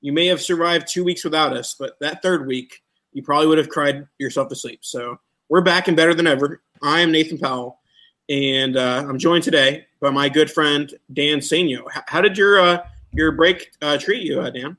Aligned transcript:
You 0.00 0.12
may 0.12 0.26
have 0.26 0.40
survived 0.40 0.86
two 0.88 1.04
weeks 1.04 1.24
without 1.24 1.56
us, 1.56 1.74
but 1.78 1.98
that 2.00 2.22
third 2.22 2.46
week, 2.46 2.82
you 3.12 3.22
probably 3.22 3.48
would 3.48 3.58
have 3.58 3.68
cried 3.68 4.06
yourself 4.18 4.48
to 4.48 4.56
sleep. 4.56 4.80
So 4.82 5.18
we're 5.48 5.60
back 5.60 5.88
and 5.88 5.96
better 5.96 6.14
than 6.14 6.26
ever. 6.26 6.62
I 6.82 7.00
am 7.00 7.10
Nathan 7.10 7.38
Powell, 7.38 7.80
and 8.28 8.76
uh, 8.76 9.04
I'm 9.08 9.18
joined 9.18 9.44
today 9.44 9.86
by 10.00 10.10
my 10.10 10.28
good 10.28 10.50
friend 10.50 10.92
Dan 11.12 11.38
Saino. 11.38 11.84
H- 11.96 12.04
how 12.06 12.20
did 12.20 12.38
your 12.38 12.60
uh, 12.60 12.78
your 13.12 13.32
break 13.32 13.72
uh, 13.82 13.98
treat 13.98 14.22
you, 14.22 14.40
uh, 14.40 14.50
Dan? 14.50 14.76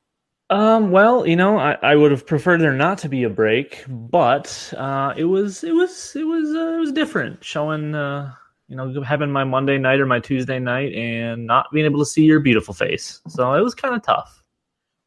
Um, 0.52 0.90
well, 0.90 1.28
you 1.28 1.36
know, 1.36 1.60
I, 1.60 1.78
I 1.84 1.96
would 1.96 2.12
have 2.12 2.26
preferred 2.26 2.62
there 2.62 2.74
not 2.74 2.98
to 3.00 3.10
be 3.10 3.24
a 3.24 3.30
break, 3.30 3.84
but 3.88 4.74
uh, 4.78 5.14
it 5.16 5.26
was 5.26 5.64
it 5.64 5.74
was 5.74 6.16
it 6.16 6.24
was 6.24 6.56
uh, 6.56 6.76
it 6.76 6.80
was 6.80 6.92
different. 6.92 7.44
Showing 7.44 7.94
uh, 7.94 8.34
you 8.68 8.76
know 8.76 9.02
having 9.02 9.32
my 9.32 9.44
Monday 9.44 9.78
night 9.78 10.00
or 10.00 10.06
my 10.06 10.20
Tuesday 10.20 10.60
night 10.60 10.94
and 10.94 11.46
not 11.46 11.68
being 11.74 11.86
able 11.86 12.00
to 12.00 12.06
see 12.06 12.24
your 12.24 12.40
beautiful 12.40 12.74
face, 12.74 13.22
so 13.28 13.54
it 13.54 13.62
was 13.62 13.76
kind 13.76 13.96
of 13.96 14.02
tough. 14.02 14.39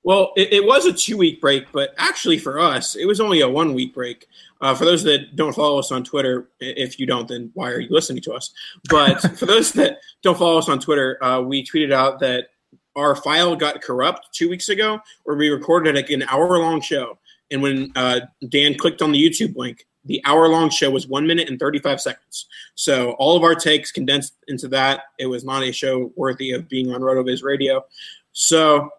Well, 0.04 0.32
it, 0.36 0.52
it 0.52 0.64
was 0.64 0.86
a 0.86 0.92
two 0.92 1.16
week 1.16 1.40
break, 1.40 1.70
but 1.72 1.94
actually 1.96 2.38
for 2.38 2.58
us, 2.58 2.96
it 2.96 3.06
was 3.06 3.20
only 3.20 3.40
a 3.40 3.48
one 3.48 3.74
week 3.74 3.94
break. 3.94 4.26
Uh, 4.60 4.74
for 4.74 4.84
those 4.84 5.02
that 5.04 5.34
don't 5.34 5.54
follow 5.54 5.78
us 5.78 5.90
on 5.90 6.04
Twitter, 6.04 6.48
if 6.60 6.98
you 6.98 7.06
don't, 7.06 7.28
then 7.28 7.50
why 7.54 7.70
are 7.70 7.80
you 7.80 7.88
listening 7.90 8.22
to 8.22 8.32
us? 8.32 8.52
But 8.88 9.20
for 9.38 9.46
those 9.46 9.72
that 9.72 9.98
don't 10.22 10.38
follow 10.38 10.58
us 10.58 10.68
on 10.68 10.80
Twitter, 10.80 11.22
uh, 11.22 11.40
we 11.40 11.64
tweeted 11.64 11.92
out 11.92 12.20
that 12.20 12.48
our 12.94 13.16
file 13.16 13.56
got 13.56 13.82
corrupt 13.82 14.32
two 14.32 14.48
weeks 14.48 14.68
ago, 14.68 15.00
where 15.24 15.36
we 15.36 15.48
recorded 15.48 15.94
like 15.94 16.10
an 16.10 16.22
hour 16.24 16.58
long 16.58 16.80
show. 16.80 17.18
And 17.50 17.62
when 17.62 17.92
uh, 17.96 18.20
Dan 18.48 18.76
clicked 18.76 19.02
on 19.02 19.12
the 19.12 19.22
YouTube 19.22 19.56
link, 19.56 19.86
the 20.04 20.20
hour 20.24 20.48
long 20.48 20.68
show 20.68 20.90
was 20.90 21.06
one 21.06 21.26
minute 21.26 21.48
and 21.48 21.58
35 21.58 22.00
seconds. 22.00 22.46
So 22.74 23.12
all 23.12 23.36
of 23.36 23.44
our 23.44 23.54
takes 23.54 23.92
condensed 23.92 24.34
into 24.48 24.68
that. 24.68 25.04
It 25.18 25.26
was 25.26 25.44
not 25.44 25.62
a 25.62 25.72
show 25.72 26.12
worthy 26.16 26.52
of 26.52 26.68
being 26.68 26.92
on 26.92 27.00
RotoViz 27.00 27.42
radio. 27.42 27.84
So 28.32 28.90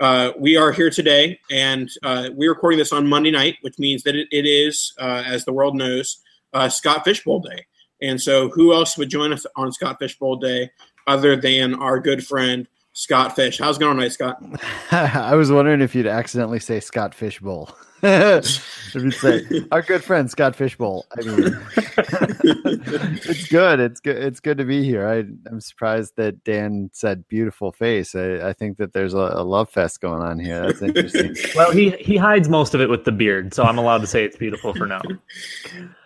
uh, 0.00 0.32
we 0.38 0.56
are 0.56 0.72
here 0.72 0.88
today, 0.88 1.38
and 1.50 1.90
uh, 2.02 2.30
we're 2.32 2.52
recording 2.52 2.78
this 2.78 2.92
on 2.92 3.06
Monday 3.06 3.30
night, 3.30 3.56
which 3.60 3.78
means 3.78 4.02
that 4.04 4.16
it, 4.16 4.28
it 4.32 4.46
is, 4.46 4.94
uh, 4.98 5.22
as 5.26 5.44
the 5.44 5.52
world 5.52 5.76
knows, 5.76 6.22
uh, 6.54 6.68
Scott 6.68 7.04
Fishbowl 7.04 7.40
Day. 7.40 7.66
And 8.00 8.20
so, 8.20 8.48
who 8.48 8.72
else 8.72 8.96
would 8.96 9.10
join 9.10 9.30
us 9.30 9.44
on 9.56 9.72
Scott 9.72 9.98
Fishbowl 9.98 10.36
Day 10.36 10.70
other 11.06 11.36
than 11.36 11.74
our 11.74 12.00
good 12.00 12.26
friend 12.26 12.66
Scott 12.92 13.36
Fish? 13.36 13.58
How's 13.58 13.76
it 13.76 13.80
going 13.80 13.96
tonight, 13.96 14.12
Scott? 14.12 14.42
I 14.90 15.34
was 15.34 15.52
wondering 15.52 15.80
if 15.80 15.94
you'd 15.94 16.06
accidentally 16.06 16.58
say 16.58 16.80
Scott 16.80 17.14
Fishbowl. 17.14 17.74
if 18.02 18.94
you'd 18.94 19.12
say 19.12 19.44
our 19.70 19.82
good 19.82 20.02
friend 20.02 20.30
Scott 20.30 20.56
Fishbowl. 20.56 21.04
I 21.16 21.22
mean, 21.22 21.60
it's 21.76 23.46
good. 23.48 23.78
It's 23.78 24.00
good. 24.00 24.16
It's 24.16 24.40
good 24.40 24.56
to 24.56 24.64
be 24.64 24.82
here. 24.82 25.06
I, 25.06 25.18
am 25.50 25.60
surprised 25.60 26.16
that 26.16 26.42
Dan 26.42 26.88
said 26.94 27.28
beautiful 27.28 27.72
face. 27.72 28.14
I, 28.14 28.48
I 28.48 28.52
think 28.54 28.78
that 28.78 28.94
there's 28.94 29.12
a, 29.12 29.32
a, 29.34 29.44
love 29.44 29.68
fest 29.68 30.00
going 30.00 30.22
on 30.22 30.38
here. 30.38 30.62
That's 30.66 30.80
interesting. 30.80 31.36
well, 31.54 31.72
he 31.72 31.90
he 31.90 32.16
hides 32.16 32.48
most 32.48 32.74
of 32.74 32.80
it 32.80 32.88
with 32.88 33.04
the 33.04 33.12
beard, 33.12 33.52
so 33.52 33.64
I'm 33.64 33.76
allowed 33.76 34.00
to 34.00 34.06
say 34.06 34.24
it's 34.24 34.36
beautiful 34.36 34.72
for 34.72 34.86
now. 34.86 35.02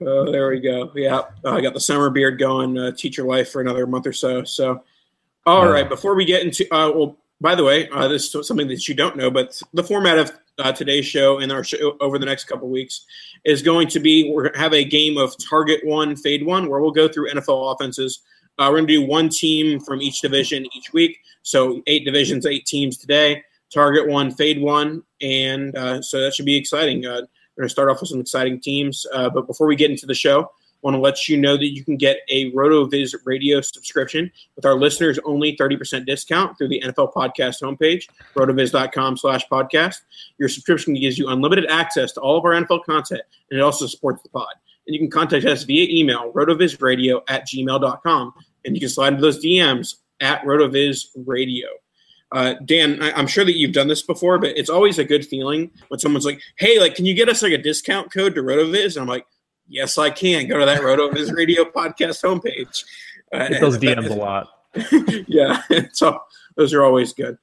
Oh, 0.00 0.32
there 0.32 0.48
we 0.48 0.58
go. 0.58 0.90
Yeah, 0.96 1.22
uh, 1.44 1.52
I 1.52 1.60
got 1.60 1.74
the 1.74 1.80
summer 1.80 2.10
beard 2.10 2.40
going. 2.40 2.76
Uh, 2.76 2.90
teacher 2.90 3.22
life 3.22 3.52
for 3.52 3.60
another 3.60 3.86
month 3.86 4.08
or 4.08 4.12
so. 4.12 4.42
So, 4.42 4.82
all 5.46 5.68
right. 5.68 5.88
Before 5.88 6.14
we 6.14 6.24
get 6.24 6.42
into, 6.42 6.64
uh, 6.74 6.90
well, 6.90 7.18
by 7.40 7.54
the 7.54 7.64
way, 7.64 7.88
uh, 7.90 8.08
this 8.08 8.34
is 8.34 8.46
something 8.46 8.68
that 8.68 8.88
you 8.88 8.94
don't 8.94 9.16
know, 9.16 9.30
but 9.30 9.60
the 9.72 9.82
format 9.82 10.18
of 10.18 10.32
uh, 10.58 10.72
today's 10.72 11.04
show 11.04 11.38
and 11.38 11.50
our 11.52 11.64
show 11.64 11.96
over 12.00 12.18
the 12.18 12.26
next 12.26 12.44
couple 12.44 12.68
weeks 12.68 13.04
is 13.44 13.60
going 13.60 13.88
to 13.88 14.00
be 14.00 14.30
we're 14.30 14.42
going 14.42 14.54
to 14.54 14.58
have 14.60 14.72
a 14.72 14.84
game 14.84 15.18
of 15.18 15.34
target 15.38 15.84
one, 15.84 16.16
fade 16.16 16.44
one, 16.46 16.68
where 16.68 16.80
we'll 16.80 16.90
go 16.90 17.08
through 17.08 17.30
NFL 17.30 17.74
offenses. 17.74 18.20
Uh, 18.58 18.68
we're 18.70 18.78
going 18.78 18.86
to 18.86 18.92
do 19.00 19.06
one 19.06 19.28
team 19.28 19.80
from 19.80 20.00
each 20.00 20.20
division 20.20 20.64
each 20.74 20.92
week. 20.92 21.18
So 21.42 21.82
eight 21.86 22.04
divisions, 22.04 22.46
eight 22.46 22.66
teams 22.66 22.96
today. 22.96 23.42
Target 23.72 24.08
one, 24.08 24.30
fade 24.30 24.62
one, 24.62 25.02
and 25.20 25.76
uh, 25.76 26.00
so 26.00 26.20
that 26.20 26.32
should 26.34 26.46
be 26.46 26.56
exciting. 26.56 27.04
Uh, 27.04 27.22
we're 27.56 27.62
going 27.62 27.68
to 27.68 27.68
start 27.68 27.90
off 27.90 28.00
with 28.00 28.10
some 28.10 28.20
exciting 28.20 28.60
teams. 28.60 29.04
Uh, 29.12 29.28
but 29.28 29.48
before 29.48 29.66
we 29.66 29.74
get 29.74 29.90
into 29.90 30.06
the 30.06 30.14
show, 30.14 30.50
want 30.84 30.94
to 30.94 31.00
let 31.00 31.28
you 31.28 31.36
know 31.38 31.56
that 31.56 31.72
you 31.72 31.82
can 31.82 31.96
get 31.96 32.18
a 32.28 32.52
RotoViz 32.52 33.14
radio 33.24 33.62
subscription 33.62 34.30
with 34.54 34.66
our 34.66 34.74
listeners 34.74 35.18
only 35.24 35.56
30% 35.56 36.04
discount 36.04 36.56
through 36.58 36.68
the 36.68 36.82
NFL 36.84 37.12
podcast 37.14 37.62
homepage, 37.62 38.04
rotoviz.com 38.34 39.16
slash 39.16 39.46
podcast. 39.50 40.02
Your 40.38 40.50
subscription 40.50 40.92
gives 40.92 41.18
you 41.18 41.28
unlimited 41.28 41.66
access 41.70 42.12
to 42.12 42.20
all 42.20 42.36
of 42.36 42.44
our 42.44 42.52
NFL 42.52 42.84
content, 42.84 43.22
and 43.50 43.58
it 43.58 43.62
also 43.62 43.86
supports 43.86 44.22
the 44.22 44.28
pod. 44.28 44.54
And 44.86 44.94
you 44.94 45.00
can 45.00 45.10
contact 45.10 45.46
us 45.46 45.62
via 45.62 45.88
email, 45.88 46.30
rotovizradio 46.32 47.22
at 47.28 47.48
gmail.com, 47.48 48.34
and 48.66 48.76
you 48.76 48.80
can 48.80 48.90
slide 48.90 49.14
into 49.14 49.22
those 49.22 49.42
DMs 49.42 49.96
at 50.20 50.42
rotovizradio. 50.42 51.64
Uh, 52.30 52.54
Dan, 52.64 53.00
I, 53.00 53.18
am 53.18 53.26
sure 53.26 53.44
that 53.44 53.56
you've 53.56 53.72
done 53.72 53.88
this 53.88 54.02
before, 54.02 54.38
but 54.38 54.58
it's 54.58 54.68
always 54.68 54.98
a 54.98 55.04
good 55.04 55.24
feeling 55.24 55.70
when 55.88 56.00
someone's 56.00 56.26
like, 56.26 56.40
"Hey, 56.56 56.80
like, 56.80 56.94
can 56.96 57.06
you 57.06 57.14
get 57.14 57.28
us 57.28 57.42
like 57.42 57.52
a 57.52 57.58
discount 57.58 58.12
code 58.12 58.34
to 58.34 58.42
Rotoviz?" 58.42 58.96
And 58.96 59.02
I'm 59.02 59.08
like, 59.08 59.24
Yes, 59.68 59.98
I 59.98 60.10
can. 60.10 60.46
Go 60.46 60.58
to 60.58 60.66
that 60.66 60.82
RotoViz 60.82 61.34
Radio 61.34 61.64
podcast 61.64 62.22
homepage. 62.22 62.84
Uh, 63.32 63.48
Get 63.48 63.60
those 63.62 63.78
DMs 63.78 64.10
a 64.10 64.14
lot. 64.14 64.48
yeah, 65.26 65.60
so 65.92 66.20
those 66.56 66.72
are 66.72 66.84
always 66.84 67.12
good. 67.12 67.36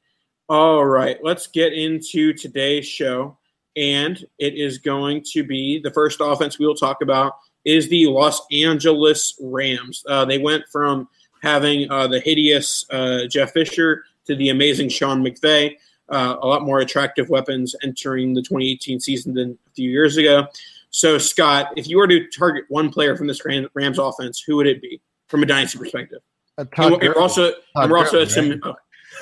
All 0.48 0.86
right, 0.86 1.18
let's 1.22 1.48
get 1.48 1.74
into 1.74 2.32
today's 2.32 2.86
show. 2.88 3.38
and 3.76 4.26
it 4.38 4.54
is 4.56 4.78
going 4.78 5.24
to 5.34 5.44
be 5.44 5.80
the 5.80 5.92
first 5.92 6.20
offense 6.22 6.60
we 6.60 6.66
will 6.66 6.76
talk 6.76 7.02
about 7.02 7.34
is 7.66 7.90
the 7.90 8.06
Los 8.08 8.42
Angeles 8.52 9.36
Rams. 9.42 10.04
Uh, 10.08 10.24
they 10.24 10.38
went 10.38 10.64
from 10.72 11.10
having 11.42 11.90
uh, 11.92 12.08
the 12.08 12.20
hideous 12.20 12.86
uh, 12.92 13.26
Jeff 13.30 13.52
Fisher 13.52 14.04
to 14.28 14.36
the 14.36 14.50
amazing 14.50 14.90
Sean 14.90 15.24
McVay. 15.24 15.76
Uh, 16.10 16.38
a 16.42 16.48
lot 16.48 16.64
more 16.64 16.80
attractive 16.80 17.30
weapons 17.30 17.76
entering 17.84 18.34
the 18.34 18.42
2018 18.42 19.00
season 19.00 19.34
than 19.34 19.58
a 19.68 19.74
few 19.74 19.90
years 19.90 20.18
ago. 20.18 20.48
So, 20.92 21.18
Scott, 21.18 21.74
if 21.78 21.88
you 21.88 21.98
were 21.98 22.08
to 22.08 22.28
target 22.28 22.66
one 22.70 22.92
player 22.92 23.16
from 23.16 23.28
this 23.28 23.42
Rams 23.46 23.98
offense, 23.98 24.44
who 24.46 24.58
would 24.58 24.68
it 24.68 24.82
be 24.82 25.02
from 25.28 25.42
a 25.42 25.46
dynasty 25.46 25.80
perspective? 25.80 26.20
Uh, 26.58 26.66
and 26.78 27.02
we're, 27.02 27.20
also, 27.20 27.54
and 27.76 27.92
we're 27.92 27.98
also 27.98 28.22
assuming. 28.22 28.60
Oh, 28.64 28.76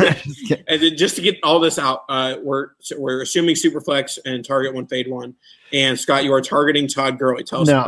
and 0.67 0.97
just 0.97 1.15
to 1.15 1.21
get 1.21 1.37
all 1.43 1.59
this 1.59 1.79
out, 1.79 2.03
uh, 2.09 2.35
we're 2.43 2.69
we're 2.97 3.21
assuming 3.21 3.55
Superflex 3.55 4.19
and 4.25 4.45
target 4.45 4.73
one 4.73 4.85
fade 4.85 5.09
one. 5.09 5.35
And 5.73 5.99
Scott, 5.99 6.23
you 6.23 6.33
are 6.33 6.41
targeting 6.41 6.87
Todd 6.87 7.17
Gurley. 7.17 7.43
Tell 7.43 7.61
us. 7.61 7.67
No, 7.67 7.85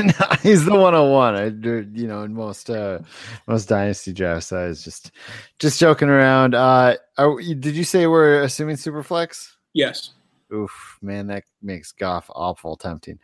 no 0.02 0.36
he's 0.42 0.64
the 0.64 0.74
one 0.74 0.94
on 0.94 1.10
one. 1.10 1.34
I 1.34 1.46
you 1.46 2.06
know 2.06 2.22
in 2.22 2.34
most 2.34 2.68
uh 2.68 3.00
most 3.46 3.68
dynasty 3.68 4.12
drafts, 4.12 4.52
I 4.52 4.66
was 4.66 4.84
just 4.84 5.12
just 5.58 5.80
joking 5.80 6.08
around. 6.08 6.54
Uh, 6.54 6.96
are, 7.16 7.40
did 7.40 7.74
you 7.74 7.84
say 7.84 8.06
we're 8.06 8.42
assuming 8.42 8.76
Superflex? 8.76 9.50
Yes. 9.72 10.10
Oof, 10.52 10.98
man, 11.00 11.26
that 11.28 11.44
makes 11.62 11.92
Goff 11.92 12.30
awful 12.34 12.76
tempting. 12.76 13.18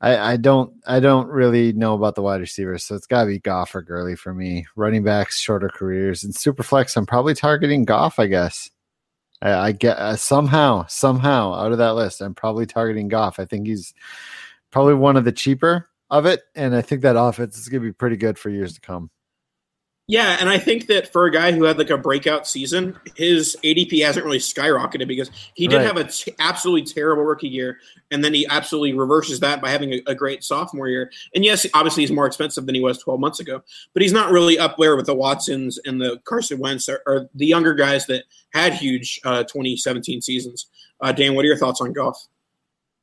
I, 0.00 0.32
I 0.32 0.36
don't 0.36 0.72
I 0.86 1.00
don't 1.00 1.28
really 1.28 1.72
know 1.72 1.94
about 1.94 2.14
the 2.14 2.22
wide 2.22 2.40
receivers, 2.40 2.84
so 2.84 2.94
it's 2.94 3.06
got 3.06 3.22
to 3.22 3.28
be 3.28 3.40
Goff 3.40 3.74
or 3.74 3.82
Gurley 3.82 4.14
for 4.14 4.32
me. 4.32 4.66
Running 4.76 5.02
backs, 5.02 5.38
shorter 5.38 5.68
careers, 5.68 6.22
and 6.22 6.34
super 6.34 6.62
flex. 6.62 6.96
I'm 6.96 7.06
probably 7.06 7.34
targeting 7.34 7.84
Goff, 7.84 8.18
I 8.18 8.26
guess. 8.26 8.70
I, 9.42 9.52
I 9.52 9.72
get 9.72 9.98
uh, 9.98 10.16
somehow 10.16 10.86
somehow 10.88 11.54
out 11.54 11.72
of 11.72 11.78
that 11.78 11.94
list, 11.94 12.20
I'm 12.20 12.34
probably 12.34 12.66
targeting 12.66 13.08
Goff. 13.08 13.40
I 13.40 13.44
think 13.44 13.66
he's 13.66 13.92
probably 14.70 14.94
one 14.94 15.16
of 15.16 15.24
the 15.24 15.32
cheaper 15.32 15.88
of 16.10 16.26
it, 16.26 16.42
and 16.54 16.76
I 16.76 16.82
think 16.82 17.02
that 17.02 17.18
offense 17.18 17.58
is 17.58 17.68
going 17.68 17.82
to 17.82 17.88
be 17.88 17.92
pretty 17.92 18.16
good 18.16 18.38
for 18.38 18.50
years 18.50 18.74
to 18.74 18.80
come. 18.80 19.10
Yeah, 20.10 20.38
and 20.40 20.48
I 20.48 20.56
think 20.56 20.86
that 20.86 21.12
for 21.12 21.26
a 21.26 21.30
guy 21.30 21.52
who 21.52 21.64
had 21.64 21.76
like 21.76 21.90
a 21.90 21.98
breakout 21.98 22.48
season, 22.48 22.98
his 23.14 23.58
ADP 23.62 24.02
hasn't 24.02 24.24
really 24.24 24.38
skyrocketed 24.38 25.06
because 25.06 25.30
he 25.52 25.68
did 25.68 25.76
right. 25.76 25.86
have 25.86 25.98
an 25.98 26.08
t- 26.08 26.34
absolutely 26.38 26.90
terrible 26.90 27.24
rookie 27.24 27.46
year, 27.46 27.76
and 28.10 28.24
then 28.24 28.32
he 28.32 28.46
absolutely 28.46 28.94
reverses 28.94 29.40
that 29.40 29.60
by 29.60 29.68
having 29.68 29.92
a, 29.92 30.02
a, 30.06 30.14
great 30.14 30.42
sophomore 30.42 30.88
year. 30.88 31.12
And 31.34 31.44
yes, 31.44 31.66
obviously 31.74 32.04
he's 32.04 32.10
more 32.10 32.26
expensive 32.26 32.64
than 32.64 32.74
he 32.74 32.80
was 32.80 32.96
12 32.96 33.20
months 33.20 33.38
ago, 33.38 33.62
but 33.92 34.00
he's 34.00 34.14
not 34.14 34.32
really 34.32 34.58
up 34.58 34.76
there 34.78 34.96
with 34.96 35.04
the 35.04 35.14
Watsons 35.14 35.78
and 35.84 36.00
the 36.00 36.18
Carson 36.24 36.58
Wentz 36.58 36.88
or, 36.88 37.02
or 37.06 37.28
the 37.34 37.46
younger 37.46 37.74
guys 37.74 38.06
that 38.06 38.24
had 38.54 38.72
huge 38.72 39.20
uh, 39.26 39.42
2017 39.42 40.22
seasons. 40.22 40.68
Uh, 41.02 41.12
Dan, 41.12 41.34
what 41.34 41.44
are 41.44 41.48
your 41.48 41.58
thoughts 41.58 41.82
on 41.82 41.92
Goff? 41.92 42.28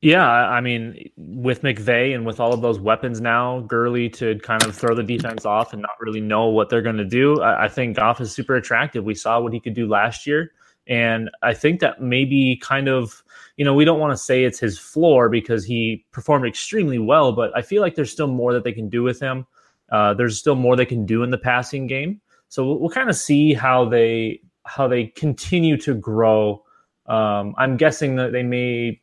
Yeah, 0.02 0.28
I 0.28 0.60
mean, 0.60 1.10
with 1.16 1.62
McVay 1.62 2.14
and 2.14 2.26
with 2.26 2.38
all 2.38 2.52
of 2.52 2.60
those 2.60 2.78
weapons 2.78 3.20
now, 3.20 3.60
Gurley 3.60 4.10
to 4.10 4.38
kind 4.40 4.62
of 4.64 4.76
throw 4.76 4.94
the 4.94 5.02
defense 5.02 5.46
off 5.46 5.72
and 5.72 5.80
not 5.80 5.92
really 6.00 6.20
know 6.20 6.46
what 6.48 6.68
they're 6.68 6.82
going 6.82 6.98
to 6.98 7.04
do, 7.04 7.42
I, 7.42 7.66
think 7.68 7.96
Goff 7.96 8.20
is 8.20 8.30
super 8.30 8.56
attractive. 8.56 9.04
We 9.04 9.14
saw 9.14 9.40
what 9.40 9.54
he 9.54 9.60
could 9.60 9.74
do 9.74 9.88
last 9.88 10.26
year. 10.26 10.52
And 10.86 11.30
I 11.42 11.54
think 11.54 11.80
that 11.80 12.00
maybe 12.00 12.60
kind 12.62 12.88
of, 12.88 13.24
you 13.56 13.64
know, 13.64 13.74
we 13.74 13.86
don't 13.86 13.98
want 13.98 14.12
to 14.12 14.16
say 14.16 14.44
it's 14.44 14.60
his 14.60 14.78
floor 14.78 15.28
because 15.30 15.64
he 15.64 16.04
performed 16.12 16.46
extremely 16.46 16.98
well, 16.98 17.32
but 17.32 17.50
I 17.56 17.62
feel 17.62 17.80
like 17.80 17.94
there's 17.94 18.12
still 18.12 18.28
more 18.28 18.52
that 18.52 18.64
they 18.64 18.72
can 18.72 18.88
do 18.88 19.02
with 19.02 19.18
him. 19.18 19.46
Uh, 19.90 20.14
there's 20.14 20.38
still 20.38 20.56
more 20.56 20.76
they 20.76 20.86
can 20.86 21.06
do 21.06 21.22
in 21.22 21.30
the 21.30 21.38
passing 21.38 21.86
game. 21.86 22.20
So 22.48 22.64
we'll, 22.64 22.80
we'll 22.80 22.90
kind 22.90 23.08
of 23.08 23.16
see 23.16 23.54
how 23.54 23.88
they 23.88 24.40
how 24.64 24.88
they 24.88 25.06
continue 25.06 25.76
to 25.78 25.94
grow. 25.94 26.62
Um, 27.06 27.54
I'm 27.56 27.76
guessing 27.76 28.16
that 28.16 28.32
they 28.32 28.42
may 28.42 29.00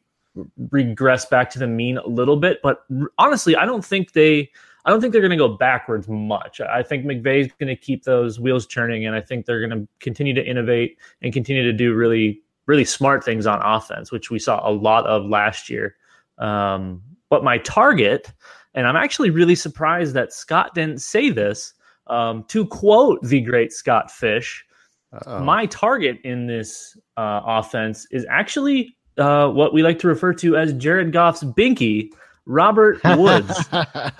regress 0.71 1.25
back 1.25 1.49
to 1.51 1.59
the 1.59 1.67
mean 1.67 1.97
a 1.97 2.07
little 2.07 2.37
bit. 2.37 2.59
But 2.61 2.85
honestly, 3.17 3.55
I 3.55 3.65
don't 3.65 3.85
think 3.85 4.13
they. 4.13 4.49
I 4.85 4.89
don't 4.89 4.99
think 4.99 5.13
they're 5.13 5.21
going 5.21 5.31
to 5.31 5.37
go 5.37 5.47
backwards 5.47 6.09
much. 6.09 6.59
I 6.59 6.83
think 6.83 7.05
McVay's 7.05 7.49
going 7.57 7.69
to 7.69 7.75
keep 7.75 8.03
those 8.03 8.37
wheels 8.37 8.67
turning, 8.67 9.05
and 9.05 9.15
I 9.15 9.21
think 9.21 9.45
they're 9.45 9.65
going 9.65 9.81
to 9.81 9.87
continue 10.01 10.33
to 10.33 10.45
innovate 10.45 10.97
and 11.21 11.31
continue 11.31 11.63
to 11.63 11.71
do 11.71 11.93
really, 11.93 12.41
really 12.65 12.83
smart 12.83 13.23
things 13.23 13.47
on 13.47 13.61
offense, 13.63 14.11
which 14.11 14.29
we 14.29 14.39
saw 14.39 14.67
a 14.67 14.71
lot 14.71 15.05
of 15.05 15.25
last 15.25 15.69
year. 15.69 15.95
Um, 16.37 17.01
but 17.29 17.45
my 17.45 17.59
target, 17.59 18.33
and 18.73 18.85
I'm 18.85 18.97
actually 18.97 19.29
really 19.29 19.55
surprised 19.55 20.13
that 20.15 20.33
Scott 20.33 20.75
didn't 20.75 21.01
say 21.01 21.29
this. 21.29 21.73
Um, 22.07 22.43
to 22.49 22.65
quote 22.65 23.21
the 23.23 23.39
great 23.39 23.71
Scott 23.71 24.11
Fish, 24.11 24.65
Uh-oh. 25.13 25.39
my 25.39 25.65
target 25.67 26.19
in 26.25 26.45
this 26.45 26.97
uh, 27.15 27.39
offense 27.45 28.05
is 28.11 28.25
actually 28.29 28.97
uh, 29.17 29.49
what 29.49 29.73
we 29.73 29.83
like 29.83 29.99
to 29.99 30.07
refer 30.07 30.33
to 30.35 30.57
as 30.57 30.73
Jared 30.73 31.11
Goff's 31.11 31.43
binky, 31.43 32.09
Robert 32.45 32.99
Woods. 33.17 33.67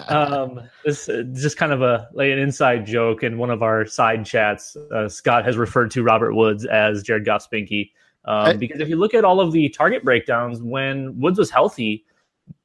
um, 0.07 0.61
this 0.85 1.09
is 1.09 1.41
just 1.41 1.57
kind 1.57 1.71
of 1.71 1.81
a 1.81 2.07
like 2.13 2.31
an 2.31 2.39
inside 2.39 2.85
joke 2.85 3.23
in 3.23 3.37
one 3.37 3.49
of 3.49 3.61
our 3.63 3.85
side 3.85 4.25
chats. 4.25 4.75
Uh, 4.93 5.09
Scott 5.09 5.45
has 5.45 5.57
referred 5.57 5.91
to 5.91 6.03
Robert 6.03 6.33
Woods 6.33 6.65
as 6.65 7.03
Jared 7.03 7.25
Goff's 7.25 7.47
binky 7.51 7.91
um, 8.25 8.45
I, 8.45 8.53
because 8.53 8.79
if 8.79 8.87
you 8.87 8.95
look 8.95 9.13
at 9.13 9.25
all 9.25 9.39
of 9.39 9.51
the 9.51 9.69
target 9.69 10.03
breakdowns 10.03 10.61
when 10.61 11.19
Woods 11.19 11.37
was 11.37 11.49
healthy, 11.49 12.05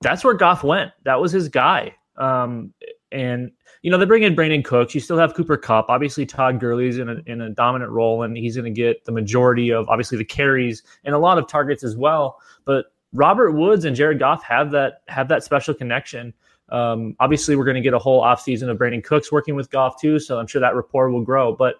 that's 0.00 0.24
where 0.24 0.34
Goff 0.34 0.62
went. 0.62 0.92
That 1.04 1.20
was 1.20 1.32
his 1.32 1.48
guy. 1.48 1.94
Um, 2.16 2.72
and 3.10 3.50
you 3.82 3.90
know, 3.90 3.98
they 3.98 4.04
bring 4.04 4.22
in 4.22 4.34
Brandin 4.34 4.64
Cooks. 4.64 4.94
You 4.94 5.00
still 5.00 5.18
have 5.18 5.34
Cooper 5.34 5.56
Kupp. 5.56 5.86
Obviously, 5.88 6.26
Todd 6.26 6.60
Gurley's 6.60 6.98
in 6.98 7.08
a, 7.08 7.16
in 7.26 7.40
a 7.40 7.50
dominant 7.50 7.90
role, 7.90 8.22
and 8.22 8.36
he's 8.36 8.56
going 8.56 8.72
to 8.72 8.76
get 8.80 9.04
the 9.04 9.12
majority 9.12 9.70
of 9.70 9.88
obviously 9.88 10.18
the 10.18 10.24
carries 10.24 10.82
and 11.04 11.14
a 11.14 11.18
lot 11.18 11.38
of 11.38 11.46
targets 11.46 11.84
as 11.84 11.96
well. 11.96 12.38
But 12.64 12.86
Robert 13.12 13.52
Woods 13.52 13.84
and 13.84 13.94
Jared 13.94 14.18
Goff 14.18 14.42
have 14.44 14.70
that 14.72 15.02
have 15.08 15.28
that 15.28 15.44
special 15.44 15.74
connection. 15.74 16.34
Um, 16.70 17.16
obviously, 17.20 17.56
we're 17.56 17.64
going 17.64 17.76
to 17.76 17.80
get 17.80 17.94
a 17.94 17.98
whole 17.98 18.22
offseason 18.22 18.68
of 18.68 18.78
Brandin 18.78 19.02
Cooks 19.02 19.32
working 19.32 19.54
with 19.54 19.70
Goff 19.70 20.00
too, 20.00 20.18
so 20.18 20.38
I'm 20.38 20.46
sure 20.46 20.60
that 20.60 20.74
rapport 20.74 21.10
will 21.10 21.22
grow. 21.22 21.54
But 21.54 21.76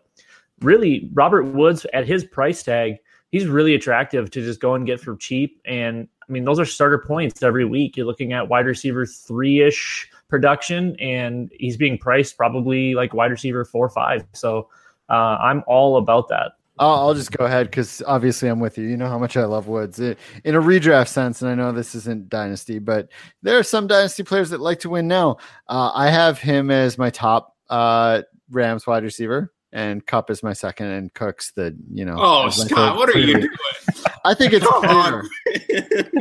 really, 0.60 1.10
Robert 1.12 1.44
Woods 1.44 1.84
at 1.92 2.06
his 2.06 2.24
price 2.24 2.62
tag, 2.62 2.96
he's 3.30 3.46
really 3.46 3.74
attractive 3.74 4.30
to 4.30 4.40
just 4.40 4.60
go 4.60 4.74
and 4.74 4.86
get 4.86 5.00
for 5.00 5.16
cheap. 5.16 5.60
And 5.66 6.08
I 6.26 6.32
mean, 6.32 6.44
those 6.44 6.58
are 6.58 6.64
starter 6.64 6.98
points 6.98 7.42
every 7.42 7.64
week. 7.64 7.96
You're 7.96 8.06
looking 8.06 8.32
at 8.32 8.48
wide 8.48 8.66
receiver 8.66 9.04
three 9.04 9.60
ish 9.60 10.10
production, 10.28 10.96
and 11.00 11.50
he's 11.58 11.76
being 11.76 11.98
priced 11.98 12.36
probably 12.36 12.94
like 12.94 13.14
wide 13.14 13.30
receiver 13.30 13.64
four 13.64 13.86
or 13.86 13.90
five. 13.90 14.24
So 14.34 14.68
uh, 15.08 15.38
I'm 15.40 15.62
all 15.66 15.96
about 15.96 16.28
that. 16.28 16.52
I'll, 16.80 17.12
just 17.14 17.32
go 17.32 17.44
ahead 17.44 17.66
because 17.66 18.04
obviously 18.06 18.48
I'm 18.48 18.60
with 18.60 18.78
you. 18.78 18.84
You 18.84 18.96
know 18.96 19.08
how 19.08 19.18
much 19.18 19.36
I 19.36 19.44
love 19.46 19.66
Woods 19.66 19.98
in 19.98 20.14
a 20.44 20.60
redraft 20.60 21.08
sense, 21.08 21.42
and 21.42 21.50
I 21.50 21.56
know 21.56 21.72
this 21.72 21.96
isn't 21.96 22.28
dynasty, 22.28 22.78
but 22.78 23.08
there 23.42 23.58
are 23.58 23.64
some 23.64 23.88
dynasty 23.88 24.22
players 24.22 24.50
that 24.50 24.60
like 24.60 24.78
to 24.80 24.90
win 24.90 25.08
now. 25.08 25.38
Uh, 25.66 25.90
I 25.92 26.08
have 26.08 26.38
him 26.38 26.70
as 26.70 26.96
my 26.96 27.10
top 27.10 27.56
uh, 27.68 28.22
Rams 28.48 28.86
wide 28.86 29.02
receiver 29.02 29.52
and 29.72 30.04
Kupp 30.06 30.30
is 30.30 30.42
my 30.42 30.52
second, 30.52 30.86
and 30.86 31.12
Cooks 31.14 31.52
the 31.52 31.76
you 31.92 32.04
know. 32.04 32.16
Oh, 32.18 32.48
Scott, 32.50 32.96
what 32.96 33.14
are 33.14 33.18
you 33.18 33.34
doing? 33.34 33.48
I 34.28 34.34
think 34.34 34.52
it's 34.52 34.66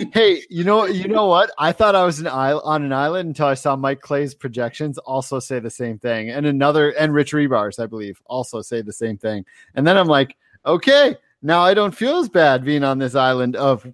hey, 0.14 0.42
you 0.50 0.64
know, 0.64 0.86
you 0.86 1.10
know 1.10 1.28
what? 1.28 1.52
I 1.58 1.74
thought 1.74 1.94
I 1.94 2.06
was 2.06 2.22
an 2.22 2.28
island, 2.28 2.62
on 2.64 2.84
an 2.84 2.94
island 2.94 3.28
until 3.28 3.48
I 3.48 3.54
saw 3.54 3.76
Mike 3.76 4.00
Clay's 4.00 4.34
projections 4.34 4.98
also 5.00 5.40
say 5.40 5.60
the 5.60 5.70
same 5.70 6.00
thing, 6.00 6.30
and 6.30 6.46
another 6.46 6.92
and 6.92 7.14
Rich 7.14 7.34
Hribar's, 7.34 7.80
I 7.80 7.86
believe, 7.86 8.22
also 8.26 8.62
say 8.62 8.82
the 8.82 8.94
same 8.94 9.18
thing. 9.18 9.44
And 9.76 9.86
then 9.86 9.98
I'm 9.98 10.08
like, 10.08 10.38
okay, 10.66 11.18
now 11.42 11.60
I 11.60 11.74
don't 11.74 11.94
feel 11.94 12.20
as 12.20 12.30
bad 12.30 12.64
being 12.64 12.86
on 12.86 12.98
this 12.98 13.14
island 13.14 13.58
of 13.58 13.86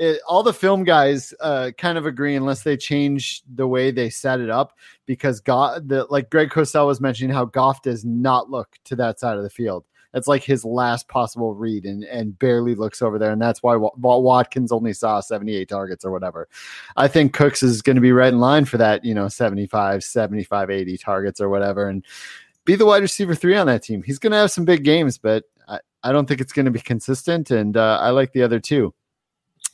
it, 0.00 0.20
all 0.28 0.42
the 0.42 0.52
film 0.52 0.82
guys 0.82 1.32
uh, 1.38 1.70
kind 1.78 1.96
of 1.96 2.06
agree 2.06 2.34
unless 2.34 2.64
they 2.64 2.76
change 2.76 3.44
the 3.54 3.68
way 3.68 3.92
they 3.92 4.10
set 4.10 4.40
it 4.40 4.50
up 4.50 4.76
because 5.06 5.40
God, 5.40 5.88
the, 5.88 6.06
like 6.10 6.28
Greg 6.28 6.50
Cosell 6.50 6.88
was 6.88 7.00
mentioning 7.00 7.32
how 7.32 7.44
Goff 7.44 7.82
does 7.82 8.04
not 8.04 8.50
look 8.50 8.76
to 8.86 8.96
that 8.96 9.20
side 9.20 9.36
of 9.36 9.44
the 9.44 9.50
field. 9.50 9.84
That's 10.14 10.28
like 10.28 10.44
his 10.44 10.64
last 10.64 11.08
possible 11.08 11.54
read 11.54 11.84
and, 11.84 12.04
and 12.04 12.38
barely 12.38 12.76
looks 12.76 13.02
over 13.02 13.18
there. 13.18 13.32
And 13.32 13.42
that's 13.42 13.64
why 13.64 13.76
Watkins 13.76 14.70
only 14.70 14.92
saw 14.92 15.18
78 15.18 15.68
targets 15.68 16.04
or 16.04 16.12
whatever. 16.12 16.48
I 16.96 17.08
think 17.08 17.34
Cooks 17.34 17.64
is 17.64 17.82
going 17.82 17.96
to 17.96 18.00
be 18.00 18.12
right 18.12 18.32
in 18.32 18.38
line 18.38 18.64
for 18.64 18.78
that, 18.78 19.04
you 19.04 19.12
know, 19.12 19.26
75, 19.26 20.04
75, 20.04 20.70
80 20.70 20.98
targets 20.98 21.40
or 21.40 21.48
whatever. 21.48 21.88
And 21.88 22.04
be 22.64 22.76
the 22.76 22.86
wide 22.86 23.02
receiver 23.02 23.34
three 23.34 23.56
on 23.56 23.66
that 23.66 23.82
team. 23.82 24.04
He's 24.04 24.20
going 24.20 24.30
to 24.30 24.38
have 24.38 24.52
some 24.52 24.64
big 24.64 24.84
games, 24.84 25.18
but 25.18 25.44
I, 25.66 25.80
I 26.04 26.12
don't 26.12 26.26
think 26.26 26.40
it's 26.40 26.52
going 26.52 26.66
to 26.66 26.70
be 26.70 26.80
consistent. 26.80 27.50
And 27.50 27.76
uh, 27.76 27.98
I 28.00 28.10
like 28.10 28.32
the 28.32 28.42
other 28.42 28.60
two. 28.60 28.94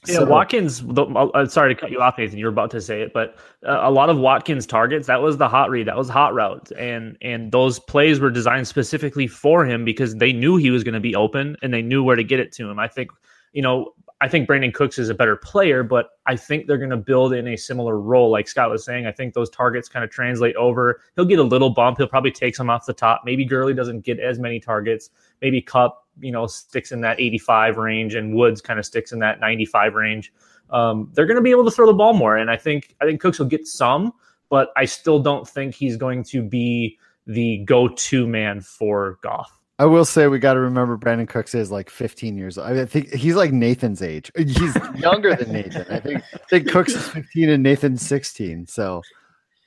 Yeah, 0.06 0.14
so, 0.14 0.24
Watkins. 0.24 0.82
Uh, 0.96 1.46
sorry 1.46 1.74
to 1.74 1.78
cut 1.78 1.90
you 1.90 2.00
off, 2.00 2.16
Nathan. 2.16 2.38
You 2.38 2.46
were 2.46 2.50
about 2.50 2.70
to 2.70 2.80
say 2.80 3.02
it, 3.02 3.12
but 3.12 3.36
uh, 3.66 3.80
a 3.82 3.90
lot 3.90 4.08
of 4.08 4.16
Watkins 4.16 4.64
targets. 4.64 5.06
That 5.06 5.20
was 5.20 5.36
the 5.36 5.48
hot 5.48 5.68
read. 5.68 5.86
That 5.88 5.96
was 5.96 6.08
hot 6.08 6.32
route, 6.32 6.72
and 6.78 7.18
and 7.20 7.52
those 7.52 7.78
plays 7.78 8.18
were 8.18 8.30
designed 8.30 8.66
specifically 8.66 9.26
for 9.26 9.66
him 9.66 9.84
because 9.84 10.14
they 10.14 10.32
knew 10.32 10.56
he 10.56 10.70
was 10.70 10.84
going 10.84 10.94
to 10.94 11.00
be 11.00 11.14
open 11.14 11.56
and 11.62 11.74
they 11.74 11.82
knew 11.82 12.02
where 12.02 12.16
to 12.16 12.24
get 12.24 12.40
it 12.40 12.50
to 12.52 12.70
him. 12.70 12.78
I 12.78 12.88
think 12.88 13.10
you 13.52 13.60
know 13.60 13.92
I 14.22 14.28
think 14.28 14.48
Brandin 14.48 14.74
Cooks 14.74 14.98
is 14.98 15.08
a 15.08 15.14
better 15.14 15.34
player, 15.36 15.82
but 15.82 16.10
I 16.26 16.36
think 16.36 16.66
they're 16.66 16.76
going 16.76 16.90
to 16.90 16.96
build 16.98 17.32
in 17.32 17.48
a 17.48 17.56
similar 17.56 17.98
role. 17.98 18.30
Like 18.30 18.48
Scott 18.48 18.70
was 18.70 18.84
saying, 18.84 19.06
I 19.06 19.12
think 19.12 19.32
those 19.32 19.48
targets 19.48 19.88
kind 19.88 20.04
of 20.04 20.10
translate 20.10 20.54
over. 20.56 21.00
He'll 21.16 21.24
get 21.24 21.38
a 21.38 21.44
little 21.44 21.70
bump. 21.70 21.96
He'll 21.96 22.06
probably 22.06 22.30
take 22.30 22.54
some 22.54 22.68
off 22.68 22.84
the 22.84 22.92
top. 22.92 23.22
Maybe 23.24 23.46
Gurley 23.46 23.72
doesn't 23.72 24.02
get 24.04 24.20
as 24.20 24.38
many 24.38 24.60
targets. 24.60 25.08
Maybe 25.40 25.62
Kupp, 25.62 26.06
you 26.20 26.32
know, 26.32 26.46
sticks 26.46 26.92
in 26.92 27.00
that 27.00 27.18
85 27.18 27.78
range, 27.78 28.14
and 28.14 28.34
Woods 28.34 28.60
kind 28.60 28.78
of 28.78 28.84
sticks 28.84 29.10
in 29.10 29.20
that 29.20 29.40
95 29.40 29.94
range. 29.94 30.32
Um, 30.68 31.10
they're 31.14 31.26
going 31.26 31.36
to 31.36 31.42
be 31.42 31.50
able 31.50 31.64
to 31.64 31.70
throw 31.70 31.86
the 31.86 31.94
ball 31.94 32.12
more, 32.12 32.36
and 32.36 32.50
I 32.50 32.56
think 32.56 32.94
I 33.00 33.06
think 33.06 33.20
Cooks 33.20 33.38
will 33.38 33.46
get 33.46 33.66
some, 33.66 34.12
but 34.50 34.68
I 34.76 34.84
still 34.84 35.18
don't 35.18 35.48
think 35.48 35.74
he's 35.74 35.96
going 35.96 36.24
to 36.24 36.42
be 36.42 36.98
the 37.26 37.58
go-to 37.64 38.26
man 38.26 38.60
for 38.60 39.18
Goff. 39.22 39.59
I 39.80 39.86
will 39.86 40.04
say 40.04 40.28
we 40.28 40.38
got 40.38 40.54
to 40.54 40.60
remember 40.60 40.98
Brandin 40.98 41.26
Cooks 41.26 41.54
is 41.54 41.70
like 41.70 41.88
15 41.88 42.36
years 42.36 42.58
old. 42.58 42.68
I, 42.68 42.72
mean, 42.72 42.82
I 42.82 42.84
think 42.84 43.14
he's 43.14 43.34
like 43.34 43.50
Nathan's 43.50 44.02
age. 44.02 44.30
He's 44.36 44.76
younger 44.94 45.34
than 45.34 45.52
Nathan. 45.52 45.86
I 45.88 45.98
think 45.98 46.22
I 46.34 46.38
think 46.50 46.68
Cooks 46.70 46.94
is 46.94 47.08
15 47.08 47.48
and 47.48 47.62
Nathan's 47.62 48.06
16. 48.06 48.66
So 48.66 49.00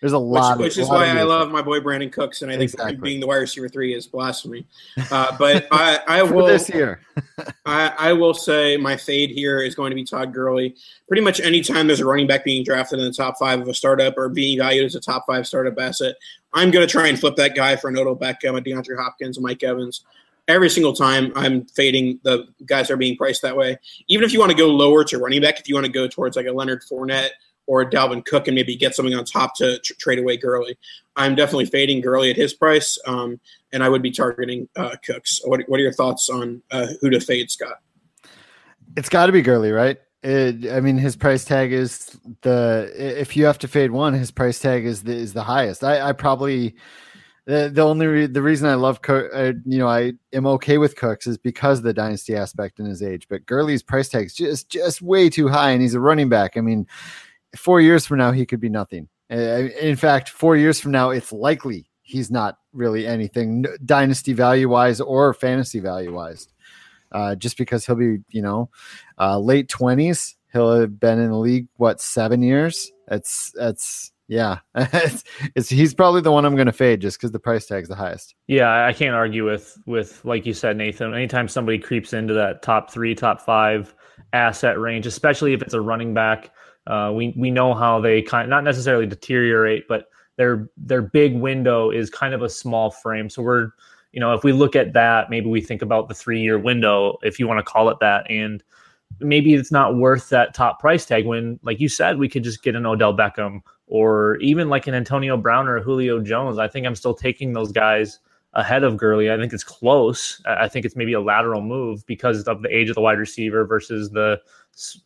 there's 0.04 0.12
a 0.12 0.18
lot, 0.18 0.58
which, 0.58 0.66
which 0.66 0.78
of, 0.80 0.84
is 0.84 0.90
why 0.90 1.08
I 1.08 1.24
love 1.24 1.50
my 1.50 1.62
boy 1.62 1.80
Brandin 1.80 2.12
Cooks, 2.12 2.42
and 2.42 2.52
I 2.52 2.58
think 2.58 2.74
exactly. 2.74 2.98
being 2.98 3.22
the 3.22 3.26
wide 3.26 3.38
receiver 3.38 3.70
three 3.70 3.94
is 3.94 4.06
blasphemy. 4.06 4.66
Uh, 5.10 5.34
but 5.40 5.66
I, 5.72 6.00
I 6.06 6.24
will 6.24 6.46
this 6.46 6.68
year. 6.68 7.00
I, 7.66 7.94
I, 7.98 8.12
will 8.12 8.34
say 8.34 8.76
my 8.76 8.98
fade 8.98 9.30
here 9.30 9.62
is 9.62 9.76
going 9.76 9.92
to 9.92 9.96
be 9.96 10.04
Todd 10.04 10.34
Gurley. 10.34 10.76
Pretty 11.08 11.24
much 11.24 11.40
anytime 11.40 11.88
there's 11.88 12.02
a 12.02 12.06
running 12.06 12.28
back 12.28 12.44
being 12.44 12.66
drafted 12.66 13.00
in 13.00 13.06
the 13.06 13.14
top 13.14 13.40
five 13.40 13.62
of 13.62 13.68
a 13.70 13.74
startup 13.74 14.18
or 14.18 14.28
being 14.28 14.58
valued 14.58 14.84
as 14.84 14.96
a 14.96 15.00
top 15.00 15.24
five 15.26 15.48
startup 15.48 15.80
asset, 15.80 16.16
I'm 16.54 16.70
going 16.70 16.86
to 16.86 16.92
try 16.92 17.08
and 17.08 17.18
flip 17.18 17.38
that 17.38 17.56
guy 17.56 17.78
for 17.78 17.88
an 17.88 17.98
Odell 17.98 18.18
Beckham, 18.18 18.58
a 18.58 18.62
DeAndre 18.62 19.02
Hopkins, 19.02 19.38
a 19.38 19.42
Mike 19.42 19.64
Evans. 19.64 20.04
Every 20.50 20.70
single 20.70 20.92
time 20.92 21.32
I'm 21.34 21.64
fading 21.68 22.20
the 22.24 22.50
guys 22.66 22.90
that 22.90 22.96
are 22.96 22.98
being 22.98 23.16
priced 23.16 23.42
that 23.44 23.56
way. 23.56 23.78
Even 24.10 24.26
if 24.26 24.34
you 24.34 24.40
want 24.40 24.52
to 24.52 24.58
go 24.58 24.68
lower 24.68 25.06
to 25.06 25.18
running 25.18 25.42
back, 25.42 25.62
if 25.62 25.70
you 25.70 25.76
want 25.76 25.86
to 25.86 25.92
go 25.94 26.10
towards 26.10 26.36
like 26.36 26.48
a 26.48 26.52
Leonard 26.52 26.84
Fournette 26.84 27.30
or 27.66 27.90
Dalvin 27.90 28.26
Cook 28.26 28.48
and 28.48 28.56
maybe 28.56 28.76
get 28.76 28.96
something 28.96 29.14
on 29.14 29.26
top 29.26 29.56
to 29.58 29.80
tr- 29.80 29.94
trade 30.00 30.20
away 30.20 30.38
Gurley. 30.38 30.78
I'm 31.16 31.36
definitely 31.36 31.68
fading 31.68 32.02
Gurley 32.02 32.30
at 32.30 32.36
his 32.36 32.54
price, 32.54 32.98
um, 33.06 33.40
and 33.72 33.84
I 33.84 33.90
would 33.90 34.02
be 34.02 34.12
targeting 34.12 34.68
uh, 34.76 34.96
Cooks. 35.06 35.42
What, 35.46 35.62
what 35.68 35.80
are 35.80 35.84
your 35.84 35.94
thoughts 35.94 36.30
on 36.30 36.62
uh, 36.72 36.88
who 37.02 37.10
to 37.10 37.20
fade, 37.20 37.52
Scott? 37.52 37.80
It's 38.98 39.10
got 39.10 39.28
to 39.28 39.32
be 39.32 39.42
Gurley, 39.42 39.72
right? 39.72 39.98
It, 40.24 40.72
I 40.72 40.80
mean, 40.80 40.98
his 40.98 41.16
price 41.16 41.44
tag 41.46 41.74
is 41.74 42.18
the. 42.42 42.92
If 42.96 43.36
you 43.36 43.46
have 43.46 43.60
to 43.60 43.68
fade 43.68 43.92
one, 43.92 44.14
his 44.14 44.32
price 44.32 44.60
tag 44.60 44.86
is 44.86 45.04
the 45.04 45.14
is 45.14 45.34
the 45.34 45.44
highest. 45.44 45.84
I, 45.84 46.10
I 46.10 46.12
probably 46.14 46.76
the 47.46 47.70
the 47.74 47.82
only 47.82 48.08
re- 48.08 48.26
the 48.28 48.42
reason 48.42 48.70
I 48.70 48.76
love 48.76 49.02
Cook, 49.02 49.30
uh, 49.34 49.52
you 49.66 49.78
know, 49.78 49.88
I 49.88 50.14
am 50.32 50.46
okay 50.46 50.78
with 50.78 50.96
Cooks 50.96 51.28
is 51.28 51.38
because 51.38 51.80
of 51.80 51.84
the 51.84 51.94
dynasty 51.94 52.36
aspect 52.36 52.80
in 52.80 52.86
his 52.86 53.04
age. 53.04 53.28
But 53.28 53.46
Gurley's 53.46 53.84
price 53.84 54.08
tag 54.08 54.28
is 54.28 54.34
just 54.34 54.70
just 54.70 55.02
way 55.02 55.30
too 55.30 55.50
high, 55.50 55.72
and 55.72 55.82
he's 55.82 55.94
a 55.94 56.00
running 56.00 56.30
back. 56.30 56.56
I 56.56 56.62
mean, 56.62 56.88
four 57.56 57.82
years 57.82 58.06
from 58.06 58.18
now, 58.18 58.32
he 58.32 58.46
could 58.46 58.60
be 58.60 58.70
nothing. 58.70 59.08
Uh, 59.32 59.70
in 59.82 59.96
fact, 59.96 60.30
four 60.30 60.56
years 60.56 60.80
from 60.80 60.92
now, 60.92 61.10
it's 61.10 61.32
likely 61.32 61.90
he's 62.02 62.30
not 62.30 62.58
really 62.74 63.08
anything 63.08 63.66
dynasty 63.86 64.34
value 64.34 64.70
wise 64.70 65.00
or 65.02 65.34
fantasy 65.34 65.80
value 65.80 66.14
wise. 66.14 66.48
Uh, 67.12 67.36
just 67.36 67.58
because 67.58 67.86
he'll 67.86 67.96
be, 67.96 68.18
you 68.30 68.42
know, 68.42 68.70
uh, 69.20 69.38
late 69.38 69.70
twenties, 69.70 70.36
he'll 70.52 70.80
have 70.80 71.00
been 71.00 71.20
in 71.20 71.30
the 71.30 71.38
league 71.38 71.68
what 71.78 72.02
seven 72.02 72.42
years. 72.42 72.92
That's 73.08 73.52
that's 73.56 74.12
yeah, 74.28 74.60
it's, 74.76 75.24
it's, 75.56 75.70
he's 75.70 75.94
probably 75.94 76.22
the 76.22 76.32
one 76.32 76.46
I'm 76.46 76.56
going 76.56 76.68
to 76.68 76.74
fade 76.74 77.02
just 77.02 77.18
because 77.18 77.32
the 77.32 77.40
price 77.40 77.66
tag's 77.68 77.90
the 77.90 77.96
highest. 77.96 78.36
Yeah, 78.48 78.86
I 78.86 78.94
can't 78.94 79.16
argue 79.16 79.46
with 79.46 79.78
with 79.86 80.24
like 80.26 80.46
you 80.46 80.54
said, 80.54 80.78
Nathan. 80.78 81.14
Anytime 81.14 81.48
somebody 81.48 81.78
creeps 81.78 82.14
into 82.14 82.34
that 82.34 82.62
top 82.62 82.92
three, 82.92 83.14
top 83.16 83.42
five 83.42 83.94
asset 84.32 84.80
range, 84.80 85.06
especially 85.06 85.54
if 85.54 85.62
it's 85.62 85.74
a 85.74 85.82
running 85.82 86.14
back 86.14 86.52
uh, 86.88 87.12
we 87.14 87.34
we 87.38 87.52
know 87.52 87.74
how 87.74 88.00
they 88.00 88.22
kind 88.22 88.44
of, 88.44 88.50
not 88.50 88.64
necessarily 88.64 89.06
deteriorate, 89.06 89.88
but 89.88 90.08
their 90.38 90.70
their 90.78 91.02
big 91.02 91.36
window 91.36 91.92
is 91.92 92.10
kind 92.10 92.34
of 92.34 92.42
a 92.42 92.50
small 92.50 92.92
frame. 92.92 93.30
So 93.30 93.42
we're 93.42 93.70
you 94.12 94.20
know 94.20 94.34
if 94.34 94.44
we 94.44 94.52
look 94.52 94.76
at 94.76 94.94
that, 94.94 95.30
maybe 95.30 95.48
we 95.48 95.62
think 95.62 95.82
about 95.82 96.08
the 96.08 96.14
three 96.14 96.42
year 96.42 96.60
window, 96.60 97.18
if 97.24 97.40
you 97.40 97.48
want 97.48 97.60
to 97.60 97.64
call 97.64 97.90
it 97.90 97.98
that, 98.02 98.30
and 98.30 98.64
maybe 99.20 99.54
it's 99.54 99.72
not 99.72 99.96
worth 99.96 100.30
that 100.30 100.54
top 100.54 100.80
price 100.80 101.06
tag. 101.06 101.26
When 101.26 101.60
like 101.64 101.80
you 101.80 101.90
said, 101.90 102.18
we 102.18 102.28
could 102.28 102.44
just 102.44 102.64
get 102.64 102.76
an 102.76 102.86
Odell 102.86 103.16
Beckham 103.16 103.62
or 103.88 104.38
even 104.38 104.70
like 104.70 104.88
an 104.88 104.94
Antonio 104.94 105.38
Brown 105.38 105.68
or 105.68 105.80
Julio 105.80 106.20
Jones. 106.20 106.58
I 106.58 106.68
think 106.68 106.86
I'm 106.86 106.96
still 106.96 107.14
taking 107.14 107.54
those 107.54 107.72
guys 107.72 108.20
ahead 108.54 108.84
of 108.84 108.98
Gurley. 108.98 109.32
I 109.32 109.38
think 109.38 109.52
it's 109.54 109.64
close. 109.64 110.42
I 110.46 110.68
think 110.68 110.86
it's 110.86 110.96
maybe 110.96 111.14
a 111.14 111.22
lateral 111.22 111.62
move 111.62 112.06
because 112.06 112.44
of 112.44 112.62
the 112.62 112.76
age 112.76 112.90
of 112.90 112.96
the 112.96 113.02
wide 113.02 113.18
receiver 113.18 113.66
versus 113.66 114.12
the 114.12 114.40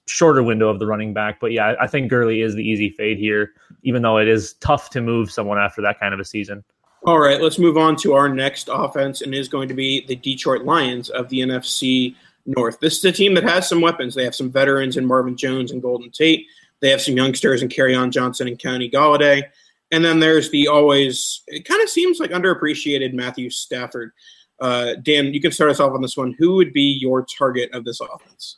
shorter 0.08 0.44
window 0.44 0.70
of 0.70 0.80
the 0.80 0.88
running 0.88 1.14
back. 1.14 1.40
But 1.40 1.52
yeah, 1.52 1.76
I 1.80 1.88
think 1.88 2.10
Gurley 2.10 2.42
is 2.42 2.56
the 2.56 2.68
easy 2.68 2.90
fade 2.90 3.18
here, 3.18 3.52
even 3.84 4.02
though 4.02 4.18
it 4.18 4.28
is 4.28 4.54
tough 4.56 4.90
to 4.92 5.02
move 5.02 5.32
someone 5.32 5.58
after 5.58 5.82
that 5.82 6.00
kind 6.00 6.14
of 6.14 6.20
a 6.20 6.26
season. 6.26 6.64
All 7.06 7.20
right, 7.20 7.42
let's 7.42 7.60
move 7.60 7.78
on 7.78 7.96
to 7.98 8.14
our 8.14 8.28
next 8.28 8.70
offense, 8.72 9.22
and 9.22 9.34
is 9.34 9.48
going 9.48 9.68
to 9.68 9.74
be 9.74 10.06
the 10.08 10.16
Detroit 10.16 10.64
Lions 10.64 11.10
of 11.10 11.30
the 11.30 11.40
NFC 11.40 12.16
North. 12.46 12.80
This 12.80 12.98
is 12.98 13.06
a 13.06 13.12
team 13.12 13.34
that 13.36 13.44
has 13.44 13.70
some 13.70 13.82
weapons. 13.82 14.16
They 14.16 14.24
have 14.24 14.36
some 14.36 14.52
veterans 14.52 14.98
in 14.98 15.06
Marvin 15.06 15.38
Jones 15.38 15.72
and 15.72 15.82
Golden 15.82 16.10
Tate. 16.10 16.48
They 16.80 16.90
have 16.90 17.02
some 17.02 17.16
youngsters 17.16 17.62
in 17.62 17.70
Kerryon 17.70 18.12
Johnson 18.12 18.48
and 18.48 18.58
Kenny 18.58 18.90
Golladay. 18.90 19.44
And 19.92 20.04
then 20.04 20.20
there's 20.20 20.52
the 20.52 20.68
always, 20.68 21.44
it 21.48 21.66
kind 21.66 21.82
of 21.82 21.90
seems 21.90 22.20
like 22.20 22.32
underappreciated 22.32 23.14
Matthew 23.14 23.50
Stafford. 23.50 24.12
Uh, 24.60 24.96
Dan, 25.02 25.34
you 25.34 25.42
can 25.42 25.52
start 25.52 25.72
us 25.72 25.80
off 25.80 25.94
on 25.94 26.02
this 26.02 26.18
one. 26.18 26.36
Who 26.40 26.56
would 26.56 26.74
be 26.74 26.98
your 27.00 27.26
target 27.26 27.72
of 27.74 27.86
this 27.86 28.02
offense? 28.02 28.58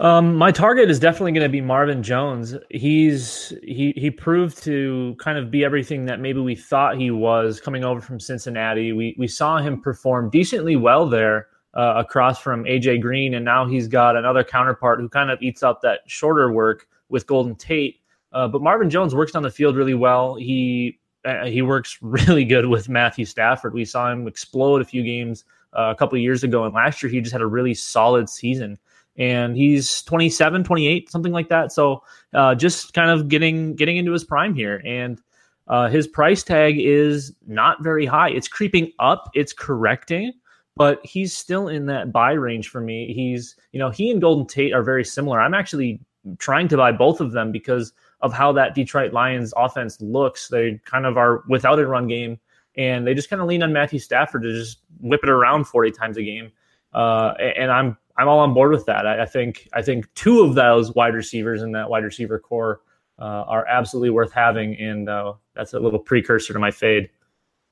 Um, 0.00 0.34
my 0.34 0.50
target 0.50 0.90
is 0.90 0.98
definitely 0.98 1.32
going 1.32 1.44
to 1.44 1.48
be 1.48 1.60
Marvin 1.60 2.02
Jones. 2.02 2.56
He's 2.70 3.52
he 3.62 3.92
he 3.96 4.10
proved 4.10 4.60
to 4.64 5.14
kind 5.20 5.38
of 5.38 5.50
be 5.52 5.64
everything 5.64 6.04
that 6.06 6.18
maybe 6.18 6.40
we 6.40 6.56
thought 6.56 6.96
he 6.96 7.12
was 7.12 7.60
coming 7.60 7.84
over 7.84 8.00
from 8.00 8.18
Cincinnati. 8.18 8.92
We 8.92 9.14
we 9.18 9.28
saw 9.28 9.58
him 9.58 9.80
perform 9.80 10.30
decently 10.30 10.74
well 10.74 11.08
there 11.08 11.46
uh, 11.74 11.94
across 11.96 12.40
from 12.40 12.64
AJ 12.64 13.02
Green, 13.02 13.34
and 13.34 13.44
now 13.44 13.66
he's 13.66 13.86
got 13.86 14.16
another 14.16 14.42
counterpart 14.42 14.98
who 14.98 15.08
kind 15.08 15.30
of 15.30 15.40
eats 15.40 15.62
up 15.62 15.80
that 15.82 16.00
shorter 16.06 16.50
work 16.50 16.88
with 17.08 17.26
Golden 17.28 17.54
Tate. 17.54 18.00
Uh, 18.32 18.48
but 18.48 18.62
Marvin 18.62 18.90
Jones 18.90 19.14
works 19.14 19.36
on 19.36 19.44
the 19.44 19.50
field 19.50 19.76
really 19.76 19.94
well. 19.94 20.34
He 20.34 20.98
uh, 21.24 21.46
he 21.46 21.62
works 21.62 21.98
really 22.02 22.44
good 22.44 22.66
with 22.66 22.88
Matthew 22.88 23.24
Stafford. 23.26 23.72
We 23.72 23.84
saw 23.84 24.10
him 24.10 24.26
explode 24.26 24.82
a 24.82 24.84
few 24.84 25.04
games 25.04 25.44
uh, 25.72 25.92
a 25.92 25.94
couple 25.94 26.18
years 26.18 26.42
ago, 26.42 26.64
and 26.64 26.74
last 26.74 27.00
year 27.00 27.12
he 27.12 27.20
just 27.20 27.32
had 27.32 27.42
a 27.42 27.46
really 27.46 27.74
solid 27.74 28.28
season 28.28 28.76
and 29.16 29.56
he's 29.56 30.02
27 30.02 30.64
28 30.64 31.10
something 31.10 31.32
like 31.32 31.48
that. 31.48 31.72
So 31.72 32.02
uh, 32.32 32.54
just 32.54 32.94
kind 32.94 33.10
of 33.10 33.28
getting 33.28 33.74
getting 33.74 33.96
into 33.96 34.12
his 34.12 34.24
prime 34.24 34.54
here. 34.54 34.82
And 34.84 35.20
uh, 35.68 35.88
his 35.88 36.06
price 36.06 36.42
tag 36.42 36.76
is 36.78 37.32
not 37.46 37.82
very 37.82 38.06
high. 38.06 38.30
It's 38.30 38.48
creeping 38.48 38.92
up. 38.98 39.30
It's 39.34 39.52
correcting 39.52 40.32
but 40.76 41.04
he's 41.04 41.36
still 41.36 41.68
in 41.68 41.86
that 41.86 42.12
buy 42.12 42.32
range 42.32 42.68
for 42.68 42.80
me. 42.80 43.12
He's 43.12 43.56
you 43.72 43.78
know 43.78 43.90
he 43.90 44.10
and 44.10 44.20
golden 44.20 44.46
tate 44.46 44.72
are 44.72 44.82
very 44.82 45.04
similar. 45.04 45.40
I'm 45.40 45.54
actually 45.54 46.00
trying 46.38 46.68
to 46.68 46.76
buy 46.76 46.92
both 46.92 47.20
of 47.20 47.32
them 47.32 47.52
because 47.52 47.92
of 48.20 48.32
how 48.32 48.52
that 48.52 48.74
detroit 48.74 49.12
lions 49.12 49.52
offense 49.56 50.00
looks. 50.00 50.48
They 50.48 50.80
kind 50.84 51.06
of 51.06 51.16
are 51.16 51.42
without 51.48 51.78
a 51.78 51.86
run 51.86 52.06
game 52.06 52.40
and 52.76 53.06
they 53.06 53.14
just 53.14 53.30
kind 53.30 53.42
of 53.42 53.46
lean 53.46 53.62
on 53.62 53.72
matthew 53.72 53.98
stafford 53.98 54.42
to 54.42 54.52
just 54.52 54.78
whip 55.00 55.20
it 55.22 55.28
around 55.28 55.64
40 55.64 55.90
times 55.92 56.16
a 56.16 56.22
game. 56.22 56.50
Uh, 56.92 57.34
and 57.38 57.70
i'm 57.70 57.98
I'm 58.16 58.28
all 58.28 58.38
on 58.40 58.54
board 58.54 58.72
with 58.72 58.86
that. 58.86 59.06
I, 59.06 59.22
I, 59.22 59.26
think 59.26 59.68
I 59.72 59.82
think 59.82 60.12
two 60.14 60.42
of 60.42 60.54
those 60.54 60.94
wide 60.94 61.14
receivers 61.14 61.62
in 61.62 61.72
that 61.72 61.90
wide 61.90 62.04
receiver 62.04 62.38
core 62.38 62.80
uh, 63.18 63.44
are 63.46 63.66
absolutely 63.66 64.10
worth 64.10 64.32
having, 64.32 64.76
and 64.76 65.08
uh, 65.08 65.34
that's 65.54 65.74
a 65.74 65.80
little 65.80 65.98
precursor 65.98 66.52
to 66.52 66.58
my 66.58 66.70
fade. 66.70 67.10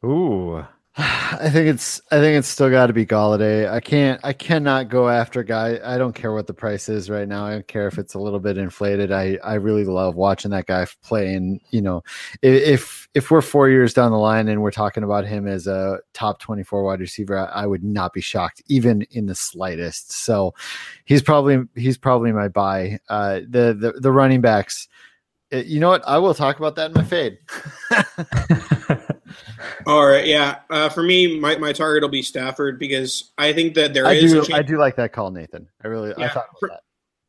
Ooh, 0.04 0.64
I 0.98 1.48
think 1.48 1.68
it's 1.68 2.02
I 2.10 2.18
think 2.18 2.38
it's 2.38 2.48
still 2.48 2.68
got 2.68 2.88
to 2.88 2.92
be 2.92 3.06
Golladay. 3.06 3.66
I 3.70 3.80
can't 3.80 4.20
I 4.22 4.34
cannot 4.34 4.90
go 4.90 5.08
after 5.08 5.42
guy. 5.42 5.80
I 5.82 5.96
don't 5.96 6.14
care 6.14 6.34
what 6.34 6.46
the 6.46 6.52
price 6.52 6.90
is 6.90 7.08
right 7.08 7.26
now. 7.26 7.46
I 7.46 7.52
don't 7.52 7.66
care 7.66 7.86
if 7.86 7.96
it's 7.96 8.12
a 8.12 8.18
little 8.18 8.40
bit 8.40 8.58
inflated. 8.58 9.10
I 9.10 9.38
I 9.42 9.54
really 9.54 9.84
love 9.84 10.16
watching 10.16 10.50
that 10.50 10.66
guy 10.66 10.86
play. 11.02 11.34
And 11.34 11.62
you 11.70 11.80
know, 11.80 12.02
if 12.42 13.08
if 13.14 13.30
we're 13.30 13.40
four 13.40 13.70
years 13.70 13.94
down 13.94 14.10
the 14.10 14.18
line 14.18 14.48
and 14.48 14.60
we're 14.60 14.70
talking 14.70 15.02
about 15.02 15.24
him 15.24 15.46
as 15.46 15.66
a 15.66 16.00
top 16.12 16.40
twenty 16.40 16.62
four 16.62 16.84
wide 16.84 17.00
receiver, 17.00 17.38
I, 17.38 17.62
I 17.62 17.66
would 17.66 17.82
not 17.82 18.12
be 18.12 18.20
shocked 18.20 18.62
even 18.68 19.06
in 19.12 19.24
the 19.24 19.34
slightest. 19.34 20.12
So 20.12 20.52
he's 21.06 21.22
probably 21.22 21.62
he's 21.74 21.96
probably 21.96 22.32
my 22.32 22.48
buy. 22.48 22.98
Uh, 23.08 23.40
the 23.48 23.74
the 23.78 23.94
the 23.98 24.12
running 24.12 24.42
backs. 24.42 24.88
Eh, 25.52 25.62
you 25.64 25.80
know 25.80 25.88
what? 25.88 26.06
I 26.06 26.18
will 26.18 26.34
talk 26.34 26.58
about 26.58 26.76
that 26.76 26.90
in 26.90 26.92
my 26.92 27.04
fade. 27.04 27.38
All 29.86 30.06
right, 30.06 30.26
yeah. 30.26 30.60
Uh, 30.70 30.88
for 30.88 31.02
me, 31.02 31.38
my, 31.38 31.56
my 31.56 31.72
target 31.72 32.02
will 32.02 32.10
be 32.10 32.22
Stafford 32.22 32.78
because 32.78 33.32
I 33.38 33.52
think 33.52 33.74
that 33.74 33.94
there 33.94 34.06
I 34.06 34.14
is. 34.14 34.32
Do, 34.32 34.54
I 34.54 34.62
do 34.62 34.78
like 34.78 34.96
that 34.96 35.12
call, 35.12 35.30
Nathan. 35.30 35.68
I 35.82 35.88
really, 35.88 36.12
yeah, 36.16 36.26
I 36.26 36.28
thought 36.28 36.46
for, 36.60 36.70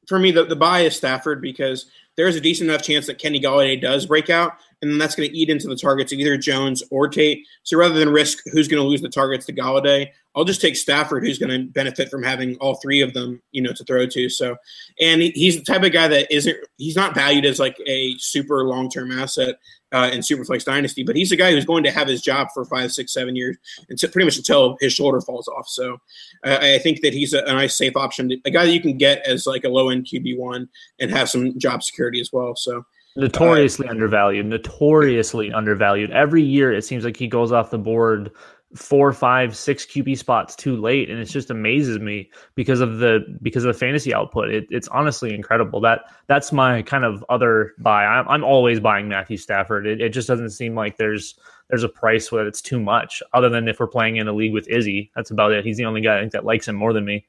for, 0.07 0.19
me, 0.19 0.31
the, 0.31 0.45
the 0.45 0.55
buy 0.55 0.81
is 0.81 0.95
Stafford 0.95 1.41
because 1.41 1.85
there 2.15 2.27
is 2.27 2.35
a 2.35 2.41
decent 2.41 2.69
enough 2.69 2.83
chance 2.83 3.07
that 3.07 3.17
Kenny 3.17 3.41
Golladay 3.41 3.79
does 3.81 4.05
break 4.05 4.29
out, 4.29 4.53
and 4.81 4.91
then 4.91 4.97
that's 4.97 5.15
going 5.15 5.29
to 5.29 5.35
eat 5.35 5.49
into 5.49 5.67
the 5.67 5.75
targets 5.75 6.11
of 6.11 6.19
either 6.19 6.37
Jones 6.37 6.83
or 6.91 7.07
Tate. 7.07 7.45
So 7.63 7.77
rather 7.77 7.95
than 7.95 8.09
risk 8.09 8.39
who's 8.51 8.67
going 8.67 8.81
to 8.81 8.87
lose 8.87 9.01
the 9.01 9.09
targets 9.09 9.45
to 9.47 9.53
Golladay, 9.53 10.09
I'll 10.35 10.43
just 10.43 10.61
take 10.61 10.75
Stafford, 10.75 11.23
who's 11.23 11.37
going 11.37 11.51
to 11.51 11.71
benefit 11.71 12.09
from 12.09 12.23
having 12.23 12.55
all 12.57 12.75
three 12.75 13.01
of 13.01 13.13
them, 13.13 13.41
you 13.51 13.61
know, 13.61 13.71
to 13.71 13.83
throw 13.83 14.05
to. 14.05 14.29
So, 14.29 14.55
and 14.99 15.21
he's 15.21 15.57
the 15.57 15.63
type 15.63 15.83
of 15.83 15.91
guy 15.91 16.07
that 16.07 16.33
isn't 16.33 16.57
he's 16.77 16.95
not 16.95 17.13
valued 17.13 17.45
as 17.45 17.59
like 17.59 17.77
a 17.87 18.15
super 18.17 18.65
long 18.65 18.89
term 18.89 19.11
asset 19.11 19.55
uh, 19.93 20.09
in 20.11 20.19
Superflex 20.19 20.65
Dynasty, 20.65 21.03
but 21.03 21.15
he's 21.15 21.31
a 21.31 21.35
guy 21.35 21.51
who's 21.51 21.65
going 21.65 21.83
to 21.83 21.91
have 21.91 22.07
his 22.07 22.21
job 22.21 22.49
for 22.53 22.65
five, 22.65 22.91
six, 22.91 23.13
seven 23.13 23.35
years, 23.35 23.57
until 23.89 24.09
pretty 24.09 24.25
much 24.25 24.37
until 24.37 24.75
his 24.81 24.91
shoulder 24.91 25.21
falls 25.21 25.47
off. 25.47 25.67
So, 25.67 25.97
uh, 26.43 26.57
I 26.59 26.79
think 26.79 27.01
that 27.01 27.13
he's 27.13 27.33
a, 27.33 27.43
a, 27.43 27.53
nice 27.53 27.77
safe 27.77 27.95
option, 27.95 28.31
a 28.43 28.51
guy 28.51 28.65
that 28.65 28.71
you 28.71 28.81
can 28.81 28.97
get 28.97 29.25
as 29.25 29.45
like 29.45 29.63
a 29.63 29.69
low 29.69 29.89
end 29.89 30.05
QB 30.05 30.37
one 30.37 30.67
and 30.99 31.11
have 31.11 31.29
some 31.29 31.57
job 31.59 31.83
security 31.83 32.19
as 32.19 32.31
well. 32.33 32.55
So. 32.55 32.83
Notoriously 33.15 33.87
uh, 33.87 33.91
undervalued, 33.91 34.47
notoriously 34.47 35.53
undervalued. 35.53 36.09
Every 36.09 36.41
year, 36.41 36.73
it 36.73 36.83
seems 36.83 37.05
like 37.05 37.15
he 37.15 37.27
goes 37.27 37.51
off 37.51 37.69
the 37.69 37.77
board 37.77 38.31
four, 38.75 39.13
five, 39.13 39.55
six 39.55 39.85
QB 39.85 40.17
spots 40.17 40.55
too 40.55 40.75
late, 40.75 41.09
and 41.09 41.19
it 41.19 41.25
just 41.25 41.49
amazes 41.49 41.99
me 41.99 42.29
because 42.55 42.81
of 42.81 42.97
the 42.97 43.19
because 43.41 43.63
of 43.63 43.73
the 43.73 43.79
fantasy 43.79 44.13
output. 44.13 44.49
It, 44.49 44.67
it's 44.69 44.87
honestly 44.87 45.33
incredible. 45.33 45.79
That 45.81 46.01
that's 46.27 46.51
my 46.51 46.81
kind 46.81 47.05
of 47.05 47.23
other 47.29 47.73
buy. 47.77 48.05
I'm, 48.05 48.27
I'm 48.27 48.43
always 48.43 48.79
buying 48.79 49.07
Matthew 49.07 49.37
Stafford. 49.37 49.85
It, 49.85 50.01
it 50.01 50.09
just 50.09 50.27
doesn't 50.27 50.51
seem 50.51 50.75
like 50.75 50.97
there's 50.97 51.35
there's 51.69 51.83
a 51.83 51.89
price 51.89 52.31
where 52.31 52.47
it's 52.47 52.61
too 52.61 52.79
much. 52.79 53.21
Other 53.33 53.49
than 53.49 53.67
if 53.67 53.79
we're 53.79 53.87
playing 53.87 54.17
in 54.17 54.27
a 54.27 54.33
league 54.33 54.53
with 54.53 54.67
Izzy, 54.67 55.11
that's 55.15 55.31
about 55.31 55.51
it. 55.51 55.65
He's 55.65 55.77
the 55.77 55.85
only 55.85 56.01
guy 56.01 56.17
I 56.17 56.21
think 56.21 56.33
that 56.33 56.45
likes 56.45 56.67
him 56.67 56.75
more 56.75 56.93
than 56.93 57.05
me. 57.05 57.25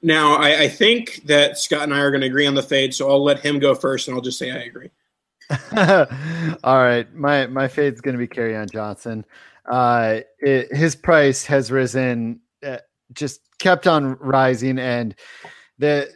Now 0.00 0.34
I, 0.36 0.62
I 0.62 0.68
think 0.68 1.22
that 1.26 1.58
Scott 1.58 1.82
and 1.82 1.94
I 1.94 2.00
are 2.00 2.10
going 2.10 2.22
to 2.22 2.26
agree 2.26 2.46
on 2.46 2.54
the 2.54 2.62
fade, 2.62 2.94
so 2.94 3.10
I'll 3.10 3.22
let 3.22 3.40
him 3.40 3.58
go 3.58 3.74
first, 3.74 4.08
and 4.08 4.14
I'll 4.14 4.22
just 4.22 4.38
say 4.38 4.50
I 4.50 4.62
agree. 4.62 4.90
All 6.64 6.78
right, 6.78 7.12
my 7.14 7.46
my 7.46 7.68
fade's 7.68 8.00
going 8.00 8.14
to 8.14 8.18
be 8.18 8.28
Kerryon 8.28 8.72
Johnson 8.72 9.26
uh, 9.70 10.20
it, 10.38 10.74
his 10.74 10.94
price 10.94 11.44
has 11.46 11.70
risen, 11.70 12.40
uh, 12.64 12.78
just 13.12 13.40
kept 13.58 13.86
on 13.86 14.16
rising, 14.16 14.78
and 14.78 15.14
the 15.78 16.10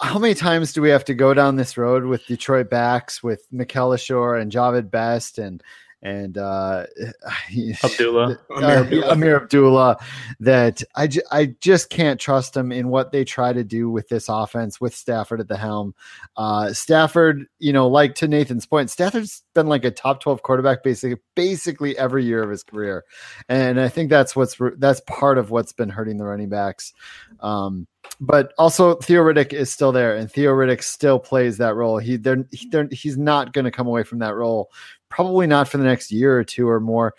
how 0.00 0.18
many 0.18 0.34
times 0.34 0.72
do 0.72 0.82
we 0.82 0.90
have 0.90 1.04
to 1.04 1.14
go 1.14 1.32
down 1.32 1.56
this 1.56 1.76
road 1.76 2.04
with 2.04 2.26
Detroit 2.26 2.68
backs 2.68 3.22
with 3.22 3.46
Mikel 3.52 3.90
Leshoure 3.90 4.40
and 4.40 4.50
Javid 4.50 4.90
Best 4.90 5.38
and 5.38 5.62
and 6.04 6.36
uh, 6.36 6.84
Abdullah. 7.82 8.38
Uh, 8.50 8.60
Ameer, 8.60 9.02
Ameer 9.04 9.36
Abdullah 9.42 9.96
that 10.38 10.82
I, 10.94 11.06
j- 11.06 11.22
I 11.32 11.54
just 11.60 11.88
can't 11.88 12.20
trust 12.20 12.52
them 12.52 12.70
in 12.70 12.88
what 12.88 13.10
they 13.10 13.24
try 13.24 13.52
to 13.52 13.64
do 13.64 13.90
with 13.90 14.08
this 14.08 14.28
offense 14.28 14.80
with 14.80 14.94
Stafford 14.94 15.40
at 15.40 15.48
the 15.48 15.56
helm. 15.56 15.94
Uh, 16.36 16.72
Stafford, 16.74 17.46
you 17.58 17.72
know, 17.72 17.88
like 17.88 18.14
to 18.16 18.28
Nathan's 18.28 18.66
point, 18.66 18.90
Stafford's 18.90 19.42
been 19.54 19.66
like 19.66 19.84
a 19.84 19.90
top 19.90 20.20
12 20.20 20.42
quarterback 20.42 20.82
basically 20.82 21.20
basically 21.34 21.96
every 21.96 22.24
year 22.24 22.42
of 22.42 22.50
his 22.50 22.62
career. 22.62 23.04
And 23.48 23.80
I 23.80 23.88
think 23.88 24.10
that's 24.10 24.36
what's 24.36 24.58
that's 24.76 25.00
part 25.06 25.38
of 25.38 25.50
what's 25.50 25.72
been 25.72 25.88
hurting 25.88 26.18
the 26.18 26.24
running 26.24 26.50
backs. 26.50 26.92
Um, 27.40 27.86
but 28.20 28.52
also 28.58 28.96
Theo 28.96 29.22
Riddick 29.22 29.52
is 29.52 29.70
still 29.70 29.90
there, 29.90 30.14
and 30.14 30.30
Theo 30.30 30.52
Riddick 30.52 30.82
still 30.82 31.18
plays 31.18 31.56
that 31.58 31.74
role. 31.74 31.98
He 31.98 32.16
they're, 32.16 32.44
they're 32.70 32.88
he's 32.92 33.16
not 33.16 33.52
going 33.52 33.64
to 33.64 33.70
come 33.70 33.86
away 33.86 34.02
from 34.02 34.18
that 34.20 34.34
role 34.34 34.70
probably 35.14 35.46
not 35.46 35.68
for 35.68 35.78
the 35.78 35.84
next 35.84 36.10
year 36.10 36.36
or 36.36 36.42
two 36.44 36.68
or 36.68 36.80
more. 36.80 37.14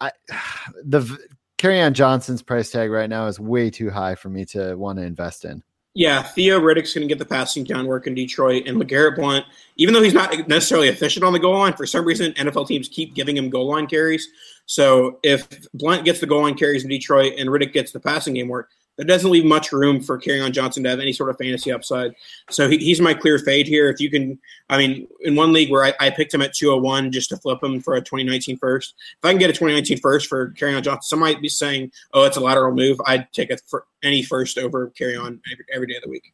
I 0.00 0.12
the 0.84 1.18
Kerryon 1.58 1.92
Johnson's 1.92 2.42
price 2.42 2.70
tag 2.70 2.90
right 2.90 3.10
now 3.10 3.26
is 3.26 3.38
way 3.38 3.70
too 3.70 3.90
high 3.90 4.14
for 4.14 4.28
me 4.28 4.44
to 4.46 4.74
want 4.76 4.98
to 4.98 5.04
invest 5.04 5.44
in. 5.44 5.62
Yeah, 5.94 6.22
Theo 6.22 6.58
Riddick's 6.58 6.94
going 6.94 7.06
to 7.06 7.08
get 7.08 7.18
the 7.18 7.26
passing 7.26 7.64
down 7.64 7.86
work 7.86 8.06
in 8.06 8.14
Detroit, 8.14 8.66
and 8.66 8.80
LeGarrette 8.80 9.16
Blunt, 9.16 9.44
even 9.76 9.92
though 9.92 10.02
he's 10.02 10.14
not 10.14 10.48
necessarily 10.48 10.88
efficient 10.88 11.22
on 11.22 11.34
the 11.34 11.38
goal 11.38 11.58
line, 11.58 11.74
for 11.74 11.84
some 11.84 12.06
reason 12.06 12.32
NFL 12.32 12.66
teams 12.66 12.88
keep 12.88 13.14
giving 13.14 13.36
him 13.36 13.50
goal 13.50 13.68
line 13.68 13.86
carries. 13.86 14.26
So 14.64 15.18
if 15.22 15.46
Blunt 15.74 16.06
gets 16.06 16.20
the 16.20 16.26
goal 16.26 16.42
line 16.42 16.54
carries 16.54 16.82
in 16.82 16.88
Detroit 16.88 17.34
and 17.36 17.50
Riddick 17.50 17.74
gets 17.74 17.92
the 17.92 18.00
passing 18.00 18.34
game 18.34 18.48
work, 18.48 18.70
that 18.98 19.06
doesn't 19.06 19.30
leave 19.30 19.44
much 19.44 19.72
room 19.72 20.00
for 20.00 20.18
Kerryon 20.18 20.52
Johnson 20.52 20.82
to 20.82 20.90
have 20.90 21.00
any 21.00 21.12
sort 21.12 21.30
of 21.30 21.38
fantasy 21.38 21.72
upside. 21.72 22.14
So 22.50 22.68
he, 22.68 22.76
he's 22.78 23.00
my 23.00 23.14
clear 23.14 23.38
fade 23.38 23.66
here. 23.66 23.88
If 23.88 24.00
you 24.00 24.10
can, 24.10 24.38
I 24.68 24.76
mean, 24.78 25.08
in 25.20 25.34
one 25.34 25.52
league 25.52 25.70
where 25.70 25.84
I, 25.84 25.94
I, 25.98 26.10
picked 26.10 26.34
him 26.34 26.42
at 26.42 26.52
201 26.52 27.10
just 27.10 27.30
to 27.30 27.36
flip 27.38 27.62
him 27.62 27.80
for 27.80 27.94
a 27.94 28.00
2019 28.00 28.58
first, 28.58 28.94
if 29.18 29.24
I 29.24 29.30
can 29.30 29.38
get 29.38 29.50
a 29.50 29.54
2019 29.54 29.98
first 29.98 30.28
for 30.28 30.50
Kerryon 30.50 30.82
Johnson, 30.82 31.02
some 31.02 31.20
might 31.20 31.40
be 31.40 31.48
saying, 31.48 31.90
oh, 32.12 32.24
it's 32.24 32.36
a 32.36 32.40
lateral 32.40 32.74
move. 32.74 33.00
I'd 33.06 33.32
take 33.32 33.50
for 33.66 33.86
any 34.02 34.22
first 34.22 34.58
over 34.58 34.90
Kerryon 34.90 35.40
every, 35.50 35.64
every 35.72 35.86
day 35.86 35.96
of 35.96 36.02
the 36.02 36.10
week. 36.10 36.32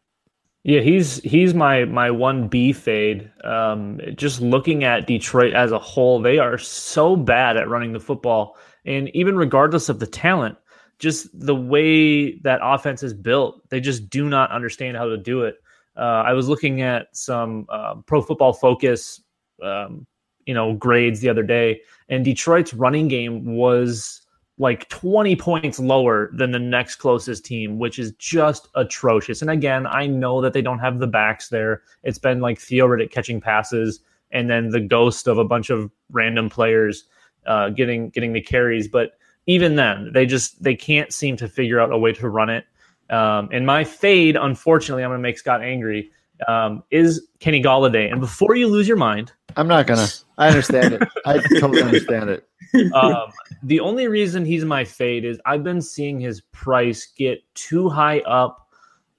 Yeah, 0.64 0.80
he's 0.80 1.16
he's 1.20 1.54
my 1.54 1.84
my 1.84 2.10
one 2.10 2.48
B 2.48 2.72
fade. 2.72 3.30
Um, 3.44 4.00
just 4.16 4.40
looking 4.40 4.84
at 4.84 5.06
Detroit 5.06 5.54
as 5.54 5.72
a 5.72 5.78
whole, 5.78 6.20
they 6.20 6.38
are 6.38 6.58
so 6.58 7.16
bad 7.16 7.56
at 7.56 7.68
running 7.68 7.92
the 7.92 8.00
football, 8.00 8.56
and 8.84 9.08
even 9.14 9.36
regardless 9.36 9.88
of 9.88 10.00
the 10.00 10.06
talent, 10.06 10.58
just 10.98 11.28
the 11.38 11.54
way 11.54 12.38
that 12.40 12.60
offense 12.62 13.02
is 13.02 13.14
built, 13.14 13.68
they 13.70 13.80
just 13.80 14.10
do 14.10 14.28
not 14.28 14.50
understand 14.50 14.96
how 14.96 15.06
to 15.06 15.16
do 15.16 15.42
it. 15.42 15.56
Uh, 15.96 16.22
I 16.26 16.32
was 16.32 16.48
looking 16.48 16.82
at 16.82 17.08
some 17.16 17.66
uh, 17.68 17.96
Pro 18.06 18.22
Football 18.22 18.52
Focus, 18.52 19.20
um, 19.62 20.06
you 20.46 20.54
know, 20.54 20.74
grades 20.74 21.20
the 21.20 21.28
other 21.28 21.42
day, 21.42 21.80
and 22.08 22.24
Detroit's 22.24 22.72
running 22.72 23.08
game 23.08 23.56
was 23.56 24.22
like 24.58 24.88
20 24.88 25.36
points 25.36 25.78
lower 25.78 26.30
than 26.34 26.50
the 26.50 26.58
next 26.58 26.96
closest 26.96 27.44
team, 27.44 27.78
which 27.78 27.98
is 27.98 28.12
just 28.18 28.68
atrocious. 28.74 29.40
And 29.40 29.50
again, 29.50 29.86
I 29.86 30.06
know 30.06 30.40
that 30.40 30.52
they 30.52 30.62
don't 30.62 30.80
have 30.80 30.98
the 30.98 31.06
backs 31.06 31.48
there. 31.48 31.82
It's 32.02 32.18
been 32.18 32.40
like 32.40 32.58
Theo 32.58 32.88
Riddick 32.88 33.12
catching 33.12 33.40
passes, 33.40 34.00
and 34.32 34.50
then 34.50 34.70
the 34.70 34.80
ghost 34.80 35.28
of 35.28 35.38
a 35.38 35.44
bunch 35.44 35.70
of 35.70 35.90
random 36.10 36.50
players 36.50 37.04
uh, 37.46 37.70
getting 37.70 38.10
getting 38.10 38.32
the 38.32 38.40
carries, 38.40 38.88
but 38.88 39.17
even 39.48 39.74
then, 39.74 40.10
they 40.12 40.26
just 40.26 40.62
they 40.62 40.76
can't 40.76 41.12
seem 41.12 41.36
to 41.38 41.48
figure 41.48 41.80
out 41.80 41.90
a 41.90 41.98
way 41.98 42.12
to 42.12 42.28
run 42.28 42.50
it. 42.50 42.66
Um, 43.10 43.48
and 43.50 43.66
my 43.66 43.82
fade, 43.82 44.36
unfortunately, 44.36 45.02
I'm 45.02 45.10
going 45.10 45.18
to 45.18 45.22
make 45.22 45.38
Scott 45.38 45.62
angry. 45.62 46.12
Um, 46.46 46.84
is 46.92 47.26
Kenny 47.40 47.60
Golladay. 47.60 48.12
And 48.12 48.20
before 48.20 48.54
you 48.54 48.68
lose 48.68 48.86
your 48.86 48.96
mind, 48.96 49.32
I'm 49.56 49.66
not 49.66 49.88
gonna. 49.88 50.06
I 50.36 50.46
understand 50.46 50.94
it. 50.94 51.02
I 51.26 51.38
totally 51.58 51.82
understand 51.82 52.30
it. 52.30 52.48
Um, 52.94 53.32
the 53.62 53.80
only 53.80 54.08
reason 54.08 54.44
he's 54.44 54.64
my 54.64 54.84
fade 54.84 55.24
is 55.24 55.40
I've 55.46 55.64
been 55.64 55.80
seeing 55.80 56.20
his 56.20 56.42
price 56.52 57.06
get 57.16 57.42
too 57.54 57.88
high 57.88 58.20
up 58.20 58.68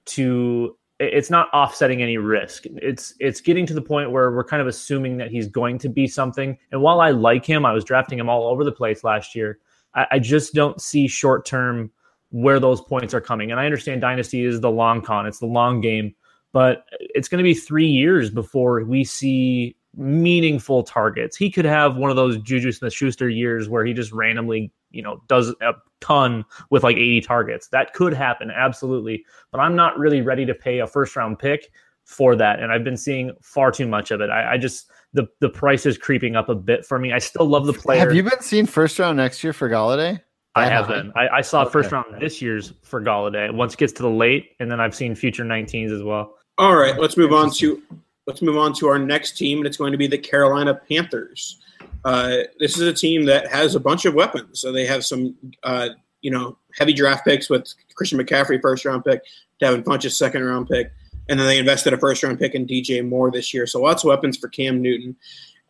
to 0.06 0.76
it's 1.00 1.30
not 1.30 1.48
offsetting 1.52 2.00
any 2.00 2.16
risk. 2.16 2.64
It's 2.66 3.14
it's 3.18 3.40
getting 3.40 3.66
to 3.66 3.74
the 3.74 3.82
point 3.82 4.12
where 4.12 4.30
we're 4.30 4.44
kind 4.44 4.62
of 4.62 4.68
assuming 4.68 5.16
that 5.16 5.30
he's 5.30 5.48
going 5.48 5.78
to 5.78 5.88
be 5.88 6.06
something. 6.06 6.56
And 6.72 6.80
while 6.80 7.00
I 7.00 7.10
like 7.10 7.44
him, 7.44 7.66
I 7.66 7.72
was 7.72 7.84
drafting 7.84 8.18
him 8.18 8.28
all 8.28 8.44
over 8.44 8.64
the 8.64 8.72
place 8.72 9.02
last 9.02 9.34
year. 9.34 9.58
I, 9.94 10.06
I 10.12 10.18
just 10.18 10.54
don't 10.54 10.80
see 10.80 11.08
short 11.08 11.44
term 11.44 11.90
where 12.30 12.60
those 12.60 12.80
points 12.80 13.12
are 13.14 13.20
coming. 13.20 13.50
And 13.50 13.60
I 13.60 13.64
understand 13.64 14.00
Dynasty 14.00 14.44
is 14.44 14.60
the 14.60 14.70
long 14.70 15.02
con, 15.02 15.26
it's 15.26 15.40
the 15.40 15.46
long 15.46 15.80
game, 15.80 16.14
but 16.52 16.84
it's 16.90 17.28
going 17.28 17.38
to 17.38 17.44
be 17.44 17.54
three 17.54 17.88
years 17.88 18.30
before 18.30 18.84
we 18.84 19.04
see 19.04 19.76
meaningful 19.96 20.84
targets. 20.84 21.36
He 21.36 21.50
could 21.50 21.64
have 21.64 21.96
one 21.96 22.10
of 22.10 22.16
those 22.16 22.38
Juju 22.38 22.72
Smith 22.72 22.92
Schuster 22.92 23.28
years 23.28 23.68
where 23.68 23.84
he 23.84 23.92
just 23.92 24.12
randomly, 24.12 24.72
you 24.90 25.02
know, 25.02 25.22
does 25.26 25.52
a 25.60 25.74
ton 26.00 26.44
with 26.70 26.84
like 26.84 26.96
80 26.96 27.22
targets. 27.22 27.68
That 27.68 27.92
could 27.92 28.14
happen, 28.14 28.50
absolutely. 28.50 29.24
But 29.50 29.60
I'm 29.60 29.74
not 29.74 29.98
really 29.98 30.20
ready 30.20 30.46
to 30.46 30.54
pay 30.54 30.78
a 30.78 30.86
first 30.86 31.16
round 31.16 31.38
pick 31.38 31.70
for 32.04 32.36
that. 32.36 32.60
And 32.60 32.72
I've 32.72 32.84
been 32.84 32.96
seeing 32.96 33.32
far 33.42 33.70
too 33.70 33.86
much 33.86 34.10
of 34.10 34.20
it. 34.20 34.30
I, 34.30 34.54
I 34.54 34.58
just 34.58 34.90
the 35.12 35.28
the 35.40 35.48
price 35.48 35.86
is 35.86 35.98
creeping 35.98 36.36
up 36.36 36.48
a 36.48 36.54
bit 36.54 36.84
for 36.84 36.98
me. 36.98 37.12
I 37.12 37.18
still 37.18 37.46
love 37.46 37.66
the 37.66 37.72
player. 37.72 38.00
Have 38.00 38.14
you 38.14 38.22
been 38.22 38.40
seeing 38.40 38.66
first 38.66 38.98
round 38.98 39.16
next 39.16 39.42
year 39.42 39.52
for 39.52 39.68
Golladay? 39.68 40.20
I 40.56 40.66
have 40.66 40.88
been. 40.88 41.12
I, 41.14 41.28
I 41.28 41.40
saw 41.42 41.62
okay. 41.62 41.70
first 41.70 41.92
round 41.92 42.20
this 42.20 42.42
year's 42.42 42.72
for 42.82 43.00
Golladay. 43.00 43.52
Once 43.52 43.74
it 43.74 43.78
gets 43.78 43.92
to 43.94 44.02
the 44.02 44.10
late, 44.10 44.50
and 44.58 44.70
then 44.70 44.80
I've 44.80 44.94
seen 44.94 45.14
future 45.14 45.44
19s 45.44 45.94
as 45.94 46.02
well. 46.02 46.34
All 46.58 46.74
right, 46.74 46.98
let's 46.98 47.16
move 47.16 47.32
on 47.32 47.50
to 47.54 47.82
let's 48.26 48.42
move 48.42 48.56
on 48.56 48.72
to 48.74 48.88
our 48.88 48.98
next 48.98 49.36
team, 49.36 49.58
and 49.58 49.66
it's 49.66 49.76
going 49.76 49.92
to 49.92 49.98
be 49.98 50.06
the 50.06 50.18
Carolina 50.18 50.74
Panthers. 50.88 51.60
Uh, 52.04 52.38
this 52.58 52.76
is 52.76 52.82
a 52.82 52.92
team 52.92 53.24
that 53.26 53.48
has 53.48 53.74
a 53.74 53.80
bunch 53.80 54.04
of 54.04 54.14
weapons. 54.14 54.60
So 54.60 54.72
they 54.72 54.86
have 54.86 55.04
some, 55.04 55.34
uh, 55.62 55.90
you 56.22 56.30
know, 56.30 56.56
heavy 56.74 56.92
draft 56.92 57.24
picks 57.24 57.50
with 57.50 57.72
Christian 57.94 58.18
McCaffrey 58.18 58.60
first 58.60 58.84
round 58.84 59.04
pick, 59.04 59.22
Devin 59.60 59.82
Funchess 59.84 60.12
second 60.12 60.44
round 60.44 60.68
pick 60.68 60.92
and 61.30 61.38
then 61.38 61.46
they 61.46 61.58
invested 61.58 61.92
a 61.92 61.98
first 61.98 62.22
round 62.22 62.40
pick 62.40 62.54
in 62.54 62.66
DJ 62.66 63.08
Moore 63.08 63.30
this 63.30 63.54
year. 63.54 63.66
So 63.66 63.80
lots 63.80 64.02
of 64.02 64.08
weapons 64.08 64.36
for 64.36 64.48
Cam 64.48 64.82
Newton. 64.82 65.16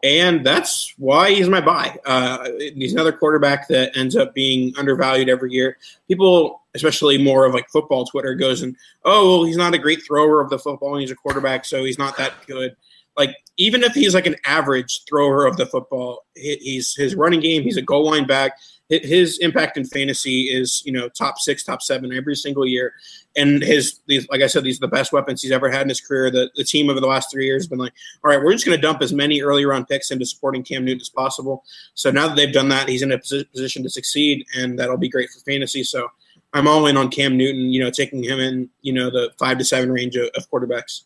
And 0.03 0.45
that's 0.45 0.95
why 0.97 1.31
he's 1.31 1.51
my 1.51 1.61
buy. 1.61 1.99
Uh, 2.07 2.49
he's 2.75 2.95
another 2.95 3.13
quarterback 3.13 3.69
that 3.69 3.95
ends 3.95 4.17
up 4.17 4.35
being 4.35 4.73
undervalued 4.79 5.29
every 5.29 5.53
year. 5.53 5.77
People, 6.09 6.63
especially 6.75 7.23
more 7.23 7.45
of 7.45 7.53
like 7.53 7.69
football 7.69 8.07
Twitter, 8.07 8.35
goes 8.35 8.63
and 8.63 8.75
oh, 9.05 9.29
well, 9.41 9.45
he's 9.45 9.59
not 9.59 9.75
a 9.75 9.79
great 9.79 10.03
thrower 10.03 10.41
of 10.41 10.49
the 10.49 10.59
football, 10.59 10.95
and 10.95 11.03
he's 11.03 11.11
a 11.11 11.17
quarterback, 11.17 11.67
so 11.67 11.85
he's 11.85 11.99
not 11.99 12.17
that 12.17 12.33
good. 12.47 12.75
Like 13.19 13.37
even 13.59 13.83
if 13.83 13.93
he's 13.93 14.15
like 14.15 14.25
an 14.25 14.37
average 14.47 15.03
thrower 15.07 15.45
of 15.45 15.59
the 15.59 15.67
football, 15.67 16.25
he's 16.35 16.95
his 16.97 17.15
running 17.15 17.41
game. 17.41 17.63
He's 17.63 17.77
a 17.77 17.83
goal 17.83 18.07
line 18.07 18.27
back. 18.27 18.53
His 18.91 19.39
impact 19.39 19.77
in 19.77 19.85
fantasy 19.85 20.43
is 20.43 20.83
you 20.85 20.93
know 20.93 21.09
top 21.09 21.39
six, 21.39 21.63
top 21.63 21.81
seven 21.81 22.13
every 22.13 22.35
single 22.35 22.67
year, 22.67 22.95
and 23.37 23.63
his 23.63 24.01
these 24.07 24.29
like 24.29 24.43
I 24.43 24.49
said, 24.49 24.65
these 24.65 24.79
are 24.79 24.87
the 24.87 24.89
best 24.89 25.13
weapons 25.13 25.43
he's 25.43 25.53
ever 25.53 25.71
had 25.71 25.83
in 25.83 25.89
his 25.89 26.01
career. 26.01 26.31
The 26.31 26.51
the 26.57 26.65
team 26.65 26.91
over 26.91 27.01
the 27.01 27.07
last 27.07 27.31
three 27.31 27.47
years 27.47 27.63
has 27.63 27.69
been 27.69 27.79
like, 27.79 27.93
all 28.25 28.31
right, 28.31 28.43
we're 28.43 28.53
just 28.53 28.67
going 28.67 28.77
to 28.77 28.83
dump 28.83 29.01
as 29.01 29.13
many 29.13 29.43
early 29.43 29.65
round 29.65 29.87
picks 29.89 30.11
into 30.11 30.27
supporting 30.27 30.65
Cam 30.65 30.85
Newton 30.85 31.01
as 31.01 31.09
possible. 31.09 31.65
So 31.95 32.11
now 32.11 32.27
that 32.27 32.37
they've 32.37 32.53
done 32.53 32.69
that, 32.71 32.89
he's 32.89 33.03
in 33.03 33.13
a 33.13 33.19
position 33.19 33.83
to 33.85 33.91
succeed, 33.91 34.45
and 34.57 34.79
that'll 34.79 34.97
be 34.97 35.09
great 35.09 35.31
for 35.31 35.39
fantasy. 35.41 35.85
So 35.85 36.09
I'm 36.53 36.67
all 36.67 36.87
in 36.87 36.97
on 36.97 37.11
Cam 37.11 37.37
Newton. 37.37 37.71
You 37.71 37.85
know, 37.85 37.91
taking 37.91 38.25
him 38.25 38.41
in 38.41 38.69
you 38.83 38.93
know 38.93 39.11
the 39.11 39.31
five 39.39 39.59
to 39.59 39.65
seven 39.65 39.93
range 39.93 40.17
of, 40.17 40.31
of 40.35 40.51
quarterbacks. 40.51 41.03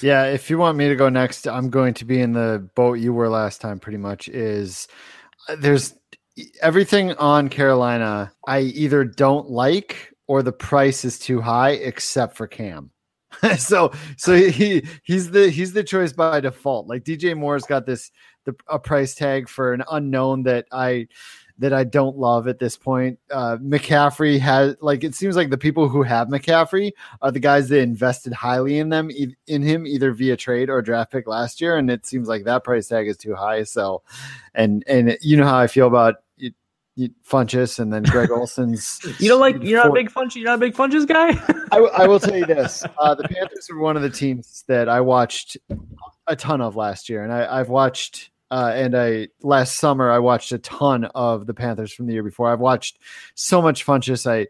Yeah, 0.00 0.24
if 0.26 0.50
you 0.50 0.58
want 0.58 0.76
me 0.76 0.88
to 0.88 0.94
go 0.94 1.08
next, 1.08 1.48
I'm 1.48 1.70
going 1.70 1.94
to 1.94 2.04
be 2.04 2.20
in 2.20 2.34
the 2.34 2.68
boat 2.74 2.94
you 2.94 3.12
were 3.12 3.28
last 3.28 3.60
time. 3.60 3.80
Pretty 3.80 3.98
much 3.98 4.28
is 4.28 4.88
uh, 5.48 5.56
there's 5.58 5.94
everything 6.62 7.12
on 7.14 7.48
Carolina. 7.48 8.32
I 8.46 8.60
either 8.60 9.04
don't 9.04 9.50
like 9.50 10.12
or 10.26 10.42
the 10.42 10.52
price 10.52 11.04
is 11.04 11.18
too 11.18 11.40
high, 11.40 11.70
except 11.70 12.36
for 12.36 12.46
Cam. 12.46 12.90
so 13.58 13.92
so 14.16 14.34
he 14.34 14.86
he's 15.02 15.30
the 15.30 15.50
he's 15.50 15.72
the 15.72 15.84
choice 15.84 16.12
by 16.12 16.40
default. 16.40 16.86
Like 16.86 17.04
DJ 17.04 17.36
Moore's 17.36 17.64
got 17.64 17.86
this 17.86 18.10
the 18.44 18.54
a 18.68 18.78
price 18.78 19.14
tag 19.14 19.48
for 19.48 19.72
an 19.72 19.82
unknown 19.90 20.44
that 20.44 20.66
I 20.72 21.08
that 21.58 21.72
I 21.72 21.84
don't 21.84 22.18
love 22.18 22.48
at 22.48 22.58
this 22.58 22.76
point. 22.76 23.18
Uh, 23.30 23.56
McCaffrey 23.56 24.38
has 24.40 24.76
like 24.80 25.04
it 25.04 25.14
seems 25.14 25.36
like 25.36 25.50
the 25.50 25.58
people 25.58 25.88
who 25.88 26.02
have 26.02 26.28
McCaffrey 26.28 26.92
are 27.22 27.30
the 27.30 27.40
guys 27.40 27.68
that 27.68 27.80
invested 27.80 28.32
highly 28.32 28.78
in 28.78 28.88
them 28.90 29.10
in 29.46 29.62
him 29.62 29.86
either 29.86 30.12
via 30.12 30.36
trade 30.36 30.70
or 30.70 30.82
draft 30.82 31.12
pick 31.12 31.26
last 31.26 31.60
year, 31.60 31.76
and 31.76 31.90
it 31.90 32.06
seems 32.06 32.28
like 32.28 32.44
that 32.44 32.64
price 32.64 32.88
tag 32.88 33.08
is 33.08 33.16
too 33.16 33.34
high. 33.34 33.64
So, 33.64 34.02
and 34.54 34.84
and 34.86 35.16
you 35.20 35.36
know 35.36 35.46
how 35.46 35.58
I 35.58 35.66
feel 35.66 35.86
about 35.86 36.16
it, 36.96 37.12
Funchess 37.24 37.78
and 37.78 37.92
then 37.92 38.02
Greg 38.02 38.30
Olsen's. 38.32 39.00
you 39.18 39.28
don't 39.28 39.40
like 39.40 39.62
you're 39.62 39.78
not 39.78 39.90
a 39.90 39.92
big 39.92 40.10
Funch. 40.10 40.34
You're 40.34 40.46
not 40.46 40.56
a 40.56 40.58
big 40.58 40.74
Funchess 40.74 41.06
guy. 41.06 41.30
I, 41.72 41.78
I, 41.78 42.06
will 42.06 42.20
tell 42.20 42.36
you 42.36 42.46
this: 42.46 42.84
uh, 42.98 43.14
the 43.14 43.24
Panthers 43.24 43.68
are 43.70 43.78
one 43.78 43.96
of 43.96 44.02
the 44.02 44.10
teams 44.10 44.64
that 44.68 44.88
I 44.88 45.00
watched 45.00 45.56
a 46.26 46.36
ton 46.36 46.60
of 46.60 46.76
last 46.76 47.08
year, 47.08 47.22
and 47.22 47.32
I, 47.32 47.60
I've 47.60 47.68
watched 47.68 48.30
uh, 48.50 48.72
and 48.74 48.96
I 48.96 49.28
last 49.42 49.76
summer 49.76 50.10
I 50.10 50.18
watched 50.18 50.52
a 50.52 50.58
ton 50.58 51.04
of 51.14 51.46
the 51.46 51.54
Panthers 51.54 51.92
from 51.92 52.06
the 52.06 52.12
year 52.12 52.22
before. 52.22 52.52
I've 52.52 52.60
watched 52.60 52.98
so 53.34 53.60
much 53.60 53.84
Funchess. 53.84 54.30
I 54.30 54.46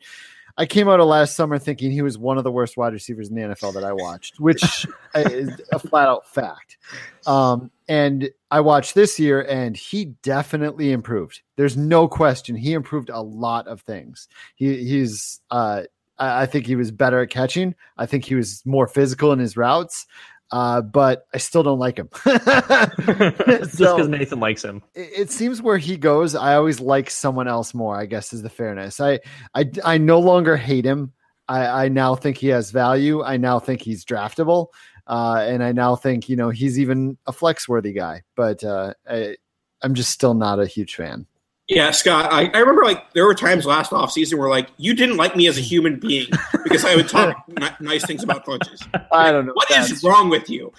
I 0.59 0.67
came 0.67 0.89
out 0.89 1.01
of 1.01 1.07
last 1.07 1.37
summer 1.37 1.59
thinking 1.59 1.91
he 1.91 2.03
was 2.03 2.17
one 2.17 2.39
of 2.39 2.45
the 2.45 2.51
worst 2.51 2.77
wide 2.77 2.93
receivers 2.93 3.29
in 3.29 3.35
the 3.35 3.43
NFL 3.43 3.75
that 3.75 3.85
I 3.85 3.93
watched, 3.93 4.41
which 4.41 4.87
is 5.15 5.51
a 5.73 5.79
flat 5.79 6.09
out 6.09 6.27
fact. 6.27 6.79
Um, 7.27 7.71
and 7.89 8.31
I 8.51 8.61
watched 8.61 8.95
this 8.95 9.21
year, 9.21 9.43
and 9.43 9.77
he 9.77 10.07
definitely 10.23 10.93
improved. 10.93 11.43
There's 11.57 11.77
no 11.77 12.09
question 12.09 12.57
he 12.57 12.73
improved 12.73 13.11
a 13.11 13.21
lot 13.21 13.69
of 13.69 13.83
things. 13.83 14.29
He 14.55 14.85
he's 14.85 15.41
uh, 15.51 15.83
I 16.19 16.47
think 16.47 16.67
he 16.67 16.77
was 16.77 16.91
better 16.91 17.21
at 17.21 17.31
catching. 17.31 17.75
I 17.99 18.07
think 18.07 18.25
he 18.25 18.35
was 18.35 18.65
more 18.65 18.87
physical 18.87 19.33
in 19.33 19.39
his 19.39 19.57
routes 19.57 20.07
uh, 20.53 20.81
but 20.81 21.27
I 21.35 21.39
still 21.39 21.63
don't 21.63 21.79
like 21.79 21.99
him. 21.99 22.09
Just 22.25 23.79
because 23.79 24.09
Nathan 24.09 24.41
likes 24.41 24.65
him. 24.65 24.83
It, 24.95 25.11
it, 25.17 25.31
seems 25.31 25.61
where 25.61 25.79
he 25.79 25.97
goes, 25.97 26.35
I 26.35 26.55
always 26.55 26.81
like 26.81 27.11
someone 27.11 27.49
else 27.49 27.75
more. 27.75 27.97
I 27.97 28.07
guess 28.07 28.33
is 28.33 28.43
the 28.43 28.51
fairness. 28.51 29.01
I 29.01 29.21
I, 29.55 29.71
I 29.85 29.99
no 29.99 30.21
longer 30.21 30.57
hate 30.57 30.85
him. 30.85 31.13
I, 31.49 31.85
I 31.85 31.89
now 31.89 32.15
think 32.15 32.37
he 32.37 32.49
has 32.49 32.71
value. 32.71 33.23
I 33.23 33.37
now 33.37 33.59
think 33.59 33.81
he's 33.81 34.05
draftable, 34.05 34.69
uh, 35.07 35.45
and 35.47 35.63
I 35.63 35.73
now 35.73 35.97
think 35.97 36.29
you 36.29 36.37
know 36.37 36.51
he's 36.51 36.79
even 36.79 37.19
a 37.27 37.33
flex 37.33 37.69
worthy 37.69 37.93
guy. 37.93 38.23
But 38.37 38.63
uh, 38.63 38.95
I, 39.09 39.37
I'm 39.83 39.95
just 39.95 40.11
still 40.11 40.35
not 40.35 40.61
a 40.61 40.67
huge 40.67 40.95
fan. 40.95 41.27
Yeah, 41.69 41.91
Scott, 41.91 42.33
I, 42.33 42.49
I 42.55 42.59
remember 42.59 42.85
like 42.85 43.13
there 43.13 43.27
were 43.27 43.35
times 43.35 43.67
last 43.67 43.93
off 43.93 44.13
season 44.13 44.39
where 44.39 44.49
like 44.49 44.69
you 44.77 44.95
didn't 44.95 45.17
like 45.17 45.35
me 45.35 45.49
as 45.49 45.59
a 45.59 45.61
human 45.61 45.99
being 45.99 46.29
because 46.63 46.85
I 46.85 46.95
would 46.95 47.09
talk 47.09 47.37
n- 47.61 47.75
nice 47.81 48.07
things 48.07 48.23
about 48.23 48.47
Funchess. 48.47 48.87
I 49.13 49.33
don't 49.33 49.47
know. 49.47 49.53
What 49.53 49.69
is 49.73 50.05
wrong 50.05 50.31
with 50.31 50.49
you? 50.49 50.73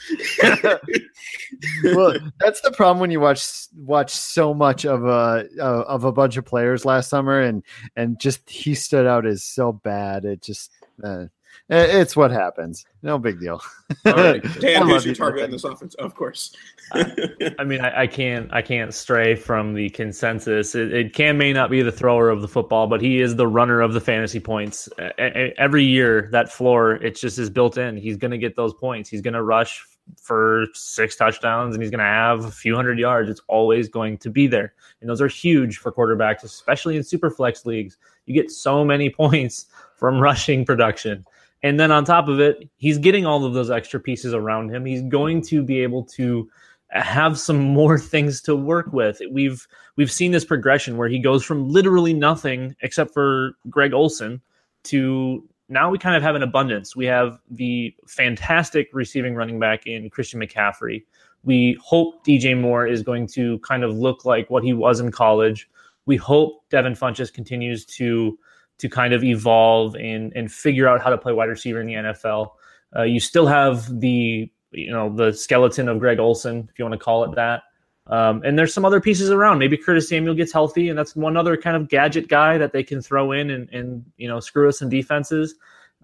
well, 1.84 2.14
that's 2.40 2.62
the 2.62 2.72
problem 2.72 3.02
when 3.02 3.12
you 3.12 3.20
watch 3.20 3.46
watch 3.76 4.12
so 4.12 4.54
much 4.54 4.86
of 4.86 5.04
a 5.04 5.50
uh, 5.60 5.84
of 5.88 6.06
a 6.06 6.12
bunch 6.14 6.38
of 6.38 6.46
players 6.46 6.86
last 6.86 7.10
summer 7.10 7.42
and 7.42 7.64
and 7.98 8.18
just 8.18 8.50
he 8.50 8.74
stood 8.74 9.06
out 9.06 9.26
as 9.26 9.44
so 9.44 9.74
bad. 9.74 10.24
It 10.24 10.42
just 10.42 10.72
uh, 11.04 11.26
Eh, 11.70 12.00
it's 12.00 12.16
what 12.16 12.32
happens. 12.32 12.86
No 13.02 13.20
big 13.20 13.42
deal. 13.42 13.62
All 14.06 14.14
right. 14.14 14.42
Dan, 14.60 14.88
who's 14.88 15.06
your 15.06 15.16
target 15.16 15.44
in 15.44 15.52
this 15.52 15.66
offense? 15.66 15.96
Of 15.96 16.16
course. 16.16 16.56
I 16.94 17.64
mean, 17.66 17.82
I, 17.82 18.04
I, 18.04 18.08
can't 18.08 18.54
I 18.54 18.62
can't 18.62 18.94
stray 18.94 19.36
from 19.36 19.74
the 19.74 19.90
consensus. 19.90 20.76
It, 20.76 20.94
it, 20.94 21.14
can 21.14 21.38
may 21.38 21.52
not 21.52 21.70
be 21.70 21.82
the 21.82 21.92
thrower 21.92 22.30
of 22.30 22.42
the 22.42 22.48
football, 22.48 22.88
but 22.88 23.02
he 23.02 23.20
is 23.20 23.36
the 23.36 23.48
runner 23.48 23.82
of 23.82 23.94
the 23.94 24.00
fantasy 24.00 24.40
points. 24.40 24.88
Every 25.18 25.84
year, 25.84 26.30
that 26.32 26.50
floor 26.50 26.94
it 26.94 27.18
just 27.18 27.38
is 27.38 27.50
built 27.50 27.78
in. 27.78 27.98
He's 27.98 28.16
going 28.16 28.32
to 28.32 28.38
get 28.38 28.56
those 28.56 28.74
points. 28.74 29.10
He's 29.10 29.22
going 29.22 29.34
to 29.34 29.44
rush 29.44 29.84
for 30.22 30.68
six 30.74 31.18
touchdowns, 31.18 31.76
and 31.76 31.84
he's 31.84 31.92
going 31.92 32.00
to 32.00 32.06
have 32.06 32.46
a 32.46 32.52
few 32.52 32.76
hundred 32.76 32.98
yards. 32.98 33.30
It's 33.30 33.42
always 33.50 33.90
going 33.90 34.18
to 34.20 34.30
be 34.30 34.48
there, 34.48 34.74
and 35.02 35.10
those 35.10 35.22
are 35.22 35.28
huge 35.28 35.80
for 35.80 35.92
quarterbacks, 35.92 36.44
especially 36.44 36.96
in 36.96 37.04
super 37.04 37.30
flex 37.30 37.66
leagues. 37.66 37.98
You 38.26 38.34
get 38.34 38.52
so 38.52 38.86
many 38.86 39.10
points 39.24 39.66
from 39.98 40.20
rushing 40.22 40.64
production. 40.64 41.26
And 41.68 41.78
then 41.78 41.92
on 41.92 42.06
top 42.06 42.30
of 42.30 42.40
it, 42.40 42.70
he's 42.78 42.98
getting 42.98 43.26
all 43.26 43.44
of 43.44 43.54
those 43.54 43.70
extra 43.70 44.00
pieces 44.00 44.34
around 44.34 44.74
him. 44.74 44.86
He's 44.86 45.02
going 45.02 45.42
to 45.48 45.62
be 45.62 45.82
able 45.84 46.06
to 46.16 46.50
have 46.92 47.38
some 47.38 47.60
more 47.60 48.00
things 48.14 48.42
to 48.44 48.56
work 48.56 48.94
with. 48.94 49.22
We've 49.30 49.68
we've 49.98 50.12
seen 50.12 50.32
this 50.32 50.46
progression 50.46 50.96
where 50.96 51.10
he 51.10 51.20
goes 51.20 51.44
from 51.44 51.70
literally 51.70 52.14
nothing 52.14 52.74
except 52.82 53.14
for 53.14 53.52
Greg 53.70 53.92
Olsen 53.92 54.42
to 54.86 55.44
now 55.68 55.90
we 55.90 55.98
kind 55.98 56.16
of 56.16 56.24
have 56.24 56.36
an 56.36 56.44
abundance. 56.44 56.96
We 56.96 57.06
have 57.08 57.38
the 57.52 57.94
fantastic 58.08 58.88
receiving 58.94 59.36
running 59.36 59.60
back 59.60 59.86
in 59.86 60.10
Christian 60.10 60.40
McCaffrey. 60.40 61.04
We 61.44 61.78
hope 61.84 62.26
DJ 62.26 62.58
Moore 62.58 62.88
is 62.88 63.04
going 63.04 63.28
to 63.28 63.60
kind 63.60 63.84
of 63.84 63.94
look 63.94 64.24
like 64.24 64.50
what 64.50 64.64
he 64.64 64.72
was 64.72 65.02
in 65.02 65.12
college. 65.12 65.70
We 66.06 66.16
hope 66.16 66.64
Devin 66.70 66.94
Funchess 66.94 67.34
continues 67.34 67.84
to 67.98 68.40
to 68.78 68.90
kind 68.90 69.14
of 69.14 69.24
evolve 69.24 69.96
and 69.96 70.34
and 70.36 70.52
figure 70.52 70.88
out 70.88 71.02
how 71.02 71.10
to 71.10 71.18
play 71.18 71.34
wide 71.34 71.50
receiver 71.50 71.82
in 71.82 71.88
the 71.88 71.94
NFL. 71.94 72.52
Uh, 72.96 73.04
you 73.04 73.20
still 73.20 73.48
have 73.48 74.00
the 74.00 74.50
you 74.72 74.92
know 74.92 75.14
the 75.14 75.34
skeleton 75.34 75.88
of 75.88 76.00
Greg 76.00 76.20
Olsen, 76.20 76.68
if 76.72 76.78
you 76.80 76.86
want 76.86 76.94
to 76.94 77.04
call 77.04 77.24
it 77.24 77.36
that. 77.36 77.64
Um, 78.10 78.42
and 78.46 78.58
there's 78.58 78.74
some 78.74 78.86
other 78.86 79.02
pieces 79.02 79.32
around. 79.32 79.60
Maybe 79.60 79.78
Curtis 79.78 80.08
Samuel 80.08 80.34
gets 80.34 80.54
healthy, 80.54 80.90
and 80.90 80.98
that's 80.98 81.16
one 81.16 81.36
other 81.36 81.58
kind 81.58 81.76
of 81.76 81.90
gadget 81.90 82.30
guy 82.30 82.58
that 82.58 82.72
they 82.72 82.84
can 82.84 83.02
throw 83.02 83.34
in 83.34 83.50
and, 83.50 83.70
and 83.72 84.06
you 84.18 84.28
know 84.28 84.40
screw 84.40 84.70
us 84.70 84.82
in 84.82 84.90
defenses. 84.90 85.56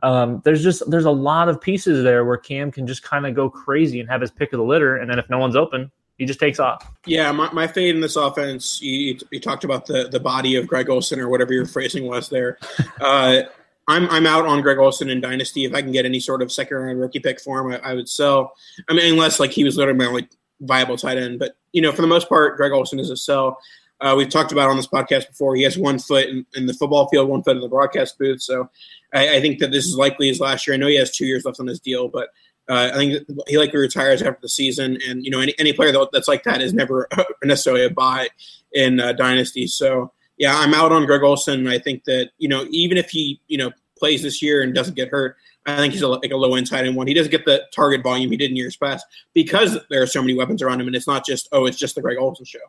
Um, 0.01 0.41
there's 0.43 0.61
just 0.61 0.89
there's 0.89 1.05
a 1.05 1.11
lot 1.11 1.47
of 1.47 1.61
pieces 1.61 2.03
there 2.03 2.25
where 2.25 2.37
Cam 2.37 2.71
can 2.71 2.85
just 2.85 3.03
kind 3.03 3.25
of 3.25 3.35
go 3.35 3.49
crazy 3.49 4.01
and 4.01 4.09
have 4.09 4.19
his 4.19 4.31
pick 4.31 4.51
of 4.51 4.57
the 4.57 4.65
litter, 4.65 4.97
and 4.97 5.09
then 5.09 5.17
if 5.17 5.29
no 5.29 5.37
one's 5.37 5.55
open, 5.55 5.91
he 6.17 6.25
just 6.25 6.39
takes 6.39 6.59
off. 6.59 6.87
Yeah, 7.05 7.31
my, 7.31 7.51
my 7.51 7.67
fade 7.67 7.95
in 7.95 8.01
this 8.01 8.15
offense. 8.15 8.81
You, 8.81 9.17
you 9.31 9.39
talked 9.39 9.63
about 9.63 9.85
the 9.85 10.07
the 10.09 10.19
body 10.19 10.55
of 10.55 10.67
Greg 10.67 10.89
Olsen 10.89 11.19
or 11.19 11.29
whatever 11.29 11.53
your 11.53 11.65
phrasing 11.67 12.05
was 12.05 12.29
there. 12.29 12.57
Uh, 13.01 13.43
I'm 13.87 14.09
I'm 14.09 14.25
out 14.25 14.45
on 14.45 14.61
Greg 14.61 14.77
Olsen 14.77 15.09
in 15.09 15.21
Dynasty. 15.21 15.65
If 15.65 15.73
I 15.73 15.81
can 15.81 15.91
get 15.91 16.05
any 16.05 16.19
sort 16.19 16.41
of 16.41 16.51
second 16.51 16.77
round 16.77 16.99
rookie 16.99 17.19
pick 17.19 17.41
for 17.41 17.59
him, 17.59 17.73
I, 17.73 17.91
I 17.91 17.93
would 17.93 18.07
sell. 18.07 18.53
I 18.89 18.93
mean, 18.93 19.13
unless 19.13 19.39
like 19.39 19.51
he 19.51 19.63
was 19.63 19.77
literally 19.77 19.97
my 19.97 20.05
only 20.05 20.27
viable 20.61 20.97
tight 20.97 21.17
end. 21.17 21.39
But 21.39 21.55
you 21.71 21.81
know, 21.81 21.91
for 21.91 22.01
the 22.01 22.07
most 22.07 22.29
part, 22.29 22.57
Greg 22.57 22.71
Olsen 22.71 22.99
is 22.99 23.09
a 23.09 23.17
sell. 23.17 23.59
Uh, 24.01 24.15
we've 24.17 24.29
talked 24.29 24.51
about 24.51 24.69
on 24.69 24.75
this 24.75 24.87
podcast 24.87 25.29
before. 25.29 25.55
He 25.55 25.63
has 25.63 25.77
one 25.77 25.97
foot 25.97 26.27
in, 26.27 26.45
in, 26.55 26.65
the 26.65 26.73
football 26.73 27.07
field, 27.07 27.29
one 27.29 27.41
foot 27.41 27.55
in 27.55 27.61
the 27.61 27.69
broadcast 27.69 28.19
booth. 28.19 28.41
So 28.41 28.69
I, 29.13 29.37
I, 29.37 29.41
think 29.41 29.59
that 29.59 29.71
this 29.71 29.85
is 29.85 29.95
likely 29.95 30.27
his 30.27 30.41
last 30.41 30.67
year. 30.67 30.73
I 30.73 30.77
know 30.77 30.87
he 30.87 30.97
has 30.97 31.15
two 31.15 31.25
years 31.25 31.45
left 31.45 31.61
on 31.61 31.67
his 31.67 31.79
deal, 31.79 32.09
but 32.09 32.27
uh, 32.69 32.91
I 32.93 32.95
think 32.95 33.27
he 33.47 33.57
likely 33.57 33.79
retires 33.79 34.21
after 34.21 34.39
the 34.41 34.49
season, 34.49 34.97
and 35.07 35.23
you 35.23 35.31
know 35.31 35.39
any, 35.39 35.53
any 35.59 35.73
player 35.73 35.93
that's 36.11 36.27
like 36.27 36.43
that 36.43 36.61
is 36.61 36.73
never 36.73 37.07
necessarily 37.43 37.85
a 37.85 37.89
buy 37.89 38.29
in 38.71 38.99
uh, 38.99 39.13
dynasty. 39.13 39.67
So 39.67 40.11
yeah, 40.37 40.57
I'm 40.57 40.73
out 40.73 40.91
on 40.91 41.05
Greg 41.05 41.23
Olsen. 41.23 41.67
I 41.67 41.79
think 41.79 42.05
that 42.05 42.31
you 42.37 42.47
know 42.47 42.65
even 42.69 42.97
if 42.97 43.09
he 43.09 43.41
you 43.47 43.57
know 43.57 43.71
plays 43.97 44.23
this 44.23 44.41
year 44.41 44.61
and 44.61 44.73
doesn't 44.73 44.95
get 44.95 45.09
hurt, 45.09 45.35
I 45.65 45.77
think 45.77 45.93
he's 45.93 46.01
a, 46.01 46.07
like 46.07 46.31
a 46.31 46.37
low 46.37 46.55
end 46.55 46.69
tight 46.69 46.85
end 46.85 46.95
one. 46.95 47.07
He 47.07 47.13
doesn't 47.13 47.31
get 47.31 47.45
the 47.45 47.63
target 47.73 48.01
volume 48.01 48.31
he 48.31 48.37
did 48.37 48.51
in 48.51 48.57
years 48.57 48.77
past 48.77 49.05
because 49.33 49.77
there 49.89 50.01
are 50.01 50.07
so 50.07 50.21
many 50.21 50.33
weapons 50.33 50.61
around 50.61 50.79
him, 50.79 50.87
and 50.87 50.95
it's 50.95 51.07
not 51.07 51.25
just 51.25 51.49
oh, 51.51 51.65
it's 51.65 51.77
just 51.77 51.95
the 51.95 52.01
Greg 52.01 52.17
Olsen 52.17 52.45
show. 52.45 52.59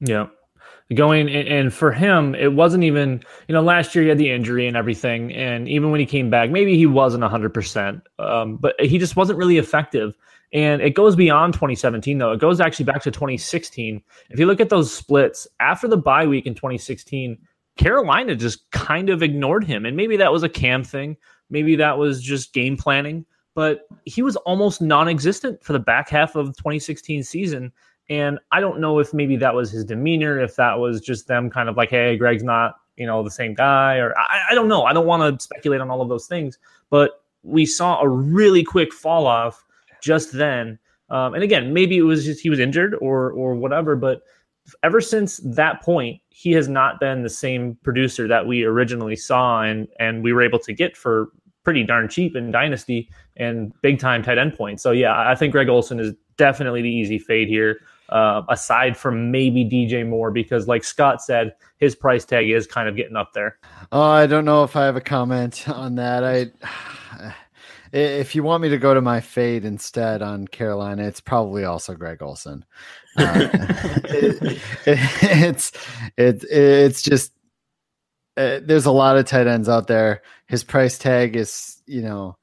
Yeah, 0.00 0.26
going 0.94 1.30
and 1.30 1.72
for 1.72 1.92
him 1.92 2.34
it 2.34 2.52
wasn't 2.52 2.84
even 2.84 3.22
you 3.48 3.54
know 3.54 3.62
last 3.62 3.94
year 3.94 4.04
he 4.04 4.08
had 4.10 4.18
the 4.18 4.30
injury 4.30 4.66
and 4.66 4.76
everything 4.76 5.32
and 5.32 5.66
even 5.66 5.90
when 5.90 5.98
he 5.98 6.04
came 6.04 6.28
back 6.28 6.50
maybe 6.50 6.76
he 6.76 6.84
wasn't 6.84 7.22
100% 7.22 8.02
um, 8.18 8.56
but 8.56 8.78
he 8.78 8.98
just 8.98 9.16
wasn't 9.16 9.38
really 9.38 9.58
effective. 9.58 10.14
And 10.52 10.82
it 10.82 10.94
goes 10.94 11.16
beyond 11.16 11.54
2017 11.54 12.18
though. 12.18 12.32
It 12.32 12.38
goes 12.38 12.60
actually 12.60 12.84
back 12.84 13.02
to 13.02 13.10
2016 13.10 14.02
if 14.30 14.38
you 14.38 14.46
look 14.46 14.60
at 14.60 14.68
those 14.68 14.92
splits 14.92 15.48
after 15.58 15.88
the 15.88 15.96
bye 15.96 16.26
week 16.26 16.46
in 16.46 16.54
2016 16.54 17.38
carolina 17.76 18.36
just 18.36 18.70
kind 18.70 19.10
of 19.10 19.22
ignored 19.22 19.64
him. 19.64 19.84
And 19.86 19.96
maybe 19.96 20.16
that 20.18 20.32
was 20.32 20.42
a 20.42 20.48
cam 20.48 20.84
thing. 20.84 21.16
Maybe 21.50 21.76
that 21.76 21.98
was 21.98 22.22
just 22.22 22.52
game 22.52 22.76
planning. 22.76 23.24
But 23.54 23.86
he 24.04 24.22
was 24.22 24.36
almost 24.36 24.82
non-existent 24.82 25.62
for 25.62 25.72
the 25.72 25.78
back 25.78 26.08
half 26.08 26.34
of 26.34 26.46
the 26.46 26.52
2016 26.54 27.22
season 27.22 27.72
And 28.10 28.38
I 28.52 28.60
don't 28.60 28.80
know 28.80 28.98
if 28.98 29.14
maybe 29.14 29.36
that 29.36 29.54
was 29.54 29.70
his 29.70 29.84
demeanor, 29.84 30.38
if 30.38 30.56
that 30.56 30.78
was 30.78 31.00
just 31.00 31.26
them 31.26 31.48
kind 31.48 31.68
of 31.68 31.76
like, 31.76 31.90
hey, 31.90 32.16
Greg's 32.16 32.42
not, 32.42 32.76
you 32.96 33.06
know, 33.06 33.22
the 33.22 33.30
same 33.30 33.54
guy, 33.54 33.96
or 33.96 34.16
I, 34.18 34.40
I 34.50 34.54
don't 34.54 34.68
know. 34.68 34.84
I 34.84 34.92
don't 34.92 35.06
want 35.06 35.38
to 35.38 35.42
speculate 35.42 35.80
on 35.80 35.90
all 35.90 36.02
of 36.02 36.08
those 36.08 36.26
things. 36.26 36.58
But 36.90 37.22
we 37.42 37.66
saw 37.66 38.00
a 38.00 38.08
really 38.08 38.62
quick 38.62 38.92
fall 38.92 39.26
off 39.26 39.64
just 40.02 40.32
then. 40.32 40.78
Um, 41.10 41.34
and 41.34 41.42
again, 41.42 41.72
maybe 41.72 41.96
it 41.96 42.02
was 42.02 42.24
just 42.24 42.40
he 42.40 42.50
was 42.50 42.60
injured 42.60 42.94
or 43.00 43.30
or 43.32 43.54
whatever, 43.54 43.96
but 43.96 44.22
ever 44.82 45.00
since 45.00 45.38
that 45.44 45.82
point, 45.82 46.20
he 46.30 46.52
has 46.52 46.68
not 46.68 47.00
been 47.00 47.22
the 47.22 47.30
same 47.30 47.76
producer 47.82 48.26
that 48.28 48.46
we 48.46 48.64
originally 48.64 49.16
saw 49.16 49.62
and 49.62 49.88
and 49.98 50.22
we 50.22 50.32
were 50.32 50.42
able 50.42 50.58
to 50.60 50.72
get 50.72 50.96
for 50.96 51.28
pretty 51.64 51.82
darn 51.82 52.08
cheap 52.08 52.36
in 52.36 52.50
Dynasty 52.50 53.10
and 53.36 53.72
big 53.82 53.98
time 53.98 54.22
tight 54.22 54.38
end 54.38 54.54
points. 54.54 54.82
So 54.82 54.90
yeah, 54.90 55.28
I 55.28 55.34
think 55.34 55.52
Greg 55.52 55.68
Olsen 55.68 55.98
is 55.98 56.12
definitely 56.36 56.82
the 56.82 56.90
easy 56.90 57.18
fade 57.18 57.48
here. 57.48 57.80
Uh, 58.10 58.42
aside 58.50 58.96
from 58.96 59.30
maybe 59.30 59.64
DJ 59.64 60.06
Moore, 60.06 60.30
because 60.30 60.68
like 60.68 60.84
Scott 60.84 61.22
said, 61.22 61.54
his 61.78 61.94
price 61.94 62.24
tag 62.24 62.50
is 62.50 62.66
kind 62.66 62.88
of 62.88 62.96
getting 62.96 63.16
up 63.16 63.32
there. 63.32 63.58
Oh, 63.92 64.02
I 64.02 64.26
don't 64.26 64.44
know 64.44 64.62
if 64.62 64.76
I 64.76 64.84
have 64.84 64.96
a 64.96 65.00
comment 65.00 65.68
on 65.68 65.94
that. 65.94 66.22
I, 66.22 67.32
if 67.92 68.34
you 68.34 68.42
want 68.42 68.62
me 68.62 68.68
to 68.68 68.78
go 68.78 68.92
to 68.92 69.00
my 69.00 69.20
fade 69.20 69.64
instead 69.64 70.20
on 70.20 70.46
Carolina, 70.46 71.04
it's 71.04 71.20
probably 71.20 71.64
also 71.64 71.94
Greg 71.94 72.22
Olsen. 72.22 72.64
Uh, 73.16 73.48
it, 74.04 74.42
it, 74.86 75.00
it's 75.22 75.72
it, 76.16 76.44
it's 76.44 77.00
just 77.00 77.32
uh, 78.36 78.60
there's 78.62 78.86
a 78.86 78.92
lot 78.92 79.16
of 79.16 79.26
tight 79.26 79.46
ends 79.46 79.68
out 79.68 79.86
there. 79.86 80.22
His 80.46 80.64
price 80.64 80.98
tag 80.98 81.36
is, 81.36 81.82
you 81.86 82.02
know, 82.02 82.36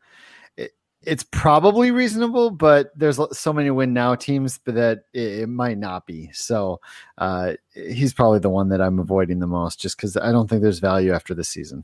it's 1.03 1.23
probably 1.23 1.91
reasonable, 1.91 2.51
but 2.51 2.91
there's 2.95 3.19
so 3.31 3.51
many 3.51 3.71
win 3.71 3.93
now 3.93 4.15
teams 4.15 4.59
that 4.65 5.05
it, 5.13 5.39
it 5.39 5.49
might 5.49 5.77
not 5.77 6.05
be. 6.05 6.29
So 6.33 6.79
uh, 7.17 7.53
he's 7.73 8.13
probably 8.13 8.39
the 8.39 8.49
one 8.49 8.69
that 8.69 8.81
I'm 8.81 8.99
avoiding 8.99 9.39
the 9.39 9.47
most, 9.47 9.79
just 9.79 9.97
because 9.97 10.15
I 10.15 10.31
don't 10.31 10.49
think 10.49 10.61
there's 10.61 10.79
value 10.79 11.11
after 11.11 11.33
the 11.33 11.43
season. 11.43 11.83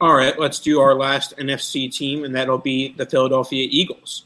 All 0.00 0.14
right, 0.14 0.38
let's 0.38 0.60
do 0.60 0.80
our 0.80 0.94
last 0.94 1.36
NFC 1.36 1.92
team, 1.92 2.24
and 2.24 2.34
that'll 2.34 2.58
be 2.58 2.92
the 2.96 3.06
Philadelphia 3.06 3.68
Eagles. 3.70 4.24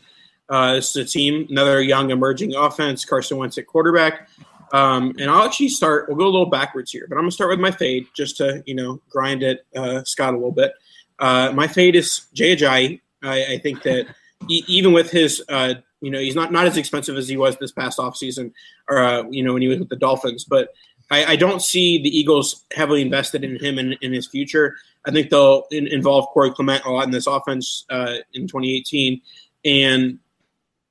Uh, 0.48 0.74
this 0.74 0.94
is 0.94 0.96
a 0.96 1.04
team, 1.04 1.46
another 1.50 1.82
young 1.82 2.10
emerging 2.10 2.54
offense. 2.54 3.04
Carson 3.04 3.36
Wentz 3.36 3.58
at 3.58 3.66
quarterback. 3.66 4.28
Um, 4.72 5.14
and 5.18 5.30
I'll 5.30 5.44
actually 5.44 5.68
start. 5.68 6.08
We'll 6.08 6.18
go 6.18 6.24
a 6.24 6.32
little 6.32 6.50
backwards 6.50 6.90
here, 6.90 7.06
but 7.08 7.16
I'm 7.16 7.22
gonna 7.22 7.30
start 7.30 7.50
with 7.50 7.60
my 7.60 7.70
fade 7.70 8.06
just 8.14 8.36
to 8.38 8.62
you 8.66 8.74
know 8.74 9.00
grind 9.08 9.42
it, 9.42 9.64
uh, 9.76 10.02
Scott, 10.04 10.34
a 10.34 10.36
little 10.36 10.52
bit. 10.52 10.72
Uh, 11.18 11.52
my 11.54 11.66
fade 11.66 11.96
is 11.96 12.26
Jay 12.34 12.56
Ajayi. 12.56 13.00
I, 13.26 13.54
I 13.54 13.58
think 13.58 13.82
that 13.82 14.06
e- 14.48 14.64
even 14.66 14.92
with 14.92 15.10
his, 15.10 15.42
uh, 15.48 15.74
you 16.00 16.10
know, 16.10 16.18
he's 16.18 16.34
not 16.34 16.52
not 16.52 16.66
as 16.66 16.76
expensive 16.76 17.16
as 17.16 17.28
he 17.28 17.36
was 17.36 17.56
this 17.56 17.72
past 17.72 17.98
offseason, 17.98 18.52
or 18.88 18.98
uh, 18.98 19.24
you 19.30 19.42
know 19.42 19.52
when 19.52 19.62
he 19.62 19.68
was 19.68 19.78
with 19.78 19.88
the 19.88 19.96
Dolphins. 19.96 20.44
But 20.44 20.70
I, 21.10 21.24
I, 21.24 21.36
don't 21.36 21.62
see 21.62 22.02
the 22.02 22.16
Eagles 22.16 22.64
heavily 22.72 23.00
invested 23.00 23.44
in 23.44 23.58
him 23.58 23.78
in, 23.78 23.92
in 24.00 24.12
his 24.12 24.26
future. 24.26 24.76
I 25.04 25.10
think 25.10 25.30
they'll 25.30 25.64
in, 25.70 25.86
involve 25.86 26.26
Corey 26.28 26.50
Clement 26.50 26.84
a 26.84 26.90
lot 26.90 27.04
in 27.04 27.12
this 27.12 27.26
offense 27.26 27.86
uh, 27.90 28.16
in 28.34 28.46
2018, 28.48 29.20
and 29.64 30.18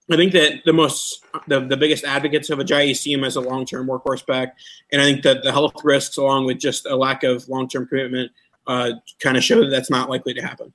I 0.10 0.16
think 0.16 0.34
that 0.34 0.62
the 0.66 0.74
most 0.74 1.24
the, 1.48 1.62
the 1.62 1.78
biggest 1.78 2.04
advocates 2.04 2.50
of 2.50 2.60
Ajayi 2.60 2.96
see 2.96 3.12
him 3.14 3.24
as 3.24 3.36
a 3.36 3.42
long 3.42 3.66
term 3.66 3.88
workhorse 3.88 4.26
back, 4.26 4.56
and 4.92 5.02
I 5.02 5.06
think 5.06 5.24
that 5.24 5.44
the 5.44 5.52
health 5.52 5.84
risks, 5.84 6.18
along 6.18 6.46
with 6.46 6.60
just 6.60 6.86
a 6.86 6.96
lack 6.96 7.24
of 7.24 7.48
long 7.50 7.68
term 7.68 7.88
commitment, 7.88 8.32
uh, 8.68 8.92
kind 9.20 9.38
of 9.38 9.44
show 9.44 9.60
that 9.62 9.70
that's 9.70 9.90
not 9.90 10.10
likely 10.10 10.34
to 10.34 10.42
happen. 10.42 10.74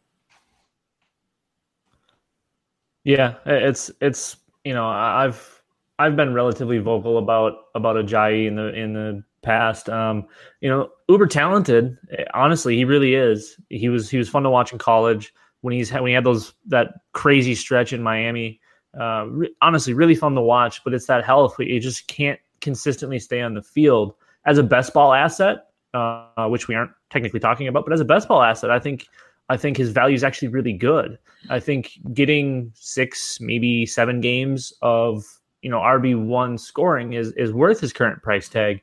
Yeah, 3.05 3.35
it's 3.47 3.91
it's 4.01 4.37
you 4.65 4.75
know 4.75 4.87
I've 4.87 5.63
I've 5.99 6.17
been 6.17 6.35
relatively 6.35 6.79
vocal 6.79 7.19
about 7.19 7.55
about 7.75 7.97
Ajayi 7.97 8.47
in 8.47 8.57
the 8.57 8.75
in 8.75 8.93
the 8.93 9.25
past. 9.43 9.89
Um, 9.89 10.27
you 10.61 10.69
know, 10.69 10.91
uber 11.09 11.27
talented. 11.27 11.97
Honestly, 12.35 12.77
he 12.77 12.85
really 12.85 13.15
is. 13.15 13.57
He 13.69 13.89
was 13.89 14.11
he 14.11 14.19
was 14.19 14.29
fun 14.29 14.43
to 14.43 14.51
watch 14.51 14.73
in 14.73 14.79
college 14.79 15.33
when 15.63 15.73
he's 15.73 15.91
when 15.93 16.07
he 16.07 16.13
had 16.13 16.25
those 16.25 16.53
that 16.67 16.95
crazy 17.13 17.55
stretch 17.55 17.93
in 17.93 18.03
Miami 18.03 18.61
uh, 18.99 19.25
re- 19.29 19.55
honestly 19.63 19.95
really 19.95 20.15
fun 20.15 20.35
to 20.35 20.41
watch. 20.41 20.83
But 20.85 20.95
it's 20.95 21.07
that 21.07 21.25
health 21.25 21.57
you 21.59 21.81
just 21.81 22.09
can't 22.09 22.41
consistently 22.61 23.19
stay 23.19 23.41
on 23.41 23.55
the 23.55 23.63
field 23.63 24.15
as 24.45 24.59
a 24.59 24.63
best 24.63 24.93
ball 24.93 25.13
asset, 25.13 25.69
uh, 25.95 26.47
which 26.49 26.69
we 26.69 26.75
aren't 26.75 26.93
technically 27.11 27.41
talking 27.41 27.69
about. 27.69 27.85
But 27.85 27.93
as 27.93 28.01
a 28.01 28.05
best 28.05 28.29
ball 28.29 28.43
asset, 28.43 28.71
I 28.71 28.79
think 28.79 29.07
I 29.51 29.57
think 29.57 29.77
his 29.77 29.91
value 29.91 30.15
is 30.15 30.23
actually 30.23 30.49
really 30.49 30.73
good. 30.73 31.19
I 31.51 31.59
think 31.59 31.99
getting 32.15 32.71
six, 32.75 33.41
maybe 33.41 33.85
seven 33.85 34.21
games 34.21 34.73
of 34.81 35.25
you 35.63 35.71
know 35.71 35.81
RB 35.81 36.19
one 36.25 36.57
scoring 36.57 37.15
is 37.15 37.33
is 37.33 37.53
worth 37.53 37.81
his 37.81 37.93
current 37.93 38.23
price 38.23 38.49
tag. 38.49 38.81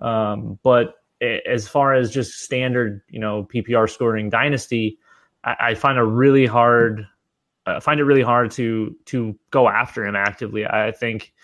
Um, 0.00 0.58
but 0.62 0.94
as 1.46 1.68
far 1.68 1.94
as 1.94 2.10
just 2.10 2.40
standard, 2.40 3.02
you 3.08 3.18
know, 3.18 3.46
PPR 3.54 3.88
scoring 3.88 4.30
dynasty, 4.30 4.98
I, 5.44 5.56
I 5.60 5.74
find 5.74 5.98
a 5.98 6.04
really 6.04 6.46
hard 6.46 7.06
find 7.80 8.00
it 8.00 8.04
really 8.04 8.22
hard 8.22 8.50
to 8.52 8.96
to 9.06 9.38
go 9.50 9.68
after 9.68 10.06
him 10.06 10.16
actively. 10.16 10.66
I 10.66 10.92
think 10.92 11.34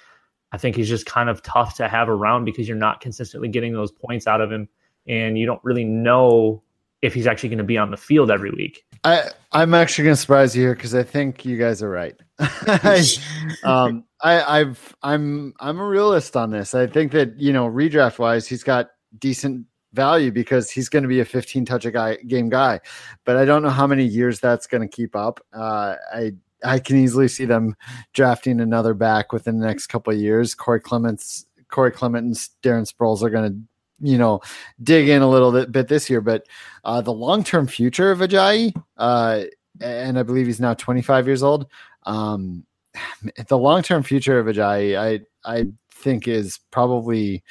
I 0.52 0.58
think 0.58 0.76
he's 0.76 0.88
just 0.88 1.04
kind 1.04 1.28
of 1.28 1.42
tough 1.42 1.76
to 1.76 1.88
have 1.88 2.08
around 2.08 2.46
because 2.46 2.66
you're 2.66 2.76
not 2.76 3.00
consistently 3.02 3.48
getting 3.48 3.74
those 3.74 3.92
points 3.92 4.26
out 4.26 4.40
of 4.40 4.50
him, 4.50 4.66
and 5.06 5.36
you 5.36 5.44
don't 5.44 5.62
really 5.62 5.84
know 5.84 6.62
if 7.02 7.12
he's 7.12 7.26
actually 7.26 7.48
going 7.48 7.58
to 7.58 7.64
be 7.64 7.76
on 7.76 7.90
the 7.90 7.96
field 7.96 8.30
every 8.30 8.50
week. 8.50 8.84
I 9.04 9.24
I'm 9.50 9.74
actually 9.74 10.04
going 10.04 10.16
to 10.16 10.20
surprise 10.20 10.56
you 10.56 10.62
here 10.62 10.74
because 10.74 10.94
I 10.94 11.02
think 11.02 11.44
you 11.44 11.58
guys 11.58 11.82
are 11.82 11.90
right. 11.90 12.14
I, 12.38 13.04
um, 13.64 14.04
I 14.22 14.60
I've 14.60 14.96
I'm 15.02 15.52
I'm 15.60 15.80
a 15.80 15.86
realist 15.86 16.36
on 16.36 16.50
this. 16.50 16.74
I 16.74 16.86
think 16.86 17.12
that 17.12 17.38
you 17.38 17.52
know 17.52 17.68
redraft 17.68 18.18
wise, 18.18 18.46
he's 18.46 18.62
got 18.62 18.90
decent 19.18 19.66
value 19.92 20.30
because 20.30 20.70
he's 20.70 20.88
going 20.88 21.02
to 21.02 21.08
be 21.08 21.20
a 21.20 21.24
15 21.24 21.66
touch 21.66 21.84
a 21.84 21.90
guy 21.90 22.16
game 22.16 22.48
guy. 22.48 22.80
But 23.24 23.36
I 23.36 23.44
don't 23.44 23.62
know 23.62 23.70
how 23.70 23.86
many 23.86 24.04
years 24.04 24.40
that's 24.40 24.66
going 24.66 24.88
to 24.88 24.88
keep 24.88 25.16
up. 25.16 25.44
Uh, 25.52 25.96
I 26.14 26.32
I 26.64 26.78
can 26.78 26.96
easily 26.96 27.26
see 27.26 27.44
them 27.44 27.74
drafting 28.12 28.60
another 28.60 28.94
back 28.94 29.32
within 29.32 29.58
the 29.58 29.66
next 29.66 29.88
couple 29.88 30.12
of 30.12 30.20
years. 30.20 30.54
Corey 30.54 30.80
Clements, 30.80 31.46
Corey 31.68 31.90
Clement, 31.90 32.24
and 32.24 32.36
Darren 32.62 32.90
Sproles 32.90 33.22
are 33.22 33.30
going 33.30 33.52
to 33.52 33.58
you 34.02 34.18
know 34.18 34.40
dig 34.82 35.08
in 35.08 35.22
a 35.22 35.28
little 35.28 35.52
bit, 35.52 35.72
bit 35.72 35.88
this 35.88 36.10
year. 36.10 36.20
But 36.20 36.46
uh, 36.84 37.00
the 37.00 37.12
long 37.12 37.44
term 37.44 37.66
future 37.66 38.10
of 38.10 38.18
Ajayi, 38.18 38.74
uh, 38.98 39.44
and 39.80 40.18
I 40.18 40.22
believe 40.22 40.46
he's 40.46 40.60
now 40.60 40.74
25 40.74 41.26
years 41.26 41.42
old. 41.42 41.66
Um, 42.04 42.66
the 43.48 43.58
long 43.58 43.82
term 43.82 44.02
future 44.02 44.38
of 44.38 44.46
Ajayi, 44.46 44.98
I 44.98 45.20
I 45.50 45.66
think 45.90 46.28
is 46.28 46.60
probably 46.70 47.42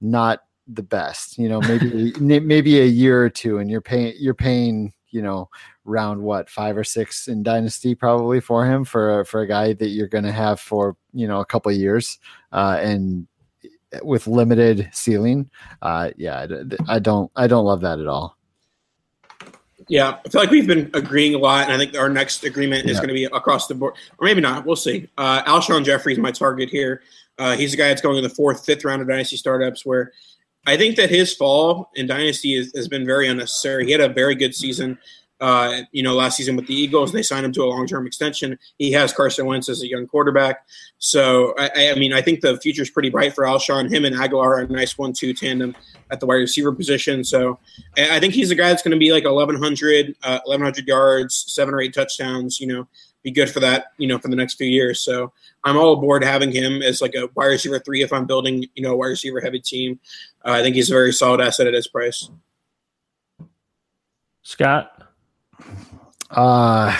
not 0.00 0.40
the 0.66 0.82
best. 0.82 1.38
You 1.38 1.48
know, 1.48 1.60
maybe 1.60 2.12
maybe 2.20 2.80
a 2.80 2.86
year 2.86 3.24
or 3.24 3.30
two, 3.30 3.58
and 3.58 3.70
you're 3.70 3.80
paying 3.80 4.14
you're 4.18 4.34
paying 4.34 4.92
you 5.10 5.22
know 5.22 5.48
round 5.84 6.22
what 6.22 6.48
five 6.50 6.76
or 6.76 6.84
six 6.84 7.28
in 7.28 7.42
dynasty 7.42 7.94
probably 7.94 8.40
for 8.40 8.66
him 8.66 8.84
for 8.84 9.24
for 9.24 9.42
a 9.42 9.46
guy 9.46 9.72
that 9.74 9.88
you're 9.88 10.08
going 10.08 10.24
to 10.24 10.32
have 10.32 10.58
for 10.58 10.96
you 11.12 11.28
know 11.28 11.40
a 11.40 11.44
couple 11.44 11.70
of 11.70 11.76
years 11.76 12.18
uh, 12.52 12.78
and 12.80 13.26
with 14.02 14.26
limited 14.26 14.88
ceiling. 14.92 15.50
Uh, 15.80 16.10
yeah, 16.16 16.46
I 16.88 16.98
don't 16.98 17.30
I 17.36 17.46
don't 17.46 17.64
love 17.64 17.80
that 17.82 17.98
at 17.98 18.06
all. 18.06 18.36
Yeah, 19.88 20.18
I 20.24 20.28
feel 20.28 20.40
like 20.40 20.50
we've 20.50 20.66
been 20.66 20.90
agreeing 20.94 21.34
a 21.34 21.38
lot, 21.38 21.64
and 21.64 21.72
I 21.72 21.78
think 21.78 21.96
our 21.96 22.08
next 22.08 22.44
agreement 22.44 22.84
is 22.84 22.92
yeah. 22.92 22.98
going 22.98 23.08
to 23.08 23.14
be 23.14 23.24
across 23.24 23.66
the 23.66 23.74
board, 23.74 23.94
or 24.18 24.26
maybe 24.26 24.40
not. 24.40 24.64
We'll 24.64 24.76
see. 24.76 25.08
Uh, 25.18 25.42
Alshon 25.42 25.84
Jeffery 25.84 26.12
is 26.12 26.18
my 26.18 26.30
target 26.30 26.70
here. 26.70 27.02
Uh, 27.38 27.56
he's 27.56 27.74
a 27.74 27.76
guy 27.76 27.88
that's 27.88 28.00
going 28.00 28.16
in 28.16 28.22
the 28.22 28.30
fourth, 28.30 28.64
fifth 28.64 28.84
round 28.84 29.02
of 29.02 29.08
dynasty 29.08 29.36
startups, 29.36 29.84
where 29.84 30.12
I 30.66 30.76
think 30.76 30.96
that 30.96 31.10
his 31.10 31.34
fall 31.34 31.90
in 31.94 32.06
Dynasty 32.06 32.54
is, 32.54 32.72
has 32.76 32.86
been 32.86 33.04
very 33.04 33.28
unnecessary. 33.28 33.84
He 33.84 33.92
had 33.92 34.00
a 34.00 34.08
very 34.08 34.34
good 34.34 34.54
season, 34.54 34.98
uh, 35.42 35.82
you 35.90 36.04
know, 36.04 36.14
last 36.14 36.36
season 36.36 36.54
with 36.54 36.68
the 36.68 36.74
Eagles. 36.74 37.10
They 37.10 37.24
signed 37.24 37.44
him 37.44 37.52
to 37.54 37.64
a 37.64 37.66
long 37.66 37.88
term 37.88 38.06
extension. 38.06 38.56
He 38.78 38.92
has 38.92 39.12
Carson 39.12 39.44
Wentz 39.44 39.68
as 39.68 39.82
a 39.82 39.88
young 39.88 40.06
quarterback. 40.06 40.64
So, 40.98 41.52
I, 41.58 41.90
I 41.90 41.94
mean, 41.96 42.12
I 42.12 42.22
think 42.22 42.42
the 42.42 42.56
future 42.58 42.82
is 42.82 42.90
pretty 42.90 43.10
bright 43.10 43.34
for 43.34 43.42
Alshon. 43.42 43.92
Him 43.92 44.04
and 44.04 44.14
Agholor 44.14 44.44
are 44.44 44.60
a 44.60 44.68
nice 44.68 44.96
one 44.96 45.12
two 45.12 45.34
tandem 45.34 45.74
at 46.12 46.20
the 46.20 46.26
wide 46.26 46.36
receiver 46.36 46.70
position. 46.72 47.24
So, 47.24 47.58
I 47.96 48.20
think 48.20 48.34
he's 48.34 48.52
a 48.52 48.54
guy 48.54 48.68
that's 48.68 48.84
going 48.84 48.92
to 48.92 48.98
be 48.98 49.10
like 49.10 49.24
1,100, 49.24 50.14
uh, 50.22 50.38
1,100 50.44 50.86
yards, 50.86 51.44
seven 51.48 51.74
or 51.74 51.80
eight 51.80 51.92
touchdowns, 51.92 52.60
you 52.60 52.68
know, 52.68 52.86
be 53.24 53.32
good 53.32 53.50
for 53.50 53.58
that, 53.58 53.86
you 53.98 54.06
know, 54.06 54.18
for 54.18 54.28
the 54.28 54.36
next 54.36 54.54
few 54.54 54.68
years. 54.68 55.00
So 55.00 55.32
I'm 55.64 55.76
all 55.76 55.94
aboard 55.94 56.22
having 56.22 56.52
him 56.52 56.82
as 56.82 57.02
like 57.02 57.16
a 57.16 57.28
wide 57.34 57.46
receiver 57.46 57.80
three 57.80 58.02
if 58.02 58.12
I'm 58.12 58.26
building, 58.26 58.64
you 58.76 58.82
know, 58.84 58.92
a 58.92 58.96
wide 58.96 59.08
receiver 59.08 59.40
heavy 59.40 59.58
team. 59.58 59.98
Uh, 60.44 60.52
I 60.52 60.62
think 60.62 60.76
he's 60.76 60.88
a 60.88 60.94
very 60.94 61.12
solid 61.12 61.40
asset 61.40 61.66
at 61.66 61.74
his 61.74 61.88
price. 61.88 62.30
Scott. 64.42 65.02
Uh 66.30 66.96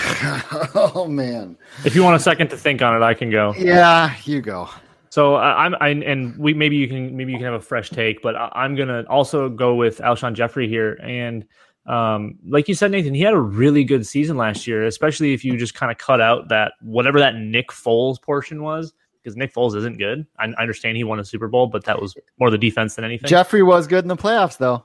oh 0.74 1.06
man. 1.08 1.56
If 1.84 1.94
you 1.94 2.02
want 2.02 2.16
a 2.16 2.20
second 2.20 2.48
to 2.50 2.56
think 2.56 2.82
on 2.82 2.94
it, 2.94 3.04
I 3.04 3.14
can 3.14 3.30
go. 3.30 3.54
Yeah, 3.56 4.14
you 4.24 4.40
go. 4.40 4.68
So 5.12 5.36
uh, 5.36 5.40
I'm, 5.40 5.74
I, 5.78 5.88
and 5.88 6.36
we 6.38 6.54
maybe 6.54 6.76
you 6.76 6.88
can 6.88 7.14
maybe 7.14 7.32
you 7.32 7.38
can 7.38 7.44
have 7.44 7.54
a 7.54 7.60
fresh 7.60 7.90
take, 7.90 8.22
but 8.22 8.34
I, 8.34 8.64
am 8.64 8.74
gonna 8.74 9.04
also 9.10 9.50
go 9.50 9.74
with 9.74 9.98
Alshon 9.98 10.32
Jeffery 10.32 10.68
here, 10.68 10.98
and 11.02 11.44
um, 11.86 12.38
like 12.48 12.68
you 12.68 12.74
said, 12.74 12.92
Nathan, 12.92 13.12
he 13.12 13.20
had 13.20 13.34
a 13.34 13.38
really 13.38 13.84
good 13.84 14.06
season 14.06 14.38
last 14.38 14.66
year, 14.66 14.86
especially 14.86 15.34
if 15.34 15.44
you 15.44 15.58
just 15.58 15.74
kind 15.74 15.92
of 15.92 15.98
cut 15.98 16.22
out 16.22 16.48
that 16.48 16.72
whatever 16.80 17.18
that 17.18 17.34
Nick 17.34 17.68
Foles 17.68 18.22
portion 18.22 18.62
was. 18.62 18.94
because 19.22 19.36
Nick 19.36 19.52
Foles 19.52 19.76
isn't 19.76 19.98
good. 19.98 20.26
I, 20.38 20.46
I 20.46 20.62
understand 20.62 20.96
he 20.96 21.04
won 21.04 21.20
a 21.20 21.24
Super 21.24 21.48
Bowl, 21.48 21.66
but 21.66 21.84
that 21.84 22.00
was 22.00 22.14
more 22.38 22.50
the 22.50 22.56
defense 22.56 22.94
than 22.94 23.04
anything. 23.04 23.28
Jeffery 23.28 23.62
was 23.62 23.86
good 23.86 24.04
in 24.04 24.08
the 24.08 24.16
playoffs, 24.16 24.56
though. 24.56 24.84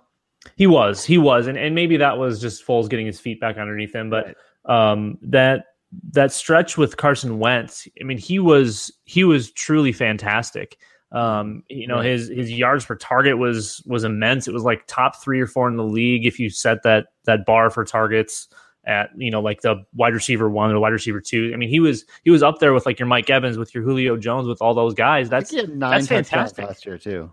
He 0.56 0.68
was, 0.68 1.04
he 1.04 1.18
was, 1.18 1.48
and, 1.48 1.58
and 1.58 1.76
maybe 1.76 1.98
that 1.98 2.18
was 2.18 2.40
just 2.40 2.66
Foles 2.66 2.90
getting 2.90 3.06
his 3.06 3.20
feet 3.20 3.40
back 3.40 3.58
underneath 3.58 3.94
him. 3.94 4.10
But 4.10 4.36
um, 4.66 5.18
that 5.22 5.66
that 6.12 6.32
stretch 6.32 6.78
with 6.78 6.98
Carson 6.98 7.40
Wentz, 7.40 7.88
I 8.00 8.04
mean, 8.04 8.18
he 8.18 8.40
was 8.40 8.92
he 9.04 9.24
was 9.24 9.52
truly 9.52 9.92
fantastic. 9.92 10.78
Um, 11.12 11.64
you 11.70 11.88
know, 11.88 12.02
his 12.02 12.28
his 12.28 12.52
yards 12.52 12.86
per 12.86 12.96
target 12.96 13.38
was 13.38 13.82
was 13.86 14.04
immense. 14.04 14.48
It 14.48 14.54
was 14.54 14.64
like 14.64 14.86
top 14.88 15.22
three 15.22 15.40
or 15.40 15.48
four 15.48 15.68
in 15.68 15.78
the 15.78 15.84
league 15.84 16.26
if 16.26 16.40
you 16.40 16.50
set 16.50 16.84
that 16.84 17.08
that 17.26 17.46
bar 17.46 17.70
for 17.70 17.86
targets 17.86 18.48
at 18.86 19.10
you 19.18 19.32
know 19.32 19.42
like 19.42 19.62
the 19.62 19.76
wide 19.94 20.14
receiver 20.14 20.50
one 20.50 20.72
or 20.72 20.80
wide 20.80 20.94
receiver 20.94 21.22
two. 21.22 21.52
I 21.54 21.58
mean, 21.58 21.70
he 21.70 21.80
was 21.80 22.06
he 22.24 22.30
was 22.30 22.44
up 22.44 22.60
there 22.60 22.74
with 22.74 22.86
like 22.86 23.00
your 23.00 23.08
Mike 23.08 23.30
Evans, 23.30 23.58
with 23.58 23.74
your 23.74 23.84
Julio 23.84 24.18
Jones, 24.18 24.48
with 24.48 24.62
all 24.62 24.74
those 24.74 24.94
guys. 24.94 25.30
That's 25.30 25.54
nine 25.54 25.80
that's 25.80 26.08
fantastic. 26.08 26.66
last 26.66 26.86
year 26.86 26.98
too. 26.98 27.32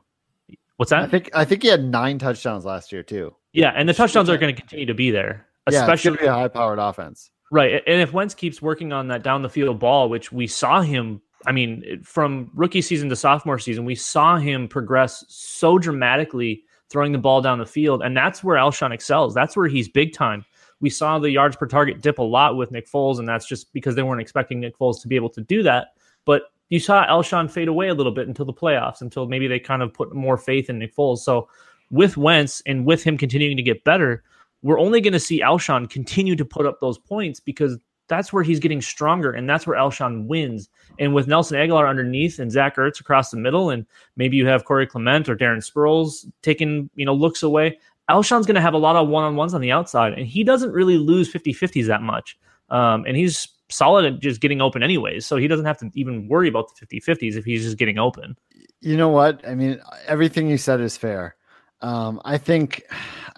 What's 0.76 0.90
that? 0.90 1.02
I 1.02 1.06
think 1.06 1.30
I 1.34 1.44
think 1.44 1.62
he 1.62 1.68
had 1.68 1.84
nine 1.84 2.18
touchdowns 2.18 2.64
last 2.64 2.90
year 2.92 3.02
too. 3.02 3.34
yeah, 3.52 3.72
and 3.76 3.88
the 3.88 3.94
touchdowns 3.94 4.28
are 4.28 4.37
going 4.37 4.54
to 4.54 4.60
continue 4.60 4.87
to 4.87 4.94
be 4.94 5.10
there, 5.10 5.46
Yeah, 5.70 5.80
especially 5.82 6.16
be 6.18 6.26
a 6.26 6.32
high-powered 6.32 6.78
offense. 6.78 7.30
Right. 7.52 7.82
And 7.87 8.00
if 8.00 8.12
Wentz 8.12 8.34
keeps 8.34 8.60
working 8.60 8.92
on 8.92 9.06
that 9.08 9.22
down 9.22 9.42
the 9.42 9.48
field 9.48 9.78
ball, 9.78 10.08
which 10.08 10.32
we 10.32 10.46
saw 10.48 10.82
him, 10.82 11.20
I 11.46 11.52
mean, 11.52 12.02
from 12.02 12.50
rookie 12.54 12.82
season 12.82 13.08
to 13.10 13.16
sophomore 13.16 13.60
season, 13.60 13.84
we 13.84 13.94
saw 13.94 14.37
him 14.38 14.66
progress 14.66 15.24
so 15.28 15.78
dramatically 15.78 16.64
throwing 16.90 17.12
the 17.12 17.18
ball 17.18 17.40
down 17.40 17.58
the 17.58 17.66
field. 17.66 18.02
And 18.02 18.16
that's 18.16 18.42
where 18.42 18.56
Alshon 18.56 18.92
excels. 18.92 19.34
That's 19.34 19.56
where 19.56 19.68
he's 19.68 19.88
big 19.88 20.12
time. 20.14 20.44
We 20.80 20.90
saw 20.90 21.18
the 21.20 21.30
yards 21.30 21.54
per 21.54 21.66
target 21.66 22.00
dip 22.00 22.18
a 22.18 22.22
lot 22.22 22.56
with 22.56 22.72
Nick 22.72 22.90
Foles, 22.90 23.20
and 23.20 23.28
that's 23.28 23.46
just 23.46 23.72
because 23.72 23.94
they 23.94 24.02
weren't 24.02 24.20
expecting 24.20 24.58
Nick 24.58 24.76
Foles 24.76 25.00
to 25.02 25.08
be 25.08 25.14
able 25.14 25.30
to 25.30 25.40
do 25.42 25.62
that. 25.62 25.88
But 26.24 26.50
you 26.68 26.79
saw 26.79 27.07
Alshon 27.07 27.50
fade 27.50 27.68
away 27.68 27.88
a 27.88 27.94
little 27.94 28.12
bit 28.12 28.29
until 28.29 28.46
the 28.46 28.53
playoffs, 28.53 29.00
until 29.00 29.27
maybe 29.27 29.46
they 29.46 29.59
kind 29.59 29.83
of 29.83 29.92
put 29.92 30.14
more 30.14 30.37
faith 30.37 30.70
in 30.70 30.79
Nick 30.79 30.94
Foles. 30.94 31.18
So 31.18 31.48
with 31.90 32.16
Wentz 32.16 32.62
and 32.66 32.87
with 32.87 33.05
him 33.05 33.16
continuing 33.18 33.57
to 33.57 33.62
get 33.62 33.85
better, 33.85 34.22
we're 34.62 34.81
only 34.81 35.00
going 35.00 35.12
to 35.12 35.20
see 35.20 35.42
Alshon 35.42 35.88
continue 35.90 36.35
to 36.37 36.44
put 36.44 36.66
up 36.66 36.81
those 36.81 36.98
points 36.98 37.38
because 37.38 37.79
that's 38.09 38.33
where 38.33 38.42
he's 38.42 38.61
getting 38.61 38.81
stronger 38.81 39.33
and 39.33 39.48
that's 39.48 39.66
where 39.66 39.79
Alshon 39.79 40.27
wins. 40.27 40.68
And 40.98 41.14
with 41.14 41.27
Nelson 41.27 41.59
Agholor 41.59 41.88
underneath 41.88 42.38
and 42.38 42.50
Zach 42.50 42.77
Ertz 42.77 43.00
across 43.00 43.31
the 43.31 43.37
middle, 43.37 43.70
and 43.70 43.87
maybe 44.16 44.37
you 44.37 44.46
have 44.46 44.64
Corey 44.64 44.87
Clement 44.87 45.29
or 45.29 45.37
Darren 45.37 45.59
Sproles 45.59 46.27
taking, 46.42 46.90
you 46.94 47.05
know, 47.05 47.14
looks 47.14 47.42
away, 47.42 47.79
Alshon's 48.11 48.46
going 48.46 48.57
to 48.57 48.61
have 48.61 48.74
a 48.74 48.79
lot 48.79 48.96
of 48.96 49.09
one-on-ones 49.09 49.55
on 49.55 49.61
the 49.61 49.72
outside 49.72 50.12
and 50.12 50.27
he 50.27 50.44
doesn't 50.44 50.72
really 50.72 50.98
lose 50.98 51.33
50-50s 51.33 51.87
that 51.87 52.03
much. 52.03 52.38
Um, 52.70 53.05
and 53.07 53.16
he's 53.16 53.48
solid 53.74 54.04
at 54.04 54.20
just 54.20 54.40
getting 54.40 54.60
open 54.60 54.82
anyways. 54.82 55.26
So 55.26 55.37
he 55.37 55.48
doesn't 55.48 55.66
have 55.66 55.78
to 55.78 55.90
even 55.94 56.28
worry 56.28 56.48
about 56.48 56.70
the 56.74 56.87
50-50s 56.87 57.37
if 57.37 57.44
he's 57.44 57.64
just 57.64 57.76
getting 57.76 57.98
open. 57.98 58.37
You 58.80 58.96
know 58.96 59.08
what? 59.08 59.46
I 59.46 59.54
mean, 59.54 59.80
everything 60.06 60.48
you 60.48 60.58
said 60.58 60.80
is 60.80 60.96
fair. 60.96 61.37
Um, 61.80 62.20
I 62.24 62.38
think, 62.38 62.82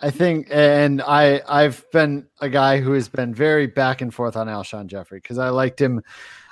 I 0.02 0.10
think, 0.10 0.48
and 0.50 1.02
I, 1.02 1.40
I've 1.48 1.84
been 1.90 2.26
a 2.40 2.48
guy 2.48 2.80
who 2.80 2.92
has 2.92 3.08
been 3.08 3.34
very 3.34 3.66
back 3.66 4.00
and 4.00 4.14
forth 4.14 4.36
on 4.36 4.46
Alshon 4.46 4.86
Jeffery 4.86 5.18
because 5.18 5.38
I 5.38 5.48
liked 5.48 5.80
him. 5.80 6.02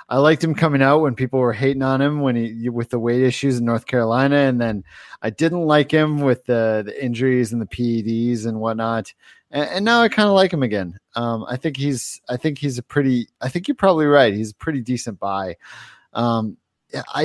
I 0.07 0.17
liked 0.17 0.43
him 0.43 0.53
coming 0.53 0.83
out 0.83 1.01
when 1.01 1.15
people 1.15 1.39
were 1.39 1.53
hating 1.53 1.81
on 1.81 1.99
him 1.99 2.21
when 2.21 2.35
he 2.35 2.69
with 2.69 2.91
the 2.91 2.99
weight 2.99 3.23
issues 3.23 3.57
in 3.57 3.65
North 3.65 3.87
Carolina, 3.87 4.35
and 4.35 4.61
then 4.61 4.83
I 5.21 5.31
didn't 5.31 5.63
like 5.63 5.89
him 5.89 6.19
with 6.19 6.45
the, 6.45 6.83
the 6.85 7.03
injuries 7.03 7.51
and 7.51 7.59
the 7.61 7.65
PEDs 7.65 8.45
and 8.45 8.59
whatnot. 8.59 9.13
And, 9.55 9.69
and 9.69 9.85
now 9.85 10.01
I 10.01 10.09
kind 10.09 10.27
of 10.27 10.35
like 10.35 10.53
him 10.53 10.61
again. 10.61 10.99
Um, 11.15 11.45
I 11.47 11.55
think 11.55 11.77
he's, 11.77 12.21
I 12.29 12.37
think 12.37 12.59
he's 12.59 12.77
a 12.77 12.83
pretty. 12.83 13.27
I 13.41 13.49
think 13.49 13.67
you're 13.67 13.75
probably 13.75 14.05
right. 14.05 14.33
He's 14.33 14.51
a 14.51 14.55
pretty 14.55 14.81
decent 14.81 15.17
buy. 15.19 15.55
Um, 16.13 16.57
I, 16.93 17.23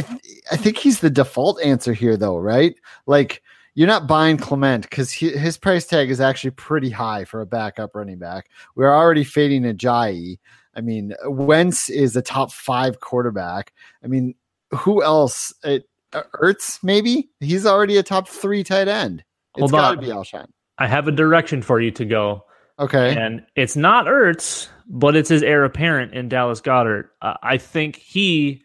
I 0.50 0.56
think 0.56 0.78
he's 0.78 1.00
the 1.00 1.10
default 1.10 1.60
answer 1.62 1.92
here, 1.92 2.16
though, 2.16 2.38
right? 2.38 2.74
Like 3.06 3.42
you're 3.74 3.86
not 3.86 4.06
buying 4.06 4.36
Clement 4.36 4.88
because 4.88 5.12
his 5.12 5.58
price 5.58 5.86
tag 5.86 6.10
is 6.10 6.20
actually 6.20 6.52
pretty 6.52 6.90
high 6.90 7.24
for 7.24 7.40
a 7.40 7.46
backup 7.46 7.94
running 7.94 8.18
back. 8.18 8.48
We're 8.74 8.94
already 8.94 9.24
fading 9.24 9.62
Ajayi. 9.62 10.38
I 10.74 10.80
mean, 10.80 11.14
Wentz 11.24 11.90
is 11.90 12.16
a 12.16 12.22
top 12.22 12.52
five 12.52 13.00
quarterback. 13.00 13.72
I 14.02 14.06
mean, 14.06 14.34
who 14.70 15.02
else? 15.02 15.52
It, 15.62 15.88
Ertz, 16.12 16.82
maybe 16.82 17.30
he's 17.38 17.66
already 17.66 17.96
a 17.96 18.02
top 18.02 18.28
three 18.28 18.64
tight 18.64 18.88
end. 18.88 19.24
It's 19.56 19.70
got 19.70 19.94
to 19.94 20.00
be 20.00 20.08
Alshon. 20.08 20.46
I 20.80 20.86
have 20.86 21.06
a 21.06 21.12
direction 21.12 21.60
for 21.60 21.80
you 21.80 21.90
to 21.92 22.04
go. 22.04 22.44
Okay. 22.78 23.14
And 23.14 23.44
it's 23.54 23.76
not 23.76 24.06
Ertz, 24.06 24.68
but 24.88 25.14
it's 25.14 25.28
his 25.28 25.42
heir 25.42 25.64
apparent 25.64 26.14
in 26.14 26.30
Dallas 26.30 26.62
Goedert. 26.62 27.10
Uh, 27.20 27.34
I 27.42 27.58
think 27.58 27.96
he 27.96 28.62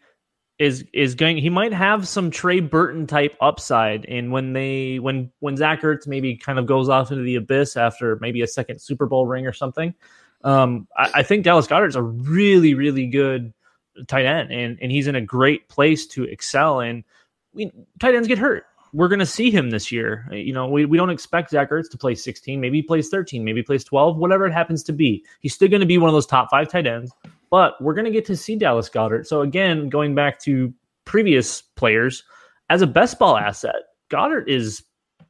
is 0.58 0.86
is 0.94 1.14
going. 1.14 1.36
He 1.36 1.50
might 1.50 1.74
have 1.74 2.08
some 2.08 2.30
Trey 2.30 2.60
Burton 2.60 3.06
type 3.06 3.36
upside. 3.42 4.06
And 4.06 4.32
when 4.32 4.54
they 4.54 4.98
when 4.98 5.30
when 5.40 5.58
Zach 5.58 5.82
Ertz 5.82 6.06
maybe 6.06 6.34
kind 6.34 6.58
of 6.58 6.64
goes 6.64 6.88
off 6.88 7.10
into 7.10 7.22
the 7.22 7.36
abyss 7.36 7.76
after 7.76 8.16
maybe 8.22 8.40
a 8.40 8.46
second 8.46 8.80
Super 8.80 9.04
Bowl 9.04 9.26
ring 9.26 9.46
or 9.46 9.52
something, 9.52 9.94
um, 10.42 10.88
I, 10.96 11.10
I 11.16 11.22
think 11.22 11.44
Dallas 11.44 11.66
Goedert 11.66 11.88
is 11.88 11.96
a 11.96 12.02
really 12.02 12.72
really 12.72 13.06
good 13.06 13.52
tight 14.06 14.24
end, 14.24 14.50
and 14.50 14.78
and 14.80 14.90
he's 14.90 15.06
in 15.06 15.14
a 15.14 15.20
great 15.20 15.68
place 15.68 16.06
to 16.08 16.24
excel. 16.24 16.80
And 16.80 17.04
we, 17.52 17.70
tight 18.00 18.14
ends 18.14 18.26
get 18.26 18.38
hurt 18.38 18.64
we're 18.92 19.08
going 19.08 19.20
to 19.20 19.26
see 19.26 19.50
him 19.50 19.70
this 19.70 19.90
year. 19.90 20.26
Uh, 20.30 20.36
you 20.36 20.52
know, 20.52 20.66
we, 20.66 20.84
we 20.84 20.96
don't 20.96 21.10
expect 21.10 21.50
Zach 21.50 21.70
Ertz 21.70 21.90
to 21.90 21.98
play 21.98 22.14
16. 22.14 22.60
Maybe 22.60 22.78
he 22.78 22.82
plays 22.82 23.08
13. 23.08 23.44
Maybe 23.44 23.60
he 23.60 23.64
plays 23.64 23.84
12. 23.84 24.16
Whatever 24.16 24.46
it 24.46 24.52
happens 24.52 24.82
to 24.84 24.92
be, 24.92 25.24
he's 25.40 25.54
still 25.54 25.68
going 25.68 25.80
to 25.80 25.86
be 25.86 25.98
one 25.98 26.08
of 26.08 26.14
those 26.14 26.26
top 26.26 26.48
five 26.50 26.68
tight 26.68 26.86
ends. 26.86 27.12
But 27.50 27.80
we're 27.80 27.94
going 27.94 28.06
to 28.06 28.10
get 28.10 28.24
to 28.26 28.36
see 28.36 28.56
Dallas 28.56 28.88
Goedert. 28.88 29.26
So 29.26 29.42
again, 29.42 29.88
going 29.88 30.14
back 30.14 30.40
to 30.42 30.72
previous 31.04 31.62
players, 31.62 32.24
as 32.70 32.82
a 32.82 32.86
best 32.86 33.18
ball 33.18 33.36
asset, 33.36 33.76
Goedert 34.10 34.48
is 34.48 34.82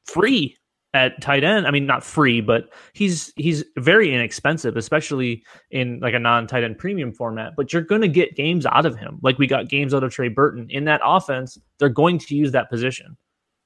free 0.05 0.57
at 0.95 1.21
tight 1.21 1.45
end. 1.45 1.66
I 1.66 1.71
mean, 1.71 1.87
not 1.87 2.03
free, 2.03 2.40
but 2.40 2.73
he's 2.95 3.33
he's 3.37 3.64
very 3.77 4.14
inexpensive, 4.14 4.77
especially 4.77 5.45
in 5.71 6.01
like 6.01 6.14
a 6.14 6.19
non-tight 6.19 6.64
end 6.64 6.79
premium 6.79 7.12
format. 7.12 7.55
But 7.55 7.73
you're 7.73 7.83
going 7.83 8.01
to 8.01 8.09
get 8.09 8.35
games 8.35 8.64
out 8.66 8.87
of 8.87 8.97
him, 8.97 9.19
like 9.23 9.38
we 9.38 9.47
got 9.47 9.69
games 9.69 9.92
out 9.92 10.03
of 10.03 10.12
Trey 10.12 10.29
Burton 10.29 10.66
in 10.71 10.85
that 10.85 11.03
offense. 11.05 11.59
They're 11.79 11.88
going 11.90 12.19
to 12.21 12.35
use 12.35 12.53
that 12.53 12.71
position. 12.71 13.16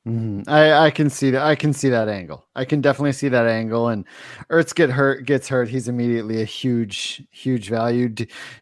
Mhm. 0.09 0.49
I, 0.49 0.87
I 0.87 0.91
can 0.91 1.11
see 1.11 1.31
that. 1.31 1.43
I 1.43 1.55
can 1.55 1.73
see 1.75 1.91
that 1.91 2.09
angle. 2.09 2.49
I 2.57 2.65
can 2.65 2.81
definitely 2.81 3.13
see 3.13 3.29
that 3.29 3.47
angle. 3.47 3.89
And 3.89 4.07
Ertz 4.51 4.75
get 4.75 4.89
hurt, 4.91 5.27
gets 5.27 5.47
hurt. 5.49 5.69
He's 5.69 5.89
immediately 5.89 6.41
a 6.41 6.45
huge, 6.47 7.23
huge 7.31 7.69
value. 7.69 8.15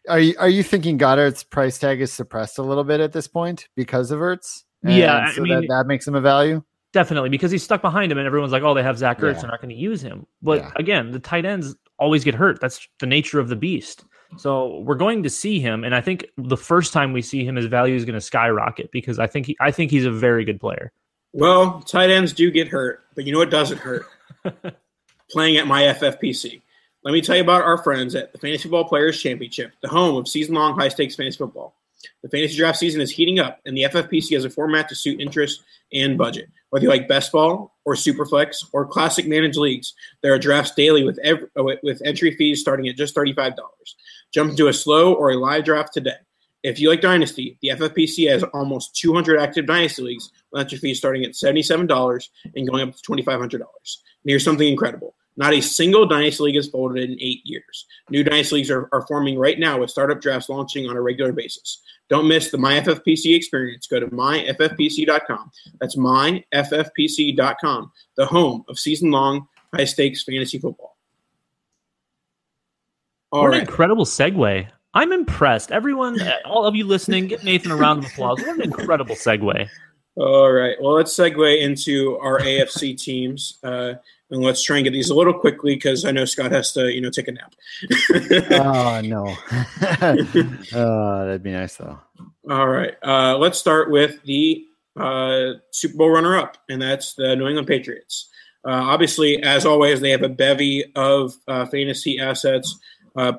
Are 0.09 0.19
you 0.19 0.35
are 0.37 0.49
you 0.49 0.63
thinking 0.63 0.97
Goedert's 0.97 1.43
price 1.43 1.79
tag 1.79 2.01
is 2.01 2.11
suppressed 2.11 2.57
a 2.57 2.61
little 2.61 2.83
bit 2.83 2.99
at 2.99 3.13
this 3.13 3.27
point 3.27 3.69
because 3.77 4.11
of 4.11 4.19
Ertz? 4.19 4.63
Yeah, 4.83 5.17
And 5.19 5.27
I 5.27 5.31
so 5.33 5.41
mean- 5.41 5.61
that, 5.61 5.67
that 5.69 5.87
makes 5.87 6.05
him 6.07 6.15
a 6.15 6.21
value. 6.21 6.61
Definitely, 6.91 7.29
because 7.29 7.51
he's 7.51 7.61
stuck 7.63 7.83
behind 7.83 8.11
him, 8.11 8.17
and 8.17 8.25
everyone's 8.25 8.51
like, 8.51 8.63
"Oh, 8.63 8.73
they 8.73 8.81
have 8.81 8.97
Zach 8.97 9.19
Ertz; 9.19 9.35
Yeah. 9.35 9.41
they're 9.41 9.51
not 9.51 9.61
going 9.61 9.69
to 9.69 9.75
use 9.79 10.01
him." 10.01 10.25
But 10.41 10.57
Yeah. 10.59 10.71
again, 10.75 11.11
the 11.11 11.19
tight 11.19 11.45
ends 11.45 11.75
always 11.99 12.23
get 12.23 12.33
hurt. 12.33 12.59
That's 12.59 12.85
the 12.99 13.05
nature 13.05 13.39
of 13.39 13.47
the 13.47 13.55
beast. 13.55 14.03
So 14.37 14.79
we're 14.79 14.95
going 14.95 15.21
to 15.23 15.29
see 15.29 15.59
him, 15.59 15.83
and 15.83 15.93
I 15.93 16.01
think 16.01 16.25
the 16.37 16.57
first 16.57 16.91
time 16.91 17.13
we 17.13 17.21
see 17.21 17.45
him, 17.45 17.55
his 17.57 17.67
value 17.67 17.95
is 17.95 18.05
going 18.05 18.15
to 18.15 18.21
skyrocket 18.21 18.89
because 18.91 19.19
I 19.19 19.27
think 19.27 19.45
he, 19.45 19.55
I 19.61 19.69
think 19.71 19.91
he's 19.91 20.05
a 20.05 20.11
very 20.11 20.43
good 20.45 20.59
player. 20.59 20.91
Well, 21.33 21.81
tight 21.81 22.09
ends 22.09 22.33
do 22.33 22.49
get 22.51 22.67
hurt, 22.67 23.03
but 23.15 23.25
you 23.25 23.31
know 23.33 23.39
what 23.39 23.51
doesn't 23.51 23.79
hurt? 23.79 24.05
Playing 25.31 25.57
at 25.57 25.67
my 25.67 25.83
FFPC. 25.83 26.61
Let 27.03 27.11
me 27.13 27.21
tell 27.21 27.35
you 27.35 27.43
about 27.43 27.61
our 27.61 27.77
friends 27.77 28.15
at 28.15 28.31
the 28.33 28.39
Fantasy 28.39 28.63
Football 28.63 28.85
Players 28.85 29.21
Championship, 29.21 29.71
the 29.81 29.87
home 29.87 30.15
of 30.17 30.27
season 30.27 30.55
long 30.55 30.77
high 30.77 30.89
stakes 30.89 31.15
fantasy 31.15 31.37
football. 31.37 31.75
The 32.23 32.29
fantasy 32.29 32.57
draft 32.57 32.77
season 32.79 33.01
is 33.01 33.11
heating 33.11 33.39
up, 33.39 33.59
and 33.65 33.75
the 33.75 33.83
FFPC 33.83 34.33
has 34.33 34.45
a 34.45 34.49
format 34.49 34.89
to 34.89 34.95
suit 34.95 35.19
interest 35.19 35.63
and 35.93 36.17
budget. 36.17 36.49
Whether 36.69 36.83
you 36.83 36.89
like 36.89 37.07
best 37.07 37.31
ball 37.31 37.75
or 37.85 37.93
superflex 37.95 38.65
or 38.73 38.85
classic 38.85 39.27
managed 39.27 39.57
leagues, 39.57 39.93
there 40.21 40.33
are 40.33 40.39
drafts 40.39 40.71
daily 40.75 41.03
with 41.03 41.19
every, 41.23 41.47
with- 41.55 41.79
with 41.83 42.01
entry 42.05 42.35
fees 42.35 42.61
starting 42.61 42.87
at 42.87 42.95
just 42.95 43.15
$35. 43.15 43.55
Jump 44.33 44.51
into 44.51 44.67
a 44.67 44.73
slow 44.73 45.13
or 45.13 45.31
a 45.31 45.37
live 45.37 45.65
draft 45.65 45.93
today. 45.93 46.11
If 46.63 46.79
you 46.79 46.89
like 46.89 47.01
Dynasty, 47.01 47.57
the 47.61 47.69
FFPC 47.69 48.29
has 48.29 48.43
almost 48.43 48.95
200 48.97 49.39
active 49.39 49.65
Dynasty 49.65 50.01
leagues 50.01 50.29
with 50.51 50.61
entry 50.61 50.77
fees 50.77 50.97
starting 50.97 51.23
at 51.23 51.31
$77 51.31 52.29
and 52.55 52.67
going 52.67 52.89
up 52.89 52.95
to 52.95 53.01
$2,500. 53.01 53.53
And 53.53 53.61
here's 54.25 54.43
something 54.43 54.67
incredible. 54.67 55.15
Not 55.37 55.53
a 55.53 55.61
single 55.61 56.05
Dynasty 56.05 56.43
League 56.43 56.55
has 56.57 56.67
folded 56.67 57.09
in 57.09 57.17
eight 57.21 57.39
years. 57.45 57.85
New 58.09 58.25
Dynasty 58.25 58.55
Leagues 58.55 58.69
are, 58.69 58.89
are 58.91 59.07
forming 59.07 59.39
right 59.39 59.57
now 59.57 59.79
with 59.79 59.89
startup 59.89 60.19
drafts 60.19 60.49
launching 60.49 60.89
on 60.89 60.97
a 60.97 61.01
regular 61.01 61.31
basis. 61.31 61.81
Don't 62.09 62.27
miss 62.27 62.51
the 62.51 62.57
MyFFPC 62.57 63.35
experience. 63.37 63.87
Go 63.87 64.01
to 64.01 64.07
myffpc.com. 64.07 65.51
That's 65.79 65.95
myffpc.com, 65.95 67.91
the 68.17 68.25
home 68.25 68.65
of 68.67 68.77
season 68.77 69.11
long 69.11 69.47
high 69.73 69.85
stakes 69.85 70.23
fantasy 70.23 70.59
football. 70.59 70.97
All 73.31 73.43
what 73.43 73.49
right. 73.49 73.61
an 73.61 73.61
incredible 73.61 74.05
segue! 74.05 74.67
I'm 74.93 75.11
impressed. 75.11 75.71
Everyone, 75.71 76.19
all 76.45 76.65
of 76.65 76.75
you 76.75 76.85
listening, 76.85 77.27
give 77.27 77.43
Nathan 77.43 77.71
a 77.71 77.75
round 77.75 78.03
of 78.03 78.11
applause. 78.11 78.39
What 78.39 78.55
an 78.55 78.61
incredible 78.61 79.15
segue! 79.15 79.69
All 80.15 80.51
right. 80.51 80.75
Well, 80.81 80.95
let's 80.95 81.15
segue 81.15 81.61
into 81.61 82.17
our 82.17 82.39
AFC 82.39 82.99
teams, 82.99 83.57
uh, 83.63 83.93
and 84.31 84.41
let's 84.41 84.61
try 84.61 84.77
and 84.77 84.83
get 84.83 84.91
these 84.91 85.09
a 85.09 85.15
little 85.15 85.33
quickly 85.33 85.75
because 85.75 86.03
I 86.03 86.11
know 86.11 86.25
Scott 86.25 86.51
has 86.51 86.73
to, 86.73 86.91
you 86.93 87.01
know, 87.01 87.09
take 87.09 87.27
a 87.27 87.31
nap. 87.31 87.53
oh 88.51 89.01
no, 89.01 89.35
oh, 90.73 91.25
that'd 91.25 91.43
be 91.43 91.51
nice 91.51 91.77
though. 91.77 91.99
All 92.49 92.67
right. 92.67 92.95
Uh, 93.03 93.37
let's 93.37 93.59
start 93.59 93.91
with 93.91 94.21
the 94.23 94.65
uh, 94.97 95.53
Super 95.71 95.97
Bowl 95.97 96.09
runner-up, 96.09 96.57
and 96.67 96.81
that's 96.81 97.13
the 97.13 97.35
New 97.35 97.47
England 97.47 97.67
Patriots. 97.67 98.29
Uh, 98.65 98.71
obviously, 98.71 99.41
as 99.41 99.65
always, 99.65 100.01
they 100.01 100.09
have 100.09 100.23
a 100.23 100.29
bevy 100.29 100.83
of 100.95 101.33
uh, 101.47 101.65
fantasy 101.67 102.19
assets. 102.19 102.77
Uh, 103.15 103.33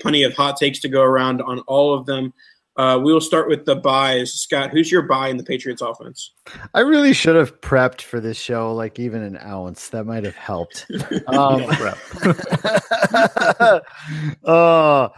plenty 0.00 0.22
of 0.22 0.34
hot 0.34 0.56
takes 0.56 0.80
to 0.80 0.88
go 0.88 1.02
around 1.02 1.42
on 1.42 1.60
all 1.60 1.94
of 1.94 2.06
them. 2.06 2.32
Uh, 2.76 3.00
we 3.02 3.10
will 3.10 3.22
start 3.22 3.48
with 3.48 3.64
the 3.64 3.74
buys. 3.74 4.34
Scott, 4.34 4.70
who's 4.70 4.92
your 4.92 5.02
buy 5.02 5.28
in 5.28 5.38
the 5.38 5.42
Patriots 5.42 5.80
offense? 5.80 6.34
I 6.74 6.80
really 6.80 7.14
should 7.14 7.34
have 7.34 7.58
prepped 7.62 8.02
for 8.02 8.20
this 8.20 8.36
show, 8.36 8.74
like 8.74 8.98
even 8.98 9.22
an 9.22 9.38
ounce. 9.38 9.88
That 9.88 10.04
might 10.04 10.24
have 10.24 10.36
helped. 10.36 10.86
Um, 11.28 11.64
oh 14.44 15.08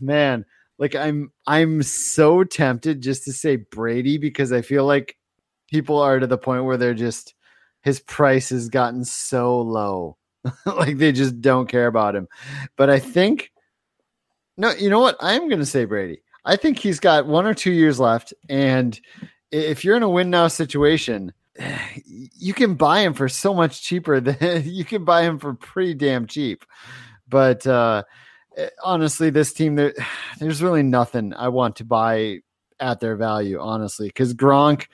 man, 0.00 0.44
like 0.78 0.94
I'm 0.94 1.32
I'm 1.46 1.82
so 1.82 2.44
tempted 2.44 3.02
just 3.02 3.24
to 3.24 3.32
say 3.32 3.56
Brady 3.56 4.18
because 4.18 4.52
I 4.52 4.62
feel 4.62 4.84
like 4.84 5.16
people 5.68 5.98
are 5.98 6.18
to 6.18 6.26
the 6.26 6.38
point 6.38 6.64
where 6.64 6.76
they're 6.76 6.94
just 6.94 7.34
his 7.82 8.00
price 8.00 8.50
has 8.50 8.68
gotten 8.68 9.04
so 9.04 9.60
low. 9.60 10.16
like 10.66 10.98
they 10.98 11.12
just 11.12 11.40
don't 11.40 11.68
care 11.68 11.86
about 11.86 12.16
him. 12.16 12.28
But 12.76 12.90
I 12.90 12.98
think 12.98 13.52
no, 14.56 14.72
you 14.72 14.90
know 14.90 15.00
what? 15.00 15.16
I 15.20 15.34
am 15.34 15.48
going 15.48 15.60
to 15.60 15.66
say 15.66 15.84
Brady. 15.84 16.22
I 16.44 16.56
think 16.56 16.78
he's 16.78 17.00
got 17.00 17.26
one 17.26 17.46
or 17.46 17.54
two 17.54 17.72
years 17.72 17.98
left. 17.98 18.34
And 18.48 18.98
if 19.50 19.84
you're 19.84 19.96
in 19.96 20.02
a 20.02 20.08
win 20.08 20.30
now 20.30 20.48
situation, 20.48 21.32
you 22.04 22.54
can 22.54 22.74
buy 22.74 23.00
him 23.00 23.14
for 23.14 23.28
so 23.28 23.54
much 23.54 23.82
cheaper 23.82 24.20
than 24.20 24.62
you 24.64 24.84
can 24.84 25.04
buy 25.04 25.22
him 25.22 25.38
for 25.38 25.54
pretty 25.54 25.94
damn 25.94 26.26
cheap. 26.26 26.64
But 27.28 27.66
uh, 27.66 28.02
eh, 28.56 28.68
honestly, 28.84 29.30
this 29.30 29.52
team, 29.52 29.76
there, 29.76 29.94
there's 30.38 30.62
really 30.62 30.82
nothing 30.82 31.32
I 31.34 31.48
want 31.48 31.76
to 31.76 31.84
buy 31.84 32.40
at 32.80 33.00
their 33.00 33.16
value, 33.16 33.58
honestly, 33.60 34.08
because 34.08 34.34
Gronk, 34.34 34.86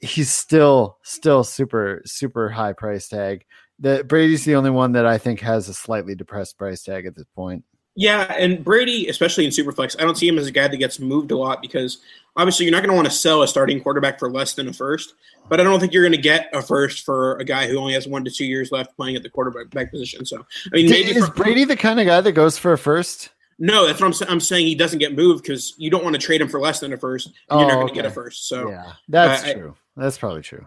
he's 0.00 0.30
still, 0.30 0.98
still 1.02 1.44
super, 1.44 2.02
super 2.04 2.48
high 2.50 2.72
price 2.72 3.08
tag. 3.08 3.46
The 3.82 4.04
Brady's 4.04 4.44
the 4.44 4.54
only 4.54 4.70
one 4.70 4.92
that 4.92 5.04
I 5.04 5.18
think 5.18 5.40
has 5.40 5.68
a 5.68 5.74
slightly 5.74 6.14
depressed 6.14 6.56
price 6.56 6.82
tag 6.82 7.04
at 7.04 7.16
this 7.16 7.26
point. 7.34 7.64
Yeah, 7.94 8.32
and 8.38 8.64
Brady, 8.64 9.08
especially 9.08 9.44
in 9.44 9.50
Superflex, 9.50 10.00
I 10.00 10.04
don't 10.04 10.16
see 10.16 10.26
him 10.26 10.38
as 10.38 10.46
a 10.46 10.52
guy 10.52 10.66
that 10.66 10.76
gets 10.78 10.98
moved 10.98 11.30
a 11.30 11.36
lot 11.36 11.60
because 11.60 11.98
obviously 12.36 12.64
you're 12.64 12.72
not 12.72 12.78
going 12.78 12.88
to 12.90 12.94
want 12.94 13.06
to 13.06 13.12
sell 13.12 13.42
a 13.42 13.48
starting 13.48 13.82
quarterback 13.82 14.18
for 14.18 14.30
less 14.30 14.54
than 14.54 14.68
a 14.68 14.72
first. 14.72 15.14
But 15.48 15.60
I 15.60 15.64
don't 15.64 15.78
think 15.78 15.92
you're 15.92 16.04
going 16.04 16.12
to 16.12 16.18
get 16.18 16.48
a 16.54 16.62
first 16.62 17.04
for 17.04 17.36
a 17.36 17.44
guy 17.44 17.66
who 17.66 17.76
only 17.76 17.92
has 17.92 18.06
one 18.06 18.24
to 18.24 18.30
two 18.30 18.46
years 18.46 18.72
left 18.72 18.96
playing 18.96 19.16
at 19.16 19.22
the 19.22 19.28
quarterback 19.28 19.90
position. 19.90 20.24
So 20.24 20.46
I 20.72 20.76
mean, 20.76 20.88
maybe 20.88 21.10
is 21.10 21.26
for, 21.26 21.34
Brady 21.34 21.64
the 21.64 21.76
kind 21.76 22.00
of 22.00 22.06
guy 22.06 22.20
that 22.20 22.32
goes 22.32 22.56
for 22.56 22.72
a 22.72 22.78
first? 22.78 23.30
No, 23.58 23.86
that's 23.86 24.00
what 24.00 24.06
I'm 24.06 24.12
saying. 24.14 24.30
I'm 24.30 24.40
saying 24.40 24.66
he 24.66 24.74
doesn't 24.74 24.98
get 24.98 25.14
moved 25.14 25.42
because 25.42 25.74
you 25.76 25.90
don't 25.90 26.02
want 26.02 26.14
to 26.14 26.22
trade 26.22 26.40
him 26.40 26.48
for 26.48 26.60
less 26.60 26.80
than 26.80 26.92
a 26.92 26.96
first. 26.96 27.30
Oh, 27.50 27.58
you're 27.58 27.68
not 27.68 27.74
going 27.74 27.86
to 27.88 27.92
okay. 27.92 28.02
get 28.02 28.10
a 28.10 28.14
first. 28.14 28.48
So 28.48 28.70
yeah, 28.70 28.92
that's 29.08 29.44
uh, 29.44 29.52
true. 29.52 29.76
I, 29.96 30.02
that's 30.02 30.16
probably 30.16 30.42
true. 30.42 30.66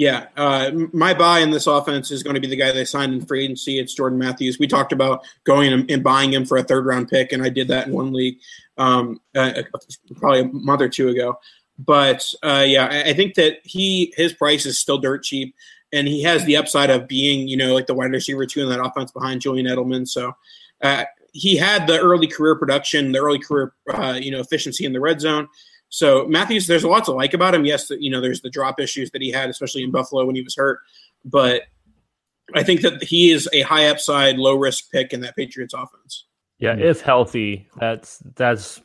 Yeah, 0.00 0.28
uh, 0.34 0.70
my 0.94 1.12
buy 1.12 1.40
in 1.40 1.50
this 1.50 1.66
offense 1.66 2.10
is 2.10 2.22
going 2.22 2.32
to 2.32 2.40
be 2.40 2.46
the 2.46 2.56
guy 2.56 2.72
they 2.72 2.86
signed 2.86 3.12
in 3.12 3.20
free 3.20 3.44
agency. 3.44 3.78
It's 3.78 3.92
Jordan 3.92 4.18
Matthews. 4.18 4.58
We 4.58 4.66
talked 4.66 4.94
about 4.94 5.26
going 5.44 5.90
and, 5.90 6.02
buying 6.02 6.32
him 6.32 6.46
for 6.46 6.56
a 6.56 6.62
third 6.62 6.86
round 6.86 7.10
pick, 7.10 7.32
and 7.32 7.42
I 7.42 7.50
did 7.50 7.68
that 7.68 7.86
in 7.88 7.92
one 7.92 8.14
league 8.14 8.38
um, 8.78 9.20
uh, 9.34 9.60
probably 10.16 10.40
a 10.40 10.44
month 10.44 10.80
or 10.80 10.88
two 10.88 11.10
ago. 11.10 11.38
But 11.78 12.26
uh, 12.42 12.64
yeah, 12.66 13.02
I 13.06 13.12
think 13.12 13.34
that 13.34 13.58
he 13.64 14.14
his 14.16 14.32
price 14.32 14.64
is 14.64 14.78
still 14.78 14.96
dirt 14.96 15.22
cheap, 15.22 15.54
and 15.92 16.08
he 16.08 16.22
has 16.22 16.46
the 16.46 16.56
upside 16.56 16.88
of 16.88 17.06
being 17.06 17.46
you 17.46 17.58
know 17.58 17.74
like 17.74 17.86
the 17.86 17.92
wide 17.92 18.10
receiver 18.10 18.46
two 18.46 18.62
in 18.62 18.70
that 18.70 18.82
offense 18.82 19.12
behind 19.12 19.42
Julian 19.42 19.66
Edelman. 19.66 20.08
So 20.08 20.32
uh, 20.80 21.04
he 21.34 21.58
had 21.58 21.86
the 21.86 22.00
early 22.00 22.26
career 22.26 22.56
production, 22.56 23.12
the 23.12 23.22
early 23.22 23.38
career 23.38 23.74
uh, 23.92 24.18
you 24.18 24.30
know 24.30 24.40
efficiency 24.40 24.86
in 24.86 24.94
the 24.94 25.00
red 25.00 25.20
zone. 25.20 25.46
So 25.90 26.26
Matthews, 26.26 26.68
there's 26.68 26.84
a 26.84 26.88
lot 26.88 27.04
to 27.06 27.12
like 27.12 27.34
about 27.34 27.54
him. 27.54 27.64
Yes, 27.64 27.90
you 27.90 28.10
know, 28.10 28.20
there's 28.20 28.40
the 28.40 28.50
drop 28.50 28.80
issues 28.80 29.10
that 29.10 29.20
he 29.20 29.30
had, 29.30 29.50
especially 29.50 29.82
in 29.82 29.90
Buffalo 29.90 30.24
when 30.24 30.36
he 30.36 30.42
was 30.42 30.54
hurt. 30.56 30.78
But 31.24 31.64
I 32.54 32.62
think 32.62 32.80
that 32.82 33.02
he 33.02 33.30
is 33.30 33.48
a 33.52 33.62
high 33.62 33.88
upside, 33.88 34.38
low 34.38 34.54
risk 34.54 34.90
pick 34.90 35.12
in 35.12 35.20
that 35.20 35.36
Patriots 35.36 35.74
offense. 35.74 36.24
Yeah, 36.58 36.76
if 36.76 37.00
healthy, 37.00 37.68
that's 37.78 38.22
that's 38.36 38.80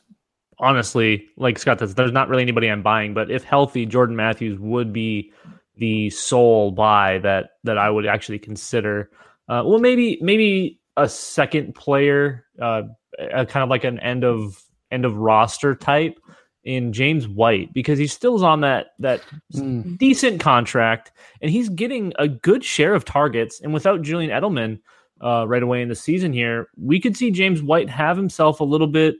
honestly 0.58 1.28
like 1.36 1.58
Scott. 1.58 1.78
That's, 1.78 1.94
there's 1.94 2.12
not 2.12 2.28
really 2.28 2.42
anybody 2.42 2.68
I'm 2.68 2.82
buying, 2.82 3.14
but 3.14 3.30
if 3.30 3.44
healthy, 3.44 3.86
Jordan 3.86 4.16
Matthews 4.16 4.58
would 4.58 4.92
be 4.92 5.32
the 5.76 6.10
sole 6.10 6.72
buy 6.72 7.18
that 7.18 7.50
that 7.64 7.78
I 7.78 7.88
would 7.88 8.06
actually 8.06 8.40
consider. 8.40 9.10
Uh, 9.48 9.62
well, 9.64 9.78
maybe 9.78 10.18
maybe 10.22 10.80
a 10.96 11.08
second 11.08 11.74
player, 11.74 12.46
uh, 12.60 12.82
kind 13.18 13.56
of 13.56 13.68
like 13.68 13.84
an 13.84 14.00
end 14.00 14.24
of 14.24 14.60
end 14.90 15.04
of 15.04 15.16
roster 15.16 15.74
type 15.74 16.18
in 16.66 16.92
James 16.92 17.28
White 17.28 17.72
because 17.72 17.96
he 17.96 18.08
still's 18.08 18.42
on 18.42 18.60
that 18.60 18.88
that 18.98 19.22
mm. 19.54 19.96
decent 19.98 20.40
contract 20.40 21.12
and 21.40 21.50
he's 21.50 21.68
getting 21.68 22.12
a 22.18 22.26
good 22.26 22.64
share 22.64 22.92
of 22.92 23.04
targets. 23.04 23.60
And 23.60 23.72
without 23.72 24.02
Julian 24.02 24.32
Edelman 24.32 24.80
uh, 25.24 25.46
right 25.48 25.62
away 25.62 25.80
in 25.80 25.88
the 25.88 25.94
season 25.94 26.32
here, 26.32 26.68
we 26.76 27.00
could 27.00 27.16
see 27.16 27.30
James 27.30 27.62
White 27.62 27.88
have 27.88 28.16
himself 28.16 28.58
a 28.60 28.64
little 28.64 28.88
bit 28.88 29.14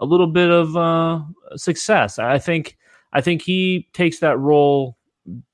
a 0.00 0.04
little 0.04 0.26
bit 0.26 0.50
of 0.50 0.76
uh, 0.76 1.20
success. 1.56 2.18
I 2.18 2.38
think 2.38 2.76
I 3.12 3.20
think 3.20 3.42
he 3.42 3.88
takes 3.92 4.18
that 4.18 4.36
role 4.38 4.98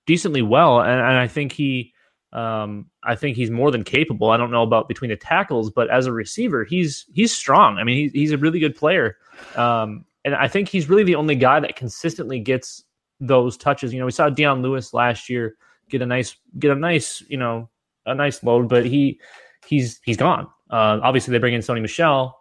decently 0.07 0.43
well, 0.43 0.81
and, 0.81 0.91
and 0.91 1.19
I 1.19 1.29
think 1.29 1.53
he. 1.53 1.93
Um, 2.33 2.91
I 3.05 3.15
think 3.15 3.37
he's 3.37 3.53
more 3.53 3.71
than 3.71 3.85
capable. 3.85 4.31
I 4.31 4.37
don't 4.37 4.51
know 4.51 4.65
about 4.65 4.89
between 4.89 5.11
the 5.11 5.17
tackles, 5.17 5.71
but 5.71 5.89
as 5.89 6.07
a 6.07 6.13
receiver, 6.13 6.65
he's 6.65 7.07
he's 7.13 7.31
strong. 7.31 7.79
I 7.79 7.85
mean, 7.85 7.97
he's 7.97 8.13
he's 8.13 8.33
a 8.33 8.39
really 8.39 8.59
good 8.59 8.75
player. 8.75 9.19
Um, 9.55 10.05
and 10.25 10.35
I 10.35 10.49
think 10.49 10.69
he's 10.69 10.89
really 10.89 11.05
the 11.05 11.17
only 11.17 11.35
guy 11.35 11.61
that 11.61 11.77
consistently 11.77 12.41
gets 12.41 12.85
those 13.21 13.57
touches. 13.57 13.93
You 13.93 14.01
know, 14.01 14.07
we 14.07 14.13
saw 14.13 14.29
Dion 14.31 14.63
Lewis 14.63 14.95
last 14.95 15.29
year 15.29 15.57
get 15.89 16.03
a 16.03 16.07
nice 16.07 16.37
get 16.59 16.71
a 16.71 16.75
nice 16.75 17.23
you 17.29 17.37
know 17.37 17.69
a 18.07 18.15
nice 18.15 18.43
load, 18.43 18.69
but 18.69 18.85
he 18.85 19.21
he's 19.67 20.01
he's 20.05 20.17
gone. 20.17 20.47
Uh, 20.71 20.99
obviously, 21.03 21.33
they 21.33 21.39
bring 21.39 21.55
in 21.55 21.61
Sony 21.61 21.83
Michel, 21.83 22.39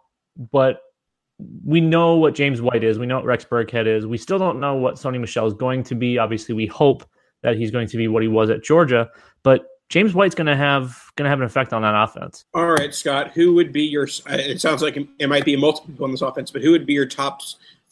but 0.50 0.80
we 1.64 1.80
know 1.80 2.16
what 2.16 2.34
James 2.34 2.62
White 2.62 2.84
is. 2.84 2.98
We 2.98 3.06
know 3.06 3.16
what 3.16 3.24
Rex 3.24 3.44
Burkhead 3.44 3.86
is. 3.86 4.06
We 4.06 4.18
still 4.18 4.38
don't 4.38 4.60
know 4.60 4.74
what 4.74 4.94
Sony 4.94 5.20
Michel 5.20 5.46
is 5.46 5.54
going 5.54 5.82
to 5.84 5.94
be. 5.94 6.18
Obviously, 6.18 6.54
we 6.54 6.66
hope 6.66 7.08
that 7.42 7.56
he's 7.56 7.70
going 7.70 7.88
to 7.88 7.96
be 7.96 8.08
what 8.08 8.22
he 8.22 8.28
was 8.28 8.50
at 8.50 8.64
Georgia, 8.64 9.10
but 9.42 9.66
James 9.94 10.12
White's 10.12 10.34
going 10.34 10.48
to 10.48 10.56
have 10.56 11.12
going 11.14 11.24
to 11.24 11.30
have 11.30 11.38
an 11.38 11.46
effect 11.46 11.72
on 11.72 11.82
that 11.82 11.94
offense. 11.94 12.44
All 12.52 12.66
right, 12.66 12.92
Scott, 12.92 13.30
who 13.30 13.54
would 13.54 13.72
be 13.72 13.84
your? 13.84 14.08
It 14.26 14.60
sounds 14.60 14.82
like 14.82 14.96
it 14.96 15.28
might 15.28 15.44
be 15.44 15.54
multiple 15.54 15.92
people 15.92 16.06
in 16.06 16.10
this 16.10 16.20
offense, 16.20 16.50
but 16.50 16.62
who 16.62 16.72
would 16.72 16.84
be 16.84 16.94
your 16.94 17.06
top 17.06 17.42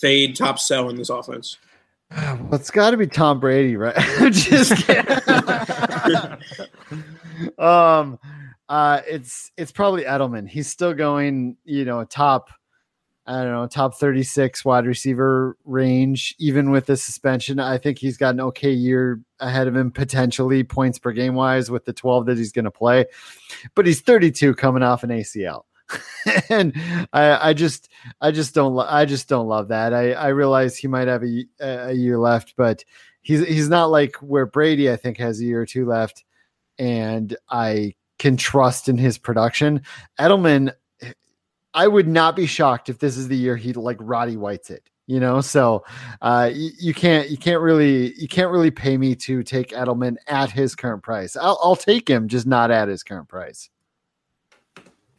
fade, 0.00 0.34
top 0.34 0.58
sell 0.58 0.90
in 0.90 0.96
this 0.96 1.10
offense? 1.10 1.58
Well, 2.12 2.54
it's 2.54 2.72
got 2.72 2.90
to 2.90 2.96
be 2.96 3.06
Tom 3.06 3.38
Brady, 3.38 3.76
right? 3.76 3.94
Just 4.32 4.84
kidding. 4.84 5.16
um, 7.58 8.18
uh, 8.68 9.00
it's 9.08 9.52
it's 9.56 9.70
probably 9.70 10.02
Edelman. 10.02 10.48
He's 10.48 10.66
still 10.66 10.94
going, 10.94 11.56
you 11.64 11.84
know, 11.84 12.00
a 12.00 12.04
top. 12.04 12.50
I 13.26 13.44
don't 13.44 13.52
know, 13.52 13.66
top 13.68 13.94
36 13.94 14.64
wide 14.64 14.86
receiver 14.86 15.56
range, 15.64 16.34
even 16.38 16.70
with 16.70 16.86
the 16.86 16.96
suspension. 16.96 17.60
I 17.60 17.78
think 17.78 17.98
he's 17.98 18.16
got 18.16 18.34
an 18.34 18.40
okay 18.40 18.72
year 18.72 19.20
ahead 19.38 19.68
of 19.68 19.76
him, 19.76 19.92
potentially 19.92 20.64
points 20.64 20.98
per 20.98 21.12
game 21.12 21.34
wise 21.34 21.70
with 21.70 21.84
the 21.84 21.92
12 21.92 22.26
that 22.26 22.38
he's 22.38 22.52
going 22.52 22.64
to 22.64 22.70
play. 22.72 23.04
But 23.74 23.86
he's 23.86 24.00
32 24.00 24.54
coming 24.54 24.82
off 24.82 25.04
an 25.04 25.10
ACL. 25.10 25.62
and 26.48 26.74
I, 27.12 27.50
I 27.50 27.52
just, 27.52 27.88
I 28.20 28.32
just 28.32 28.54
don't, 28.54 28.76
I 28.78 29.04
just 29.04 29.28
don't 29.28 29.46
love 29.46 29.68
that. 29.68 29.94
I, 29.94 30.12
I 30.12 30.28
realize 30.28 30.76
he 30.76 30.88
might 30.88 31.06
have 31.08 31.22
a, 31.22 31.44
a 31.60 31.92
year 31.92 32.18
left, 32.18 32.54
but 32.56 32.84
he's, 33.20 33.46
he's 33.46 33.68
not 33.68 33.90
like 33.90 34.16
where 34.16 34.46
Brady, 34.46 34.90
I 34.90 34.96
think, 34.96 35.18
has 35.18 35.40
a 35.40 35.44
year 35.44 35.60
or 35.60 35.66
two 35.66 35.86
left, 35.86 36.24
and 36.78 37.36
I 37.48 37.94
can 38.18 38.36
trust 38.36 38.88
in 38.88 38.98
his 38.98 39.18
production. 39.18 39.82
Edelman, 40.18 40.72
I 41.74 41.88
would 41.88 42.08
not 42.08 42.36
be 42.36 42.46
shocked 42.46 42.88
if 42.88 42.98
this 42.98 43.16
is 43.16 43.28
the 43.28 43.36
year 43.36 43.56
he 43.56 43.72
like 43.72 43.98
Roddy 44.00 44.36
White's 44.36 44.70
it. 44.70 44.88
You 45.06 45.18
know, 45.18 45.40
so 45.40 45.84
uh, 46.22 46.50
you, 46.52 46.70
you, 46.78 46.94
can't 46.94 47.28
you 47.28 47.36
can't 47.36 47.60
really 47.60 48.14
you 48.14 48.28
can't 48.28 48.50
really 48.50 48.70
pay 48.70 48.96
me 48.96 49.16
to 49.16 49.42
take 49.42 49.70
Edelman 49.70 50.14
at 50.28 50.50
his 50.50 50.76
current 50.76 51.02
price. 51.02 51.36
I'll, 51.36 51.58
I'll 51.62 51.76
take 51.76 52.08
him, 52.08 52.28
just 52.28 52.46
not 52.46 52.70
at 52.70 52.88
his 52.88 53.02
current 53.02 53.28
price. 53.28 53.68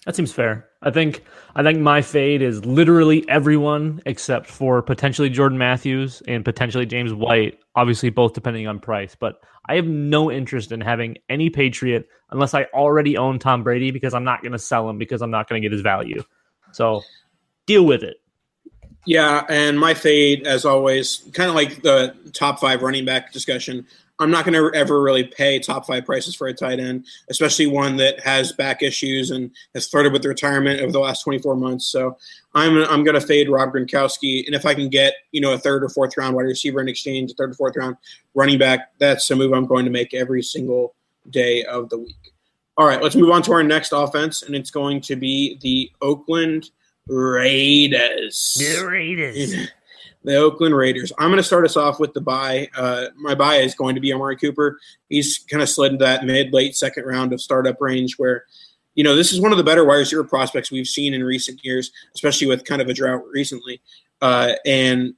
That 0.06 0.16
seems 0.16 0.32
fair. 0.32 0.68
I 0.82 0.90
think 0.90 1.24
I 1.56 1.64
think 1.64 1.80
my 1.80 2.02
fade 2.02 2.42
is 2.42 2.66
literally 2.66 3.28
everyone 3.30 4.02
except 4.06 4.48
for 4.48 4.82
potentially 4.82 5.30
Jordan 5.30 5.58
Matthews 5.58 6.22
and 6.28 6.44
potentially 6.44 6.86
James 6.86 7.14
White. 7.14 7.60
Obviously, 7.76 8.10
both 8.10 8.34
depending 8.34 8.68
on 8.68 8.80
price. 8.80 9.16
But 9.16 9.36
I 9.68 9.76
have 9.76 9.86
no 9.86 10.32
interest 10.32 10.72
in 10.72 10.82
having 10.82 11.18
any 11.30 11.50
Patriot 11.50 12.08
unless 12.32 12.54
I 12.54 12.66
already 12.74 13.18
own 13.18 13.40
Tom 13.40 13.64
Brady 13.64 13.92
because 13.92 14.14
I'm 14.14 14.26
not 14.26 14.42
going 14.42 14.52
to 14.52 14.60
sell 14.60 14.90
him 14.90 14.98
because 14.98 15.22
I'm 15.22 15.32
not 15.32 15.48
going 15.48 15.62
to 15.62 15.66
get 15.66 15.74
his 15.74 15.82
value. 15.82 16.24
So 16.74 17.02
deal 17.66 17.86
with 17.86 18.04
it. 18.04 18.18
Yeah, 19.06 19.44
and 19.50 19.78
my 19.78 19.94
fade, 19.94 20.48
as 20.48 20.66
always, 20.66 21.24
kind 21.34 21.50
of 21.50 21.56
like 21.56 21.82
the 21.82 22.16
top 22.34 22.60
five 22.60 22.82
running 22.82 23.06
back 23.06 23.34
discussion. 23.34 23.86
I'm 24.20 24.32
not 24.32 24.46
going 24.46 24.54
to 24.54 24.78
ever 24.78 25.02
really 25.02 25.26
pay 25.26 25.60
top 25.60 25.88
five 25.88 26.06
prices 26.06 26.36
for 26.36 26.48
a 26.48 26.54
tight 26.54 26.80
end, 26.80 27.06
especially 27.30 27.66
one 27.66 27.98
that 27.98 28.20
has 28.22 28.54
back 28.54 28.82
issues 28.82 29.32
and 29.32 29.52
has 29.74 29.88
flirted 29.88 30.14
with 30.14 30.24
retirement 30.24 30.82
over 30.82 30.92
the 30.92 31.00
last 31.00 31.24
24 31.24 31.56
months. 31.56 31.88
So 31.88 32.18
I'm 32.54 32.78
I'm 32.86 33.04
going 33.04 33.20
to 33.20 33.26
fade 33.26 33.50
Rob 33.50 33.74
Gronkowski, 33.74 34.46
and 34.46 34.56
if 34.56 34.66
I 34.66 34.74
can 34.74 34.88
get 34.88 35.16
you 35.32 35.42
know 35.42 35.54
a 35.54 35.58
third 35.58 35.84
or 35.84 35.90
fourth 35.90 36.16
round 36.16 36.36
wide 36.36 36.44
receiver 36.44 36.80
in 36.80 36.88
exchange, 36.88 37.32
a 37.32 37.34
third 37.34 37.52
or 37.52 37.56
fourth 37.56 37.76
round 37.76 37.98
running 38.36 38.60
back, 38.60 38.92
that's 39.00 39.30
a 39.32 39.36
move 39.36 39.52
I'm 39.52 39.66
going 39.66 39.86
to 39.86 39.92
make 39.92 40.14
every 40.14 40.44
single 40.44 40.96
day 41.30 41.64
of 41.64 41.90
the 41.90 41.98
week. 41.98 42.33
All 42.76 42.88
right, 42.88 43.02
let's 43.02 43.16
move 43.16 43.30
on 43.30 43.44
to 43.44 43.54
our 43.54 43.62
next 43.62 43.92
offense, 43.94 44.42
and 44.42 44.56
it's 44.56 44.72
going 44.72 45.00
to 45.02 45.16
be 45.16 45.60
the 45.62 45.92
Oakland 46.02 46.72
Raiders. 47.08 48.56
The 48.58 48.88
Raiders. 48.88 49.70
the 50.24 50.38
Oakland 50.38 50.76
Raiders. 50.76 51.12
I'm 51.20 51.30
going 51.30 51.38
to 51.38 51.44
start 51.44 51.66
us 51.66 51.78
off 51.78 52.00
with 52.00 52.14
the 52.14 52.22
buy. 52.22 52.70
Uh, 52.76 53.08
my 53.16 53.36
buy 53.36 53.58
is 53.58 53.76
going 53.76 53.94
to 53.94 54.02
be 54.02 54.12
Amari 54.12 54.38
Cooper. 54.38 54.80
He's 55.10 55.38
kind 55.38 55.62
of 55.62 55.70
slid 55.70 55.94
into 55.94 56.06
that 56.06 56.26
mid 56.26 56.54
late 56.54 56.76
second 56.76 57.06
round 57.06 57.34
of 57.34 57.42
startup 57.42 57.80
range 57.80 58.18
where, 58.18 58.46
you 58.96 59.04
know, 59.04 59.16
this 59.16 59.32
is 59.32 59.42
one 59.42 59.52
of 59.52 59.58
the 59.58 59.64
better 59.64 59.86
wide 59.86 59.98
receiver 59.98 60.24
prospects 60.24 60.72
we've 60.72 60.88
seen 60.88 61.14
in 61.14 61.24
recent 61.24 61.64
years, 61.64 61.92
especially 62.16 62.48
with 62.48 62.66
kind 62.66 62.82
of 62.82 62.88
a 62.88 62.94
drought 62.94 63.24
recently. 63.32 63.82
Uh, 64.22 64.54
and 64.66 65.14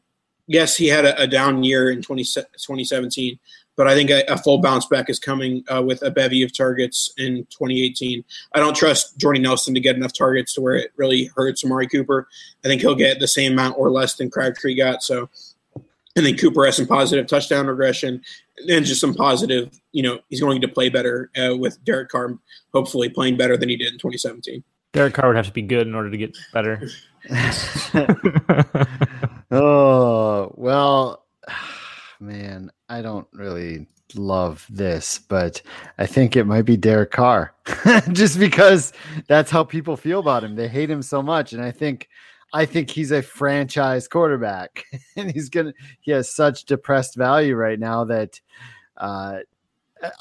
yes, 0.47 0.75
he 0.75 0.87
had 0.87 1.05
a, 1.05 1.21
a 1.21 1.27
down 1.27 1.63
year 1.63 1.91
in 1.91 2.01
20, 2.01 2.23
2017, 2.23 3.39
but 3.75 3.87
I 3.87 3.95
think 3.95 4.09
a, 4.09 4.23
a 4.27 4.37
full 4.37 4.59
bounce 4.59 4.85
back 4.85 5.09
is 5.09 5.19
coming 5.19 5.63
uh, 5.67 5.83
with 5.83 6.01
a 6.01 6.11
bevy 6.11 6.43
of 6.43 6.55
targets 6.55 7.13
in 7.17 7.45
2018. 7.49 8.23
I 8.53 8.59
don't 8.59 8.75
trust 8.75 9.17
Jordy 9.17 9.39
Nelson 9.39 9.73
to 9.73 9.79
get 9.79 9.95
enough 9.95 10.13
targets 10.13 10.53
to 10.53 10.61
where 10.61 10.75
it 10.75 10.91
really 10.95 11.29
hurts 11.35 11.63
Amari 11.63 11.87
Cooper. 11.87 12.27
I 12.63 12.67
think 12.67 12.81
he'll 12.81 12.95
get 12.95 13.19
the 13.19 13.27
same 13.27 13.53
amount 13.53 13.77
or 13.77 13.91
less 13.91 14.15
than 14.15 14.29
Crabtree 14.29 14.75
got. 14.75 15.03
So, 15.03 15.29
and 16.15 16.25
then 16.25 16.37
Cooper 16.37 16.65
has 16.65 16.77
some 16.77 16.87
positive 16.87 17.27
touchdown 17.27 17.67
regression 17.67 18.21
and 18.69 18.85
just 18.85 19.01
some 19.01 19.13
positive, 19.13 19.69
you 19.91 20.01
know, 20.01 20.19
he's 20.29 20.39
going 20.39 20.61
to 20.61 20.67
play 20.67 20.89
better 20.89 21.29
uh, 21.37 21.55
with 21.57 21.83
Derek 21.83 22.09
Carr, 22.09 22.37
hopefully 22.73 23.09
playing 23.09 23.35
better 23.35 23.57
than 23.57 23.69
he 23.69 23.75
did 23.75 23.91
in 23.91 23.99
2017. 23.99 24.63
Derek 24.93 25.13
Carr 25.13 25.27
would 25.27 25.35
have 25.35 25.47
to 25.47 25.51
be 25.51 25.61
good 25.61 25.87
in 25.87 25.93
order 25.93 26.09
to 26.09 26.17
get 26.17 26.37
better. 26.53 26.87
oh, 29.51 30.53
well, 30.55 31.25
man, 32.21 32.71
I 32.89 33.01
don't 33.01 33.27
really 33.33 33.87
love 34.13 34.65
this, 34.69 35.19
but 35.19 35.61
I 35.97 36.05
think 36.05 36.35
it 36.35 36.45
might 36.45 36.63
be 36.63 36.77
Derek 36.77 37.11
Carr 37.11 37.53
just 38.11 38.39
because 38.39 38.93
that's 39.27 39.51
how 39.51 39.63
people 39.63 39.97
feel 39.97 40.19
about 40.19 40.43
him. 40.43 40.55
They 40.55 40.67
hate 40.67 40.89
him 40.89 41.01
so 41.01 41.21
much. 41.21 41.53
And 41.53 41.63
I 41.63 41.71
think 41.71 42.09
I 42.53 42.65
think 42.65 42.89
he's 42.89 43.11
a 43.11 43.21
franchise 43.21 44.07
quarterback 44.07 44.85
and 45.17 45.31
he's 45.31 45.49
gonna 45.49 45.73
he 46.01 46.11
has 46.11 46.33
such 46.33 46.65
depressed 46.65 47.15
value 47.15 47.55
right 47.55 47.79
now 47.79 48.05
that 48.05 48.39
uh 48.97 49.39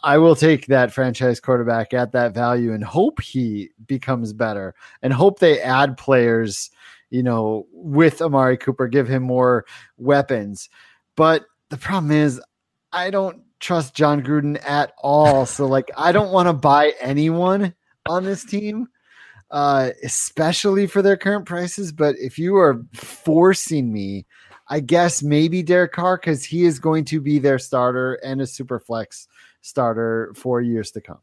I 0.02 0.18
will 0.18 0.36
take 0.36 0.66
that 0.66 0.92
franchise 0.92 1.40
quarterback 1.40 1.92
at 1.92 2.12
that 2.12 2.32
value 2.32 2.72
and 2.72 2.82
hope 2.82 3.20
he 3.20 3.70
becomes 3.86 4.32
better 4.32 4.74
and 5.02 5.12
hope 5.12 5.40
they 5.40 5.60
add 5.60 5.96
players, 5.96 6.70
you 7.10 7.22
know, 7.22 7.66
with 7.72 8.22
Amari 8.22 8.56
Cooper, 8.56 8.88
give 8.88 9.08
him 9.08 9.24
more 9.24 9.66
weapons. 9.98 10.70
But 11.16 11.44
the 11.70 11.76
problem 11.76 12.12
is 12.12 12.40
I 12.94 13.10
don't 13.10 13.42
trust 13.58 13.94
Jon 13.94 14.22
Gruden 14.22 14.62
at 14.66 14.92
all. 14.98 15.46
So 15.46 15.66
like 15.66 15.90
I 15.96 16.12
don't 16.12 16.32
want 16.32 16.48
to 16.48 16.52
buy 16.52 16.92
anyone 17.00 17.74
on 18.06 18.24
this 18.24 18.44
team, 18.44 18.86
uh, 19.50 19.90
especially 20.04 20.86
for 20.86 21.02
their 21.02 21.16
current 21.16 21.44
prices. 21.44 21.92
But 21.92 22.14
if 22.18 22.38
you 22.38 22.56
are 22.56 22.82
forcing 22.94 23.92
me, 23.92 24.26
I 24.68 24.80
guess 24.80 25.22
maybe 25.22 25.62
Derek 25.62 25.92
Carr 25.92 26.16
because 26.16 26.44
he 26.44 26.64
is 26.64 26.78
going 26.78 27.04
to 27.06 27.20
be 27.20 27.38
their 27.38 27.58
starter 27.58 28.14
and 28.24 28.40
a 28.40 28.46
super 28.46 28.78
flex 28.78 29.26
starter 29.60 30.32
for 30.36 30.60
years 30.60 30.90
to 30.92 31.00
come. 31.00 31.20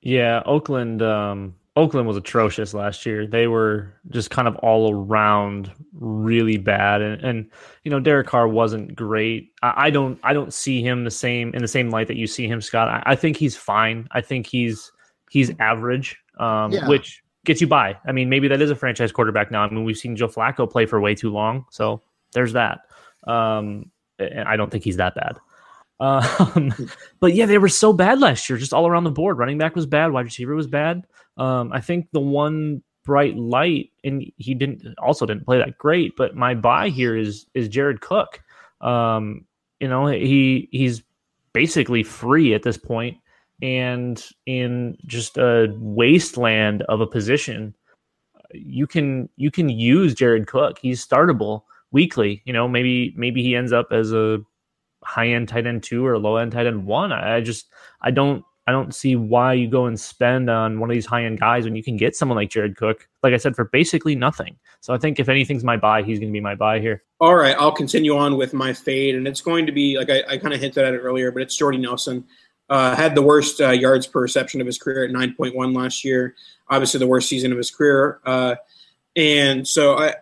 Yeah, 0.00 0.42
Oakland. 0.46 1.02
Um, 1.02 1.54
Oakland 1.74 2.06
was 2.06 2.18
atrocious 2.18 2.74
last 2.74 3.06
year. 3.06 3.26
They 3.26 3.46
were 3.46 3.94
just 4.10 4.30
kind 4.30 4.46
of 4.46 4.56
all 4.56 4.92
around 4.92 5.70
really 5.94 6.58
bad, 6.58 7.00
and, 7.00 7.22
and 7.22 7.50
you 7.84 7.90
know 7.90 7.98
Derek 7.98 8.26
Carr 8.26 8.46
wasn't 8.46 8.94
great. 8.94 9.52
I, 9.62 9.86
I, 9.86 9.90
don't 9.90 10.18
I 10.22 10.34
don't 10.34 10.52
see 10.52 10.82
him 10.82 11.04
the 11.04 11.10
same 11.10 11.54
in 11.54 11.62
the 11.62 11.68
same 11.68 11.88
light 11.88 12.08
that 12.08 12.16
you 12.16 12.26
see 12.26 12.46
him, 12.46 12.60
Scott. 12.60 12.88
I, 12.88 13.02
I 13.06 13.16
think 13.16 13.38
he's 13.38 13.56
fine. 13.56 14.06
I 14.10 14.20
think 14.20 14.46
he's 14.46 14.92
he's 15.30 15.50
average, 15.60 16.18
um, 16.38 16.72
yeah. 16.72 16.86
which 16.88 17.22
gets 17.46 17.62
you 17.62 17.66
by. 17.66 17.98
I 18.06 18.12
mean, 18.12 18.28
maybe 18.28 18.48
that 18.48 18.60
is 18.60 18.70
a 18.70 18.76
franchise 18.76 19.10
quarterback 19.10 19.50
now. 19.50 19.62
I 19.62 19.70
mean, 19.70 19.84
we've 19.84 19.96
seen 19.96 20.14
Joe 20.14 20.28
Flacco 20.28 20.70
play 20.70 20.84
for 20.84 21.00
way 21.00 21.14
too 21.14 21.30
long, 21.30 21.64
so 21.70 22.02
there's 22.34 22.52
that. 22.52 22.80
Um, 23.26 23.90
and 24.18 24.46
I 24.46 24.56
don't 24.56 24.70
think 24.70 24.84
he's 24.84 24.98
that 24.98 25.14
bad. 25.14 25.38
Um, 26.00 26.74
but 27.20 27.34
yeah, 27.34 27.46
they 27.46 27.58
were 27.58 27.68
so 27.68 27.92
bad 27.92 28.20
last 28.20 28.48
year, 28.50 28.58
just 28.58 28.74
all 28.74 28.86
around 28.86 29.04
the 29.04 29.10
board. 29.10 29.38
Running 29.38 29.58
back 29.58 29.74
was 29.74 29.86
bad, 29.86 30.12
wide 30.12 30.26
receiver 30.26 30.54
was 30.54 30.66
bad. 30.66 31.06
Um, 31.36 31.72
I 31.72 31.80
think 31.80 32.08
the 32.12 32.20
one 32.20 32.82
bright 33.04 33.36
light, 33.36 33.90
and 34.04 34.24
he 34.36 34.54
didn't 34.54 34.82
also 34.98 35.26
didn't 35.26 35.44
play 35.44 35.58
that 35.58 35.78
great. 35.78 36.14
But 36.16 36.36
my 36.36 36.54
buy 36.54 36.88
here 36.88 37.16
is 37.16 37.46
is 37.54 37.68
Jared 37.68 38.00
Cook. 38.00 38.42
Um, 38.80 39.46
you 39.80 39.88
know, 39.88 40.06
he 40.06 40.68
he's 40.72 41.02
basically 41.52 42.02
free 42.02 42.54
at 42.54 42.62
this 42.62 42.76
point, 42.76 43.18
and 43.60 44.22
in 44.46 44.96
just 45.06 45.38
a 45.38 45.74
wasteland 45.78 46.82
of 46.82 47.00
a 47.00 47.06
position, 47.06 47.74
you 48.52 48.86
can 48.86 49.28
you 49.36 49.50
can 49.50 49.68
use 49.68 50.14
Jared 50.14 50.46
Cook. 50.46 50.78
He's 50.80 51.06
startable 51.06 51.62
weekly. 51.90 52.42
You 52.44 52.52
know, 52.52 52.68
maybe 52.68 53.14
maybe 53.16 53.42
he 53.42 53.56
ends 53.56 53.72
up 53.72 53.88
as 53.90 54.12
a 54.12 54.38
high 55.04 55.28
end 55.28 55.48
tight 55.48 55.66
end 55.66 55.82
two 55.82 56.06
or 56.06 56.18
low 56.18 56.36
end 56.36 56.52
tight 56.52 56.66
end 56.66 56.86
one. 56.86 57.12
I, 57.12 57.36
I 57.36 57.40
just 57.40 57.66
I 58.00 58.10
don't 58.10 58.44
I 58.66 58.72
don't 58.72 58.94
see 58.94 59.16
why 59.16 59.54
you 59.54 59.68
go 59.68 59.86
and 59.86 59.98
spend 59.98 60.48
on 60.48 60.78
one 60.78 60.88
of 60.88 60.94
these 60.94 61.06
high 61.06 61.24
end 61.24 61.40
guys 61.40 61.64
when 61.64 61.74
you 61.74 61.82
can 61.82 61.96
get 61.96 62.14
someone 62.14 62.36
like 62.36 62.50
Jared 62.50 62.76
Cook, 62.76 63.08
like 63.22 63.34
I 63.34 63.36
said, 63.36 63.56
for 63.56 63.64
basically 63.64 64.14
nothing. 64.14 64.56
So 64.80 64.94
I 64.94 64.98
think 64.98 65.18
if 65.18 65.28
anything's 65.28 65.64
my 65.64 65.76
buy, 65.76 66.02
he's 66.02 66.20
going 66.20 66.30
to 66.30 66.32
be 66.32 66.40
my 66.40 66.54
buy 66.54 66.78
here. 66.78 67.02
All 67.20 67.34
right, 67.34 67.56
I'll 67.58 67.72
continue 67.72 68.16
on 68.16 68.36
with 68.36 68.54
my 68.54 68.72
fade, 68.72 69.16
and 69.16 69.26
it's 69.26 69.40
going 69.40 69.66
to 69.66 69.72
be 69.72 69.98
like 69.98 70.10
I, 70.10 70.22
I 70.34 70.38
kind 70.38 70.54
of 70.54 70.60
hinted 70.60 70.84
at 70.84 70.94
it 70.94 70.98
earlier, 70.98 71.32
but 71.32 71.42
it's 71.42 71.56
Jordy 71.56 71.78
Nelson. 71.78 72.24
Uh, 72.68 72.94
had 72.94 73.14
the 73.14 73.22
worst 73.22 73.60
uh, 73.60 73.70
yards 73.70 74.06
per 74.06 74.20
reception 74.20 74.60
of 74.60 74.66
his 74.66 74.78
career 74.78 75.04
at 75.04 75.10
9.1 75.10 75.76
last 75.76 76.04
year. 76.04 76.34
Obviously, 76.70 76.98
the 76.98 77.06
worst 77.06 77.28
season 77.28 77.52
of 77.52 77.58
his 77.58 77.70
career. 77.70 78.20
Uh, 78.24 78.54
and 79.16 79.66
so 79.68 79.98
I, 79.98 80.14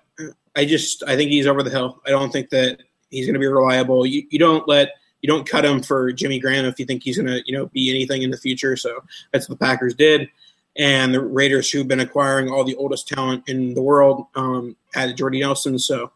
I 0.57 0.65
just 0.65 1.05
I 1.07 1.17
think 1.17 1.31
he's 1.31 1.47
over 1.47 1.63
the 1.63 1.71
hill. 1.71 2.01
I 2.07 2.11
don't 2.11 2.33
think 2.33 2.51
that 2.51 2.79
he's 3.11 3.27
going 3.27 3.35
to 3.35 3.41
be 3.41 3.47
reliable. 3.47 4.07
You, 4.07 4.27
you 4.31 4.39
don't 4.39 4.67
let 4.67 4.95
you 5.23 5.29
don't 5.29 5.49
cut 5.49 5.65
him 5.65 5.83
for 5.83 6.13
Jimmy 6.13 6.39
Graham 6.39 6.65
if 6.65 6.79
you 6.79 6.87
think 6.87 7.03
he's 7.03 7.17
going 7.17 7.29
to, 7.29 7.43
you 7.47 7.57
know, 7.57 7.67
be 7.67 7.91
anything 7.91 8.23
in 8.23 8.31
the 8.31 8.37
future. 8.37 8.77
So 8.77 9.03
that's 9.33 9.49
what 9.49 9.59
the 9.59 9.65
Packers 9.65 9.95
did. 9.95 10.29
And 10.77 11.13
the 11.13 11.21
Raiders, 11.21 11.71
who've 11.71 11.89
been 11.89 12.01
acquiring 12.01 12.49
all 12.49 12.65
the 12.65 12.77
oldest 12.77 13.09
talent 13.09 13.49
in 13.49 13.75
the 13.75 13.83
world, 13.83 14.27
um, 14.35 14.77
added 14.95 15.17
Jordy 15.17 15.41
Nelson. 15.41 15.79
So 15.79 16.13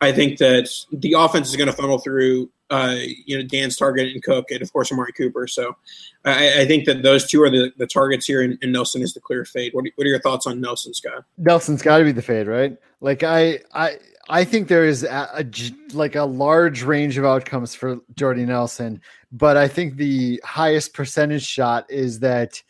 I 0.00 0.12
think 0.12 0.38
that 0.38 0.70
the 0.92 1.14
offense 1.14 1.48
is 1.48 1.56
going 1.56 1.66
to 1.66 1.72
funnel 1.72 1.98
through, 1.98 2.48
uh, 2.70 2.96
you 3.26 3.36
know, 3.36 3.42
Dan's 3.42 3.76
target 3.76 4.12
and 4.12 4.22
Cook, 4.22 4.50
and 4.50 4.62
of 4.62 4.72
course 4.72 4.92
Amari 4.92 5.12
Cooper. 5.12 5.48
So 5.48 5.76
I, 6.24 6.60
I 6.60 6.66
think 6.66 6.84
that 6.84 7.02
those 7.02 7.28
two 7.28 7.42
are 7.42 7.50
the, 7.50 7.72
the 7.76 7.86
targets 7.86 8.26
here, 8.26 8.42
and, 8.42 8.56
and 8.62 8.72
Nelson 8.72 9.02
is 9.02 9.14
the 9.14 9.20
clear 9.20 9.44
fade. 9.44 9.74
What 9.74 9.84
are, 9.84 9.90
what 9.96 10.06
are 10.06 10.10
your 10.10 10.20
thoughts 10.20 10.46
on 10.46 10.60
Nelson, 10.60 10.94
Scott? 10.94 11.24
Nelson's 11.36 11.82
got 11.82 11.98
to 11.98 12.04
be 12.04 12.12
the 12.12 12.22
fade, 12.22 12.46
right? 12.46 12.76
Like 13.00 13.24
I, 13.24 13.60
I, 13.74 13.98
I 14.28 14.44
think 14.44 14.68
there 14.68 14.84
is 14.84 15.04
a, 15.04 15.28
a, 15.34 15.44
like 15.94 16.14
a 16.14 16.24
large 16.24 16.82
range 16.82 17.16
of 17.16 17.24
outcomes 17.24 17.74
for 17.74 17.98
Jordy 18.14 18.44
Nelson, 18.44 19.00
but 19.32 19.56
I 19.56 19.68
think 19.68 19.96
the 19.96 20.40
highest 20.44 20.92
percentage 20.92 21.44
shot 21.44 21.90
is 21.90 22.20
that 22.20 22.62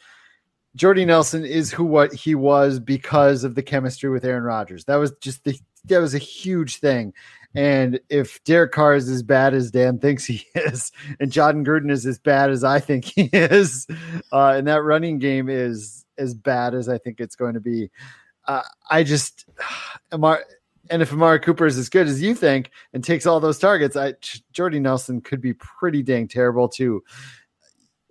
Jordy 0.77 1.05
Nelson 1.05 1.45
is 1.45 1.73
who 1.73 1.85
what 1.85 2.13
he 2.13 2.35
was 2.35 2.79
because 2.79 3.43
of 3.43 3.57
the 3.57 3.63
chemistry 3.63 4.11
with 4.11 4.25
Aaron 4.25 4.45
Rodgers. 4.45 4.85
That 4.85 4.97
was 4.97 5.13
just 5.21 5.45
the 5.45 5.59
that 5.87 5.99
was 5.99 6.15
a 6.15 6.19
huge 6.19 6.77
thing. 6.77 7.13
And 7.55 7.99
if 8.09 8.43
Derek 8.45 8.73
Carr 8.73 8.95
is 8.95 9.09
as 9.09 9.23
bad 9.23 9.55
as 9.55 9.71
Dan 9.71 9.99
thinks 9.99 10.25
he 10.25 10.45
is, 10.55 10.93
and 11.19 11.33
Jon 11.33 11.65
Gruden 11.65 11.91
is 11.91 12.07
as 12.07 12.19
bad 12.19 12.51
as 12.51 12.63
I 12.63 12.79
think 12.79 13.05
he 13.05 13.31
is, 13.33 13.87
uh, 14.33 14.55
and 14.57 14.67
that 14.69 14.83
running 14.83 15.19
game 15.19 15.49
is 15.49 16.05
as 16.19 16.35
bad 16.35 16.75
as 16.75 16.89
I 16.89 16.99
think 16.99 17.21
it's 17.21 17.37
going 17.37 17.55
to 17.55 17.61
be, 17.61 17.91
uh, 18.47 18.63
I 18.91 19.03
just 19.03 19.47
am. 20.13 20.25
And 20.91 21.03
if 21.03 21.13
Amari 21.13 21.41
Cooper 21.41 21.67
is 21.67 21.79
as 21.79 21.89
good 21.89 22.07
as 22.07 22.23
you 22.23 22.35
think 22.35 22.71
and 22.93 23.03
takes 23.03 23.27
all 23.27 23.41
those 23.41 23.59
targets, 23.59 23.97
I 23.97 24.15
Jordy 24.53 24.81
Nelson 24.81 25.21
could 25.21 25.41
be 25.41 25.55
pretty 25.55 26.03
dang 26.03 26.29
terrible 26.29 26.69
too. 26.69 27.03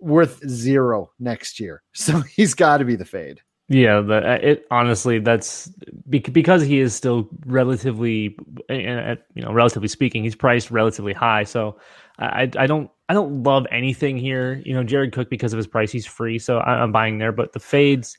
Worth 0.00 0.46
zero 0.48 1.10
next 1.18 1.58
year, 1.58 1.82
so 1.92 2.20
he's 2.20 2.54
got 2.54 2.78
to 2.78 2.84
be 2.84 2.96
the 2.96 3.04
fade. 3.04 3.40
Yeah, 3.70 4.00
the, 4.00 4.16
uh, 4.16 4.38
it 4.40 4.66
honestly 4.70 5.18
that's 5.18 5.70
because 6.08 6.62
he 6.62 6.80
is 6.80 6.94
still 6.94 7.28
relatively, 7.44 8.34
you 8.70 9.18
know, 9.36 9.52
relatively 9.52 9.88
speaking, 9.88 10.24
he's 10.24 10.34
priced 10.34 10.70
relatively 10.70 11.12
high. 11.12 11.44
So 11.44 11.78
I, 12.18 12.50
I 12.58 12.66
don't 12.66 12.90
I 13.10 13.14
don't 13.14 13.42
love 13.42 13.66
anything 13.70 14.16
here. 14.16 14.62
You 14.64 14.74
know, 14.74 14.84
Jared 14.84 15.12
Cook 15.12 15.28
because 15.28 15.52
of 15.52 15.58
his 15.58 15.66
price, 15.66 15.92
he's 15.92 16.06
free, 16.06 16.38
so 16.38 16.60
I'm 16.60 16.92
buying 16.92 17.18
there. 17.18 17.32
But 17.32 17.52
the 17.52 17.60
fades, 17.60 18.16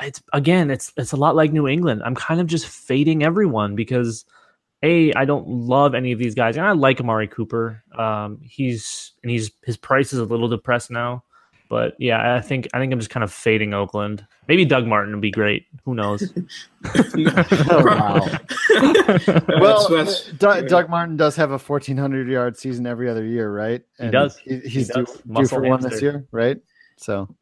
it's 0.00 0.22
again, 0.32 0.70
it's 0.70 0.92
it's 0.96 1.12
a 1.12 1.16
lot 1.16 1.36
like 1.36 1.52
New 1.52 1.68
England. 1.68 2.02
I'm 2.04 2.14
kind 2.14 2.40
of 2.40 2.46
just 2.46 2.66
fading 2.66 3.22
everyone 3.22 3.74
because 3.74 4.24
a 4.82 5.12
I 5.14 5.24
don't 5.24 5.48
love 5.48 5.94
any 5.94 6.12
of 6.12 6.18
these 6.18 6.34
guys, 6.34 6.56
and 6.56 6.66
I 6.66 6.72
like 6.72 7.00
Amari 7.00 7.28
Cooper. 7.28 7.82
Um, 7.96 8.38
he's 8.42 9.12
and 9.22 9.30
he's 9.30 9.50
his 9.64 9.76
price 9.76 10.12
is 10.12 10.18
a 10.18 10.24
little 10.24 10.48
depressed 10.48 10.90
now, 10.90 11.24
but 11.68 11.94
yeah, 11.98 12.36
I 12.36 12.40
think 12.40 12.68
I 12.74 12.78
think 12.78 12.92
I'm 12.92 12.98
just 12.98 13.10
kind 13.10 13.24
of 13.24 13.32
fading 13.32 13.74
Oakland. 13.74 14.26
Maybe 14.48 14.64
Doug 14.64 14.86
Martin 14.86 15.12
would 15.14 15.22
be 15.22 15.30
great. 15.30 15.66
Who 15.84 15.94
knows? 15.94 16.22
oh, 16.84 17.82
wow. 17.84 18.20
well, 19.48 19.88
that's, 19.88 20.30
Doug, 20.32 20.68
Doug, 20.68 20.88
Martin 20.88 21.16
does 21.16 21.34
have 21.36 21.50
a 21.50 21.58
1400 21.58 22.28
yard 22.28 22.56
season 22.56 22.86
every 22.86 23.10
other 23.10 23.24
year, 23.24 23.50
right? 23.50 23.82
And 23.98 24.08
he 24.08 24.12
does. 24.12 24.36
He, 24.36 24.60
he's 24.60 24.72
he 24.88 24.92
does. 24.92 25.22
due, 25.26 25.34
due 25.34 25.46
for 25.48 25.60
one 25.62 25.80
this 25.80 26.00
year, 26.00 26.26
right? 26.30 26.58
So. 26.96 27.34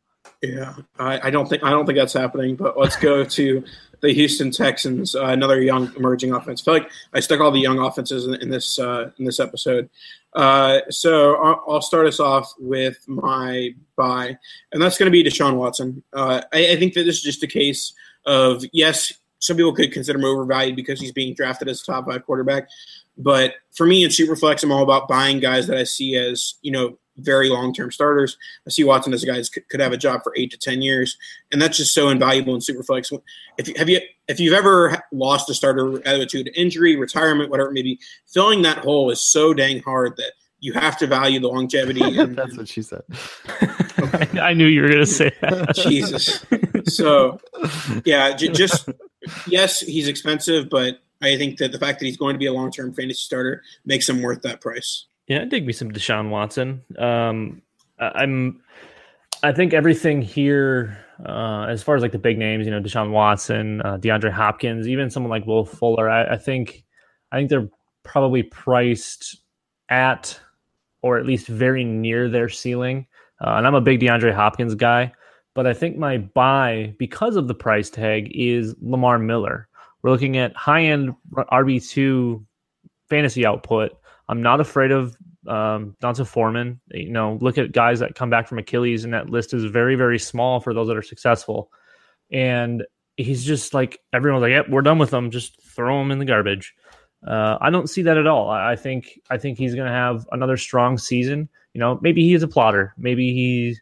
Yeah, 0.43 0.75
I, 0.99 1.29
I, 1.29 1.31
don't 1.31 1.49
think 1.49 1.62
I 1.62 1.70
don't 1.70 1.87
think 1.87 1.99
that's 1.99 2.12
happening. 2.12 2.57
But 2.57 2.79
let's 2.79 2.97
go 2.97 3.25
to 3.25 3.64
the 4.01 4.12
Houston 4.12 4.51
Texans, 4.51 5.14
uh, 5.14 5.25
another 5.27 5.62
young 5.62 5.95
emerging 5.97 6.33
offense. 6.33 6.61
I 6.61 6.64
feel 6.64 6.75
like 6.75 6.91
I 7.14 7.20
stuck 7.20 7.41
all 7.41 7.51
the 7.51 7.61
young 7.61 7.79
offenses 7.79 8.27
in, 8.27 8.35
in 8.35 8.51
this 8.51 8.79
uh, 8.79 9.11
in 9.18 9.25
this 9.25 9.41
episode. 9.41 9.89
Uh, 10.35 10.81
so 10.91 11.37
I'll, 11.37 11.64
I'll, 11.68 11.81
start 11.81 12.07
us 12.07 12.20
off 12.20 12.53
with 12.59 12.99
my 13.07 13.70
buy, 13.97 14.37
and 14.72 14.83
that's 14.83 14.99
going 14.99 15.07
to 15.07 15.11
be 15.11 15.25
Deshaun 15.25 15.57
Watson. 15.57 16.03
Uh, 16.12 16.43
I, 16.53 16.72
I, 16.72 16.77
think 16.77 16.95
that 16.95 17.05
this 17.05 17.16
is 17.16 17.22
just 17.22 17.43
a 17.43 17.47
case 17.47 17.95
of 18.27 18.64
yes, 18.72 19.12
some 19.39 19.57
people 19.57 19.72
could 19.72 19.93
consider 19.93 20.18
him 20.18 20.25
overvalued 20.25 20.77
because 20.77 21.01
he's 21.01 21.12
being 21.12 21.35
drafted 21.35 21.68
as 21.68 21.81
a 21.83 21.87
top 21.87 22.07
five 22.07 22.27
quarterback, 22.27 22.68
but 23.16 23.55
for 23.72 23.87
me 23.87 24.05
in 24.05 24.11
Superflex, 24.11 24.64
I'm 24.64 24.72
all 24.72 24.83
about 24.83 25.09
buying 25.09 25.39
guys 25.39 25.66
that 25.68 25.79
I 25.79 25.85
see 25.85 26.16
as 26.16 26.55
you 26.62 26.72
know 26.72 26.99
very 27.19 27.49
long 27.49 27.73
term 27.73 27.91
starters. 27.91 28.37
I 28.67 28.71
see 28.71 28.85
Watson 28.85 29.12
as 29.12 29.23
a 29.23 29.27
guy 29.27 29.37
that 29.37 29.49
could 29.69 29.81
have 29.81 29.93
a 29.93 29.97
job 29.97 30.23
for 30.23 30.33
eight 30.37 30.51
to 30.51 30.59
ten 30.59 30.83
years, 30.83 31.17
and 31.53 31.61
that's 31.61 31.77
just 31.77 31.95
so 31.95 32.09
invaluable 32.09 32.55
in 32.55 32.61
Superflex. 32.61 33.12
If 33.59 33.69
you, 33.69 33.75
have 33.77 33.89
you 33.89 34.01
if 34.29 34.41
you've 34.41 34.55
ever 34.55 35.03
lost 35.12 35.51
a 35.51 35.55
starter 35.55 36.01
either 36.09 36.27
to 36.27 36.61
injury, 36.61 36.97
retirement, 36.97 37.51
whatever 37.51 37.71
it 37.71 37.75
may 37.75 37.83
be, 37.83 38.01
filling 38.27 38.62
that 38.62 38.79
hole 38.79 39.11
is 39.11 39.21
so 39.21 39.55
dang 39.55 39.81
hard 39.83 40.17
that 40.17 40.33
you 40.61 40.73
have 40.73 40.97
to 40.97 41.07
value 41.07 41.39
the 41.39 41.49
longevity. 41.49 42.01
And, 42.19 42.37
that's 42.37 42.57
what 42.57 42.69
she 42.69 42.81
said. 42.83 43.03
Okay. 43.99 44.41
I 44.41 44.55
knew 44.55 44.67
you 44.67 44.83
were 44.83 44.89
going 44.89 45.01
to 45.01 45.07
say 45.07 45.31
that. 45.43 45.75
Jesus. 45.87 46.45
So, 46.87 47.39
yeah, 48.05 48.35
j- 48.35 48.49
just 48.49 48.89
yes, 49.47 49.81
he's 49.81 50.09
expensive, 50.09 50.71
but 50.71 51.01
I 51.21 51.37
think 51.37 51.59
that 51.59 51.73
the 51.73 51.79
fact 51.79 51.99
that 51.99 52.07
he's 52.07 52.17
going 52.17 52.35
to 52.35 52.39
be 52.39 52.47
a 52.47 52.53
long 52.53 52.71
term 52.71 52.95
fantasy 52.95 53.21
starter 53.21 53.62
makes 53.85 54.09
him 54.09 54.23
worth 54.23 54.43
that 54.43 54.61
price. 54.61 55.07
Yeah, 55.27 55.43
I 55.43 55.45
dig 55.47 55.66
me 55.66 55.72
some 55.72 55.91
Deshaun 55.91 56.29
Watson. 56.29 56.83
Um, 56.99 57.62
I'm, 57.99 58.61
I 59.43 59.53
think 59.53 59.72
everything 59.72 60.20
here, 60.20 60.99
uh, 61.25 61.66
as 61.68 61.83
far 61.83 61.97
as 61.97 62.03
like 62.03 62.12
the 62.12 62.18
big 62.18 62.39
names, 62.39 62.66
you 62.66 62.70
know, 62.70 62.81
Deshaun 62.81 63.11
Watson, 63.11 63.81
uh, 63.83 63.97
DeAndre 63.97 64.31
Hopkins, 64.33 64.87
even 64.87 65.11
someone 65.11 65.31
like 65.31 65.47
Will 65.47 65.64
Fuller, 65.64 66.11
I, 66.11 66.35
I 66.35 66.37
think, 66.37 66.85
I 67.33 67.37
think 67.37 67.49
they're 67.49 67.68
probably 68.03 68.43
priced 68.43 69.41
at 69.89 70.39
or 71.03 71.18
at 71.18 71.27
least 71.27 71.47
very 71.49 71.85
near 71.85 72.29
their 72.29 72.49
ceiling. 72.49 73.07
Uh, 73.41 73.55
and 73.57 73.66
I'm 73.66 73.75
a 73.75 73.81
big 73.81 74.01
DeAndre 74.01 74.35
Hopkins 74.35 74.75
guy, 74.75 75.12
but 75.55 75.66
I 75.66 75.72
think 75.72 75.97
my 75.97 76.18
buy 76.18 76.95
because 76.99 77.37
of 77.37 77.49
the 77.49 77.55
price 77.55 77.91
tag 77.91 78.31
is 78.35 78.75
Lamar 78.81 79.18
Miller. 79.18 79.68
We're 80.03 80.11
looking 80.11 80.37
at 80.37 80.55
high 80.55 80.85
end 80.85 81.14
RB2 81.33 82.45
fantasy 83.09 83.47
output 83.47 83.93
I'm 84.29 84.43
not 84.43 84.61
afraid 84.61 84.91
of 84.91 85.16
um, 85.47 85.97
D'Onta 86.01 86.27
Foreman. 86.27 86.81
You 86.91 87.11
know, 87.11 87.39
look 87.41 87.59
at 87.59 87.72
guys 87.72 88.01
that 88.01 88.14
come 88.14 88.31
back 88.31 88.49
from 88.49 88.59
Achilles, 88.59 89.05
and 89.05 89.12
that 89.12 89.31
list 89.31 89.53
is 89.55 89.64
very, 89.64 89.97
very 89.97 90.18
small 90.18 90.61
for 90.61 90.72
those 90.72 90.89
that 90.89 90.97
are 90.97 91.03
successful. 91.03 91.70
And 92.31 92.85
he's 93.16 93.45
just 93.45 93.75
like 93.75 94.01
everyone's 94.12 94.43
like, 94.43 94.51
"Yep, 94.51 94.68
we're 94.70 94.83
done 94.83 94.99
with 94.99 95.12
him. 95.12 95.31
Just 95.31 95.61
throw 95.62 96.01
him 96.01 96.11
in 96.11 96.18
the 96.18 96.25
garbage." 96.25 96.75
Uh, 97.27 97.57
I 97.61 97.70
don't 97.70 97.89
see 97.89 98.03
that 98.03 98.18
at 98.18 98.27
all. 98.27 98.51
I 98.51 98.77
think 98.77 99.20
I 99.31 99.39
think 99.39 99.59
he's 99.59 99.75
going 99.75 99.87
to 99.87 99.93
have 99.93 100.27
another 100.33 100.57
strong 100.57 100.99
season. 100.99 101.49
You 101.72 101.81
know, 101.81 101.99
maybe 102.03 102.22
he 102.22 102.35
is 102.35 102.43
a 102.43 102.49
plotter. 102.49 102.95
Maybe 102.97 103.33
he's 103.33 103.81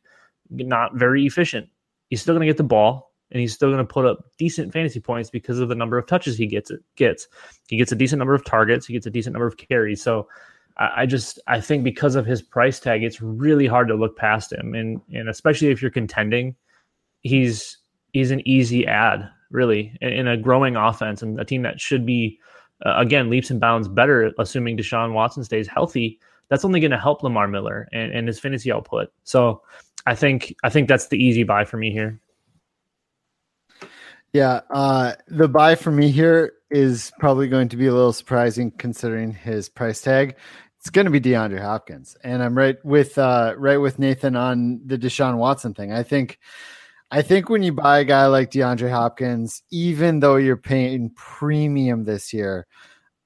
not 0.50 0.94
very 0.94 1.26
efficient. 1.26 1.68
He's 2.08 2.20
still 2.20 2.34
going 2.34 2.46
to 2.46 2.50
get 2.50 2.56
the 2.56 2.64
ball, 2.64 3.11
and 3.32 3.40
he's 3.40 3.54
still 3.54 3.70
going 3.70 3.78
to 3.78 3.84
put 3.84 4.06
up 4.06 4.24
decent 4.38 4.72
fantasy 4.72 5.00
points 5.00 5.30
because 5.30 5.58
of 5.58 5.68
the 5.68 5.74
number 5.74 5.98
of 5.98 6.06
touches 6.06 6.36
he 6.36 6.46
gets. 6.46 6.70
It 6.70 6.80
gets 6.96 7.26
he 7.66 7.76
gets 7.76 7.90
a 7.90 7.96
decent 7.96 8.18
number 8.18 8.34
of 8.34 8.44
targets. 8.44 8.86
He 8.86 8.92
gets 8.92 9.06
a 9.06 9.10
decent 9.10 9.32
number 9.32 9.46
of 9.46 9.56
carries. 9.56 10.02
So 10.02 10.28
I, 10.76 10.90
I 10.98 11.06
just 11.06 11.40
I 11.46 11.60
think 11.60 11.82
because 11.82 12.14
of 12.14 12.26
his 12.26 12.42
price 12.42 12.78
tag, 12.78 13.02
it's 13.02 13.22
really 13.22 13.66
hard 13.66 13.88
to 13.88 13.94
look 13.94 14.16
past 14.16 14.52
him, 14.52 14.74
and 14.74 15.00
and 15.12 15.28
especially 15.28 15.68
if 15.68 15.80
you're 15.80 15.90
contending, 15.90 16.54
he's 17.22 17.78
he's 18.12 18.30
an 18.30 18.46
easy 18.46 18.86
ad 18.86 19.28
really 19.50 19.96
in, 20.02 20.12
in 20.12 20.28
a 20.28 20.36
growing 20.36 20.76
offense 20.76 21.22
and 21.22 21.40
a 21.40 21.44
team 21.44 21.62
that 21.62 21.80
should 21.80 22.04
be 22.04 22.38
uh, 22.84 22.94
again 22.96 23.30
leaps 23.30 23.50
and 23.50 23.60
bounds 23.60 23.88
better, 23.88 24.30
assuming 24.38 24.76
Deshaun 24.76 25.14
Watson 25.14 25.42
stays 25.42 25.66
healthy. 25.66 26.20
That's 26.48 26.66
only 26.66 26.80
going 26.80 26.90
to 26.90 26.98
help 26.98 27.22
Lamar 27.22 27.48
Miller 27.48 27.88
and, 27.92 28.12
and 28.12 28.28
his 28.28 28.38
fantasy 28.38 28.70
output. 28.70 29.10
So 29.24 29.62
I 30.04 30.14
think 30.14 30.54
I 30.62 30.68
think 30.68 30.86
that's 30.86 31.08
the 31.08 31.22
easy 31.22 31.44
buy 31.44 31.64
for 31.64 31.78
me 31.78 31.90
here. 31.90 32.20
Yeah, 34.32 34.60
uh, 34.70 35.12
the 35.28 35.46
buy 35.46 35.74
for 35.74 35.90
me 35.90 36.10
here 36.10 36.54
is 36.70 37.12
probably 37.18 37.48
going 37.48 37.68
to 37.68 37.76
be 37.76 37.86
a 37.86 37.92
little 37.92 38.14
surprising 38.14 38.70
considering 38.70 39.32
his 39.32 39.68
price 39.68 40.00
tag. 40.00 40.36
It's 40.80 40.88
going 40.88 41.04
to 41.04 41.10
be 41.10 41.20
DeAndre 41.20 41.60
Hopkins, 41.60 42.16
and 42.24 42.42
I'm 42.42 42.56
right 42.56 42.82
with 42.82 43.18
uh, 43.18 43.54
right 43.58 43.76
with 43.76 43.98
Nathan 43.98 44.34
on 44.34 44.80
the 44.86 44.96
Deshaun 44.96 45.36
Watson 45.36 45.74
thing. 45.74 45.92
I 45.92 46.02
think, 46.02 46.38
I 47.10 47.20
think 47.20 47.50
when 47.50 47.62
you 47.62 47.72
buy 47.72 48.00
a 48.00 48.04
guy 48.04 48.26
like 48.26 48.50
DeAndre 48.50 48.90
Hopkins, 48.90 49.62
even 49.70 50.20
though 50.20 50.36
you're 50.36 50.56
paying 50.56 51.10
premium 51.14 52.04
this 52.04 52.32
year, 52.32 52.66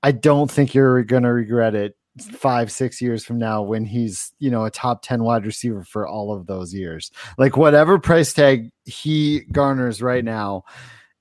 I 0.03 0.11
don't 0.11 0.51
think 0.51 0.75
you're 0.75 1.05
going 1.05 1.23
to 1.23 1.33
regret 1.33 1.77
it 1.77 1.97
five 2.21 2.73
six 2.73 3.01
years 3.01 3.25
from 3.25 3.39
now 3.39 3.63
when 3.63 3.85
he's 3.85 4.33
you 4.39 4.51
know 4.51 4.65
a 4.65 4.71
top 4.71 5.03
10 5.03 5.23
wide 5.23 5.45
receiver 5.45 5.85
for 5.85 6.07
all 6.07 6.35
of 6.35 6.47
those 6.47 6.73
years 6.73 7.11
like 7.37 7.59
whatever 7.59 7.99
price 7.99 8.33
tag 8.33 8.71
he 8.87 9.41
garners 9.53 10.01
right 10.01 10.25
now 10.25 10.65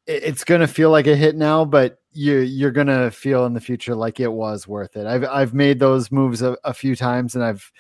it's 0.07 0.43
going 0.43 0.61
to 0.61 0.67
feel 0.67 0.91
like 0.91 1.07
a 1.07 1.15
hit 1.15 1.35
now, 1.35 1.65
but 1.65 1.99
you 2.13 2.39
you're 2.39 2.71
going 2.71 2.87
to 2.87 3.11
feel 3.11 3.45
in 3.45 3.53
the 3.53 3.61
future 3.61 3.95
like 3.95 4.19
it 4.19 4.31
was 4.31 4.67
worth 4.67 4.95
it. 4.95 5.05
I've 5.05 5.25
I've 5.25 5.53
made 5.53 5.79
those 5.79 6.11
moves 6.11 6.41
a, 6.41 6.57
a, 6.63 6.73
few 6.73 6.95
times 6.95 7.35
and 7.35 7.43
I've 7.43 7.71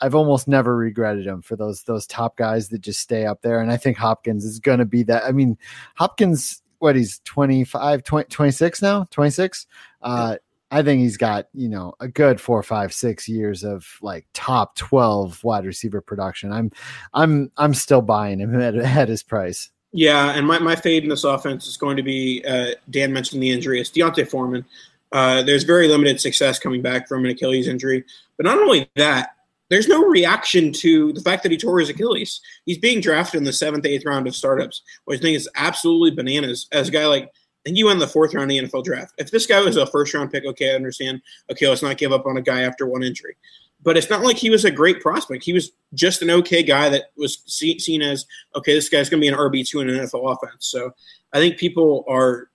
I've 0.00 0.14
almost 0.14 0.48
never 0.48 0.76
regretted 0.76 1.26
them 1.26 1.42
for 1.42 1.56
those 1.56 1.82
those 1.84 2.06
top 2.06 2.36
guys 2.36 2.68
that 2.68 2.80
just 2.80 3.00
stay 3.00 3.24
up 3.24 3.42
there 3.42 3.60
and 3.60 3.70
I 3.70 3.76
think 3.76 3.96
Hopkins 3.96 4.44
is 4.44 4.58
going 4.58 4.80
to 4.80 4.84
be 4.84 5.02
that. 5.04 5.24
I 5.24 5.32
mean, 5.32 5.56
Hopkins 5.96 6.62
what 6.78 6.96
he's 6.96 7.20
25 7.24 8.02
20, 8.02 8.28
26 8.28 8.82
now, 8.82 9.04
26. 9.10 9.66
Uh 10.02 10.36
I 10.72 10.82
think 10.82 11.00
he's 11.00 11.16
got, 11.16 11.48
you 11.52 11.68
know, 11.68 11.94
a 11.98 12.06
good 12.06 12.40
four, 12.40 12.62
five, 12.62 12.92
six 12.92 13.28
years 13.28 13.64
of 13.64 13.98
like 14.02 14.26
top 14.34 14.76
12 14.76 15.42
wide 15.42 15.66
receiver 15.66 16.00
production. 16.00 16.52
I'm 16.52 16.70
I'm 17.12 17.50
I'm 17.56 17.74
still 17.74 18.02
buying 18.02 18.38
him 18.38 18.60
at, 18.60 18.76
at 18.76 19.08
his 19.08 19.22
price. 19.22 19.70
Yeah, 19.92 20.30
and 20.30 20.46
my, 20.46 20.58
my 20.58 20.76
fade 20.76 21.02
in 21.02 21.08
this 21.08 21.24
offense 21.24 21.66
is 21.66 21.76
going 21.76 21.96
to 21.96 22.02
be 22.02 22.44
uh, 22.46 22.72
Dan 22.90 23.12
mentioned 23.12 23.42
the 23.42 23.50
injury. 23.50 23.80
It's 23.80 23.90
D'Onta 23.90 24.28
Foreman. 24.28 24.64
Uh, 25.12 25.42
there's 25.42 25.64
very 25.64 25.88
limited 25.88 26.20
success 26.20 26.58
coming 26.58 26.80
back 26.80 27.08
from 27.08 27.24
an 27.24 27.32
Achilles 27.32 27.66
injury. 27.66 28.04
But 28.36 28.46
not 28.46 28.58
only 28.58 28.88
that, 28.96 29.34
there's 29.68 29.88
no 29.88 30.04
reaction 30.04 30.72
to 30.74 31.12
the 31.12 31.20
fact 31.20 31.42
that 31.42 31.52
he 31.52 31.58
tore 31.58 31.80
his 31.80 31.88
Achilles. 31.88 32.40
He's 32.66 32.78
being 32.78 33.00
drafted 33.00 33.38
in 33.38 33.44
the 33.44 33.52
seventh, 33.52 33.86
eighth 33.86 34.06
round 34.06 34.28
of 34.28 34.36
startups, 34.36 34.82
which 35.04 35.20
I 35.20 35.22
think 35.22 35.36
is 35.36 35.48
absolutely 35.56 36.12
bananas. 36.12 36.68
As 36.70 36.88
a 36.88 36.92
guy 36.92 37.06
like, 37.06 37.30
you 37.66 37.86
went 37.86 37.96
in 37.96 38.00
the 38.00 38.06
fourth 38.06 38.32
round 38.32 38.50
of 38.50 38.56
the 38.56 38.68
NFL 38.68 38.84
draft. 38.84 39.14
If 39.18 39.30
this 39.30 39.46
guy 39.46 39.60
was 39.60 39.76
a 39.76 39.86
first 39.86 40.14
round 40.14 40.32
pick, 40.32 40.44
okay, 40.44 40.72
I 40.72 40.76
understand. 40.76 41.20
Okay, 41.50 41.68
let's 41.68 41.82
not 41.82 41.98
give 41.98 42.12
up 42.12 42.26
on 42.26 42.36
a 42.36 42.42
guy 42.42 42.62
after 42.62 42.86
one 42.86 43.02
injury 43.02 43.36
but 43.82 43.96
it's 43.96 44.10
not 44.10 44.22
like 44.22 44.36
he 44.36 44.50
was 44.50 44.64
a 44.64 44.70
great 44.70 45.00
prospect. 45.00 45.44
He 45.44 45.52
was 45.52 45.72
just 45.94 46.22
an 46.22 46.30
okay 46.30 46.62
guy 46.62 46.88
that 46.88 47.10
was 47.16 47.42
see, 47.46 47.78
seen 47.78 48.02
as 48.02 48.26
okay. 48.54 48.74
This 48.74 48.88
guy's 48.88 49.08
going 49.08 49.20
to 49.20 49.24
be 49.24 49.32
an 49.32 49.38
RB 49.38 49.66
two 49.66 49.80
in 49.80 49.88
an 49.88 49.96
NFL 49.96 50.36
offense. 50.36 50.66
So 50.66 50.92
I 51.32 51.38
think 51.38 51.58
people 51.58 52.04
are 52.08 52.48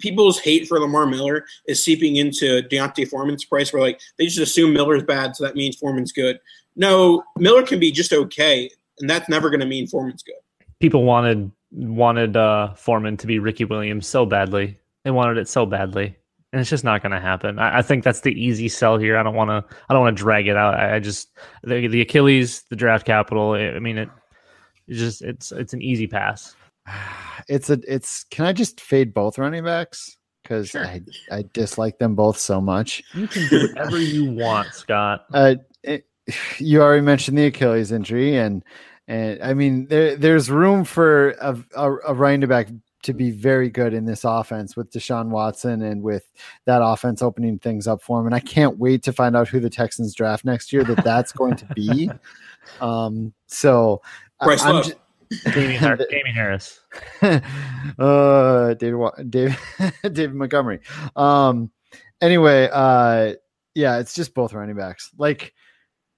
people's 0.00 0.38
hate 0.38 0.68
for 0.68 0.78
Lamar 0.78 1.06
Miller 1.06 1.46
is 1.66 1.82
seeping 1.82 2.16
into 2.16 2.62
D'Onta 2.62 3.08
Foreman's 3.08 3.44
price. 3.44 3.72
Where 3.72 3.82
like 3.82 4.00
they 4.18 4.26
just 4.26 4.38
assume 4.38 4.72
Miller's 4.72 5.02
bad, 5.02 5.36
so 5.36 5.44
that 5.44 5.56
means 5.56 5.76
Foreman's 5.76 6.12
good. 6.12 6.38
No, 6.76 7.24
Miller 7.38 7.62
can 7.62 7.78
be 7.78 7.90
just 7.90 8.12
okay, 8.12 8.70
and 9.00 9.10
that's 9.10 9.28
never 9.28 9.50
going 9.50 9.60
to 9.60 9.66
mean 9.66 9.86
Foreman's 9.86 10.22
good. 10.22 10.36
People 10.78 11.04
wanted 11.04 11.50
wanted 11.72 12.36
uh, 12.36 12.74
Foreman 12.74 13.16
to 13.16 13.26
be 13.26 13.38
Ricky 13.38 13.64
Williams 13.64 14.06
so 14.06 14.26
badly. 14.26 14.78
They 15.04 15.10
wanted 15.10 15.38
it 15.38 15.48
so 15.48 15.66
badly 15.66 16.16
and 16.52 16.60
it's 16.60 16.70
just 16.70 16.84
not 16.84 17.02
going 17.02 17.12
to 17.12 17.20
happen. 17.20 17.58
I, 17.58 17.78
I, 17.78 17.82
think 17.82 18.04
that's 18.04 18.20
the 18.20 18.32
easy 18.32 18.68
sell 18.68 18.98
here. 18.98 19.16
I 19.16 19.22
don't 19.22 19.34
want 19.34 19.48
to. 19.48 19.76
I 19.88 19.94
don't 19.94 20.02
want 20.02 20.16
to 20.16 20.22
drag 20.22 20.48
it 20.48 20.56
out. 20.56 20.74
I, 20.74 20.96
I 20.96 20.98
just 20.98 21.30
the, 21.62 21.88
the, 21.88 22.02
Achilles, 22.02 22.62
the 22.68 22.76
draft 22.76 23.06
capital. 23.06 23.52
I 23.52 23.78
mean, 23.78 23.98
it. 23.98 24.10
It's 24.88 24.98
just 24.98 25.22
it's 25.22 25.52
it's 25.52 25.72
an 25.72 25.82
easy 25.82 26.06
pass. 26.06 26.54
It's 27.48 27.70
a 27.70 27.80
it's. 27.88 28.22
Can 28.24 28.44
I 28.44 28.52
just 28.52 28.80
fade 28.80 29.12
both 29.12 29.36
running 29.36 29.64
backs? 29.64 30.16
Because 30.42 30.68
sure. 30.68 30.86
I 30.86 31.00
I 31.32 31.44
dislike 31.52 31.98
them 31.98 32.14
both 32.14 32.38
so 32.38 32.60
much. 32.60 33.02
You 33.14 33.26
can 33.26 33.48
do 33.48 33.68
whatever 33.68 33.98
you 33.98 34.30
want, 34.30 34.68
Scott. 34.74 35.24
Uh, 35.32 35.56
it, 35.82 36.06
you 36.58 36.80
already 36.80 37.00
mentioned 37.00 37.36
the 37.36 37.46
Achilles 37.46 37.90
injury, 37.90 38.36
and 38.36 38.62
and 39.08 39.42
I 39.42 39.54
mean 39.54 39.86
there 39.86 40.14
there's 40.14 40.50
room 40.50 40.84
for 40.84 41.30
a, 41.40 41.58
a, 41.74 41.96
a 42.08 42.14
running 42.14 42.48
back 42.48 42.68
to 43.02 43.12
be 43.12 43.30
very 43.30 43.68
good 43.68 43.94
in 43.94 44.04
this 44.04 44.24
offense 44.24 44.76
with 44.76 44.90
Deshaun 44.92 45.28
Watson 45.28 45.82
and 45.82 46.02
with 46.02 46.30
that 46.66 46.80
offense 46.82 47.22
opening 47.22 47.58
things 47.58 47.86
up 47.86 48.02
for 48.02 48.20
him. 48.20 48.26
And 48.26 48.34
I 48.34 48.40
can't 48.40 48.78
wait 48.78 49.02
to 49.04 49.12
find 49.12 49.36
out 49.36 49.48
who 49.48 49.60
the 49.60 49.70
Texans 49.70 50.14
draft 50.14 50.44
next 50.44 50.72
year. 50.72 50.84
That 50.84 51.04
that's 51.04 51.32
going 51.32 51.56
to 51.56 51.66
be. 51.74 52.10
Um, 52.80 53.34
so 53.48 54.02
Bryce 54.40 54.62
I'm 54.62 54.76
Love. 54.76 54.86
ju- 54.86 55.50
Damien, 55.52 55.82
Har- 55.82 55.98
Harris. 56.32 56.80
uh, 57.98 58.74
David, 58.74 59.30
David, 59.30 59.56
David 60.02 60.34
Montgomery. 60.34 60.80
Um, 61.16 61.72
anyway, 62.20 62.68
uh, 62.72 63.34
yeah, 63.74 63.98
it's 63.98 64.14
just 64.14 64.32
both 64.34 64.52
running 64.52 64.76
backs. 64.76 65.10
Like, 65.18 65.54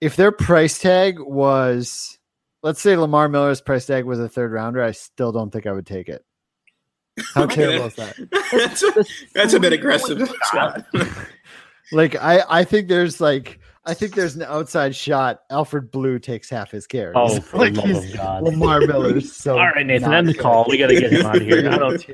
if 0.03 0.17
their 0.17 0.33
price 0.33 0.79
tag 0.79 1.19
was, 1.19 2.19
let's 2.63 2.81
say 2.83 2.97
Lamar 2.97 3.29
Miller's 3.29 3.63
price 3.63 3.87
tag 3.87 4.05
was 4.05 4.21
a 4.21 4.29
third 4.29 4.53
rounder, 4.53 4.83
I 4.83 4.91
still 4.91 5.33
don't 5.33 5.51
think 5.51 5.67
I 5.67 5.73
would 5.73 5.87
take 5.87 6.09
it. 6.09 6.25
How 7.35 7.43
Okay. 7.45 7.55
terrible 7.67 7.87
is 7.87 7.95
that? 7.95 8.17
that's, 8.53 8.83
a, 8.83 9.05
that's 9.35 9.55
a 9.55 9.61
bit 9.61 9.73
aggressive. 9.73 10.29
Scott. 10.45 10.85
Like, 11.93 12.17
I, 12.17 12.43
I 12.49 12.65
think 12.65 12.89
there's 12.89 13.21
like, 13.21 13.61
I 13.85 13.93
think 13.93 14.15
there's 14.15 14.35
an 14.37 14.43
outside 14.43 14.97
shot. 14.97 15.43
Alfred 15.51 15.91
Blue 15.91 16.19
takes 16.19 16.49
half 16.49 16.71
his 16.71 16.87
carries. 16.87 17.13
Oh, 17.15 17.41
for 17.43 17.59
like 17.59 17.75
love 17.77 17.87
he's- 17.87 18.11
of 18.11 18.17
God. 18.17 18.43
Lamar 18.43 18.81
Miller's 18.81 19.37
so. 19.37 19.59
All 19.59 19.67
right, 19.67 19.85
Nathan, 19.85 20.11
not 20.11 20.17
end 20.17 20.29
the 20.29 20.35
call. 20.35 20.65
We 20.69 20.79
got 20.79 20.87
to 20.89 20.99
get 20.99 21.13
him 21.13 21.27
out 21.27 21.37
of 21.37 21.43
here. 21.43 21.59
I 21.71 21.77
don't, 21.77 22.11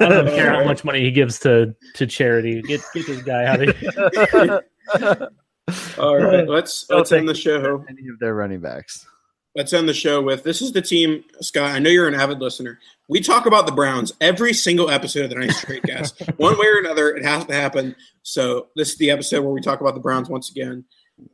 I 0.00 0.08
don't 0.08 0.26
care 0.28 0.52
how 0.52 0.64
much 0.64 0.84
money 0.84 1.00
he 1.00 1.10
gives 1.10 1.40
to 1.40 1.74
to 1.94 2.06
charity. 2.06 2.62
Get 2.62 2.80
get 2.94 3.06
this 3.06 3.20
guy 3.22 3.44
out 3.46 3.68
of 3.68 3.76
here. 3.76 4.62
All 5.98 6.16
right, 6.16 6.48
let's 6.48 6.86
Don't 6.86 6.98
let's 6.98 7.12
end 7.12 7.28
the 7.28 7.34
show. 7.34 7.84
Any 7.88 8.08
of 8.08 8.18
their 8.20 8.34
running 8.34 8.60
backs. 8.60 9.04
Let's 9.56 9.72
end 9.72 9.88
the 9.88 9.94
show 9.94 10.22
with 10.22 10.44
this 10.44 10.62
is 10.62 10.72
the 10.72 10.82
team, 10.82 11.24
Scott. 11.40 11.70
I 11.72 11.78
know 11.80 11.90
you're 11.90 12.08
an 12.08 12.14
avid 12.14 12.40
listener. 12.40 12.78
We 13.08 13.20
talk 13.20 13.46
about 13.46 13.66
the 13.66 13.72
Browns 13.72 14.12
every 14.20 14.54
single 14.54 14.90
episode 14.90 15.24
of 15.24 15.30
the 15.30 15.36
Nice 15.36 15.58
Straight 15.58 15.82
Cast. 15.82 16.20
One 16.38 16.58
way 16.58 16.66
or 16.66 16.78
another, 16.78 17.10
it 17.14 17.24
has 17.24 17.44
to 17.46 17.54
happen. 17.54 17.94
So 18.22 18.68
this 18.76 18.92
is 18.92 18.98
the 18.98 19.10
episode 19.10 19.42
where 19.42 19.52
we 19.52 19.60
talk 19.60 19.80
about 19.80 19.94
the 19.94 20.00
Browns 20.00 20.28
once 20.28 20.50
again. 20.50 20.84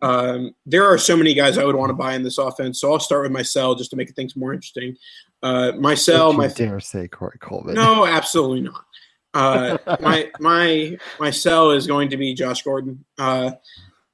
Um, 0.03 0.55
there 0.67 0.85
are 0.85 0.99
so 0.99 1.17
many 1.17 1.33
guys 1.33 1.59
I 1.59 1.65
would 1.65 1.77
want 1.77 1.91
to 1.91 1.95
buy 1.95 2.15
in 2.15 2.23
this 2.23 2.39
offense. 2.39 2.81
So 2.81 2.93
I'll 2.93 3.01
start 3.01 3.23
with 3.23 3.33
my 3.33 3.43
just 3.75 3.91
to 3.91 3.97
make 3.97 4.15
things 4.15 4.37
more 4.37 4.53
interesting. 4.53 4.97
Uh, 5.43 5.73
my 5.79 5.95
my 6.33 6.49
dare 6.49 6.81
say 6.81 7.09
Corey 7.09 7.39
Coleman. 7.41 7.75
no, 7.75 8.05
absolutely 8.05 8.61
not. 8.61 8.85
Uh, 9.33 9.79
my 10.01 10.31
my 10.39 10.99
my 11.19 11.31
sell 11.31 11.71
is 11.71 11.87
going 11.87 12.11
to 12.11 12.17
be 12.17 12.35
Josh 12.35 12.63
Gordon. 12.63 13.05
Uh, 13.19 13.53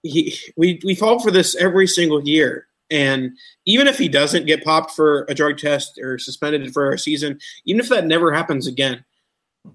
he 0.03 0.37
we 0.57 0.81
we 0.85 0.95
fall 0.95 1.19
for 1.19 1.31
this 1.31 1.57
every 1.57 1.87
single 1.87 2.23
year, 2.23 2.69
and 2.91 3.37
even 3.65 3.87
if 3.87 3.99
he 3.99 4.09
doesn't 4.09 4.47
get 4.47 4.65
popped 4.65 4.93
for 4.93 5.27
a 5.29 5.35
drug 5.35 5.59
test 5.59 5.99
or 5.99 6.19
suspended 6.19 6.73
for 6.73 6.93
a 6.93 6.99
season, 6.99 7.39
even 7.65 7.81
if 7.81 7.89
that 7.89 8.07
never 8.07 8.33
happens 8.33 8.67
again, 8.67 9.05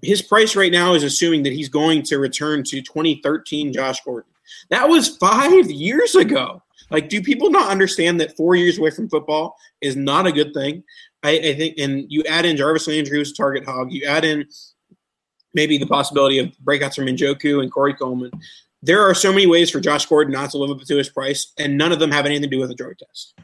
his 0.02 0.22
price 0.22 0.56
right 0.56 0.72
now 0.72 0.94
is 0.94 1.04
assuming 1.04 1.44
that 1.44 1.54
he's 1.54 1.70
going 1.70 2.04
to 2.04 2.18
return 2.18 2.64
to 2.64 2.82
2013 2.82 3.74
Josh 3.74 4.02
Gordon. 4.04 4.32
That 4.70 4.88
was 4.88 5.18
five 5.18 5.70
years 5.70 6.16
ago. 6.16 6.64
Like, 6.90 7.10
do 7.10 7.22
people 7.22 7.50
not 7.50 7.70
understand 7.70 8.20
that 8.20 8.36
four 8.36 8.56
years 8.56 8.78
away 8.78 8.92
from 8.92 9.10
football 9.10 9.56
is 9.80 9.96
not 9.96 10.28
a 10.28 10.32
good 10.32 10.54
thing? 10.54 10.84
I, 11.24 11.32
I 11.32 11.56
think, 11.56 11.78
and 11.78 12.06
you 12.10 12.24
add 12.28 12.46
in 12.46 12.58
Jarvis 12.58 12.88
Landry, 12.88 13.18
who's 13.18 13.34
target 13.34 13.66
hog. 13.66 13.92
You 13.92 14.06
add 14.06 14.26
in 14.26 14.46
maybe 15.54 15.78
the 15.78 15.86
possibility 15.86 16.40
of 16.40 16.52
breakouts 16.64 16.96
from 16.96 17.06
Njoku 17.06 17.62
and 17.62 17.72
Corey 17.72 17.94
Coleman. 17.94 18.32
There 18.84 19.02
are 19.02 19.14
so 19.14 19.32
many 19.32 19.46
ways 19.46 19.70
for 19.70 19.80
Josh 19.80 20.06
Gordon 20.06 20.34
not 20.34 20.52
to 20.52 20.58
live 20.58 20.72
up 20.72 20.86
to 20.86 20.98
his 20.98 21.10
price, 21.10 21.54
and 21.58 21.78
none 21.78 21.92
of 21.92 22.00
them 22.00 22.12
have 22.12 22.26
anything 22.26 22.44
to 22.44 22.50
do 22.50 22.60
with 22.60 22.72
a 22.72 22.76
drug 22.76 22.98
test. 22.98 23.36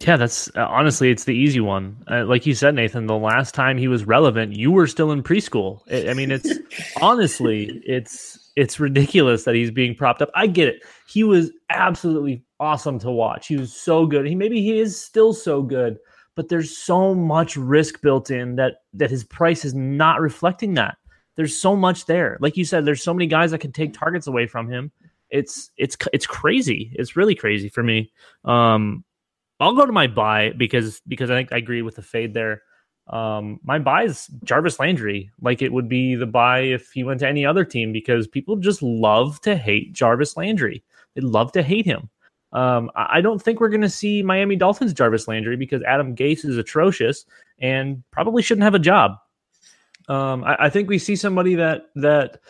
Yeah, 0.00 0.16
that's 0.16 0.54
uh, 0.54 0.66
honestly, 0.66 1.10
it's 1.10 1.24
the 1.24 1.34
easy 1.34 1.60
one. 1.60 2.04
Uh, 2.10 2.24
like 2.26 2.44
you 2.44 2.54
said, 2.54 2.74
Nathan, 2.74 3.06
the 3.06 3.16
last 3.16 3.54
time 3.54 3.78
he 3.78 3.88
was 3.88 4.04
relevant, 4.04 4.54
you 4.54 4.70
were 4.70 4.86
still 4.86 5.10
in 5.10 5.22
preschool. 5.22 5.80
I 5.90 6.10
I 6.10 6.14
mean, 6.14 6.30
it's 6.30 6.52
honestly, 7.00 7.82
it's 7.86 8.52
it's 8.56 8.78
ridiculous 8.78 9.44
that 9.44 9.54
he's 9.54 9.70
being 9.70 9.94
propped 9.94 10.20
up. 10.20 10.30
I 10.34 10.48
get 10.48 10.68
it. 10.68 10.82
He 11.08 11.24
was 11.24 11.50
absolutely 11.70 12.44
awesome 12.60 12.98
to 13.00 13.10
watch. 13.10 13.46
He 13.46 13.56
was 13.56 13.72
so 13.72 14.06
good. 14.06 14.26
He 14.26 14.34
maybe 14.34 14.60
he 14.60 14.78
is 14.78 15.00
still 15.00 15.32
so 15.32 15.62
good, 15.62 15.98
but 16.34 16.50
there's 16.50 16.76
so 16.76 17.14
much 17.14 17.56
risk 17.56 18.02
built 18.02 18.30
in 18.30 18.56
that 18.56 18.82
that 18.92 19.10
his 19.10 19.24
price 19.24 19.64
is 19.64 19.74
not 19.74 20.20
reflecting 20.20 20.74
that. 20.74 20.98
There's 21.36 21.56
so 21.56 21.76
much 21.76 22.06
there. 22.06 22.38
Like 22.40 22.56
you 22.56 22.64
said, 22.64 22.84
there's 22.84 23.02
so 23.02 23.14
many 23.14 23.26
guys 23.26 23.50
that 23.50 23.60
can 23.60 23.72
take 23.72 23.94
targets 23.94 24.26
away 24.26 24.46
from 24.46 24.68
him. 24.68 24.90
It's 25.30 25.70
it's 25.76 25.96
it's 26.12 26.26
crazy. 26.26 26.92
It's 26.94 27.16
really 27.16 27.34
crazy 27.34 27.68
for 27.68 27.82
me. 27.82 28.12
Um, 28.44 29.04
I'll 29.60 29.74
go 29.74 29.86
to 29.86 29.92
my 29.92 30.06
buy 30.06 30.52
because 30.56 31.00
because 31.06 31.30
I 31.30 31.34
think 31.34 31.52
I 31.52 31.58
agree 31.58 31.82
with 31.82 31.96
the 31.96 32.02
fade 32.02 32.34
there. 32.34 32.62
Um, 33.08 33.60
my 33.62 33.78
buy 33.78 34.04
is 34.04 34.28
Jarvis 34.44 34.80
Landry. 34.80 35.30
Like 35.40 35.62
it 35.62 35.72
would 35.72 35.88
be 35.88 36.14
the 36.14 36.26
buy 36.26 36.60
if 36.60 36.90
he 36.92 37.04
went 37.04 37.20
to 37.20 37.28
any 37.28 37.46
other 37.46 37.64
team 37.64 37.92
because 37.92 38.26
people 38.26 38.56
just 38.56 38.82
love 38.82 39.40
to 39.42 39.56
hate 39.56 39.92
Jarvis 39.92 40.36
Landry. 40.36 40.82
They 41.14 41.20
love 41.20 41.52
to 41.52 41.62
hate 41.62 41.86
him. 41.86 42.10
Um, 42.52 42.90
I 42.94 43.20
don't 43.20 43.42
think 43.42 43.60
we're 43.60 43.68
going 43.68 43.80
to 43.82 43.88
see 43.88 44.22
Miami 44.22 44.56
Dolphins 44.56 44.94
Jarvis 44.94 45.28
Landry 45.28 45.56
because 45.56 45.82
Adam 45.82 46.16
Gase 46.16 46.44
is 46.44 46.56
atrocious 46.56 47.26
and 47.58 48.02
probably 48.10 48.42
shouldn't 48.42 48.64
have 48.64 48.74
a 48.74 48.78
job. 48.78 49.12
Um, 50.08 50.44
I, 50.44 50.56
I 50.66 50.70
think 50.70 50.88
we 50.88 50.98
see 50.98 51.16
somebody 51.16 51.54
that 51.56 51.86
that 51.96 52.40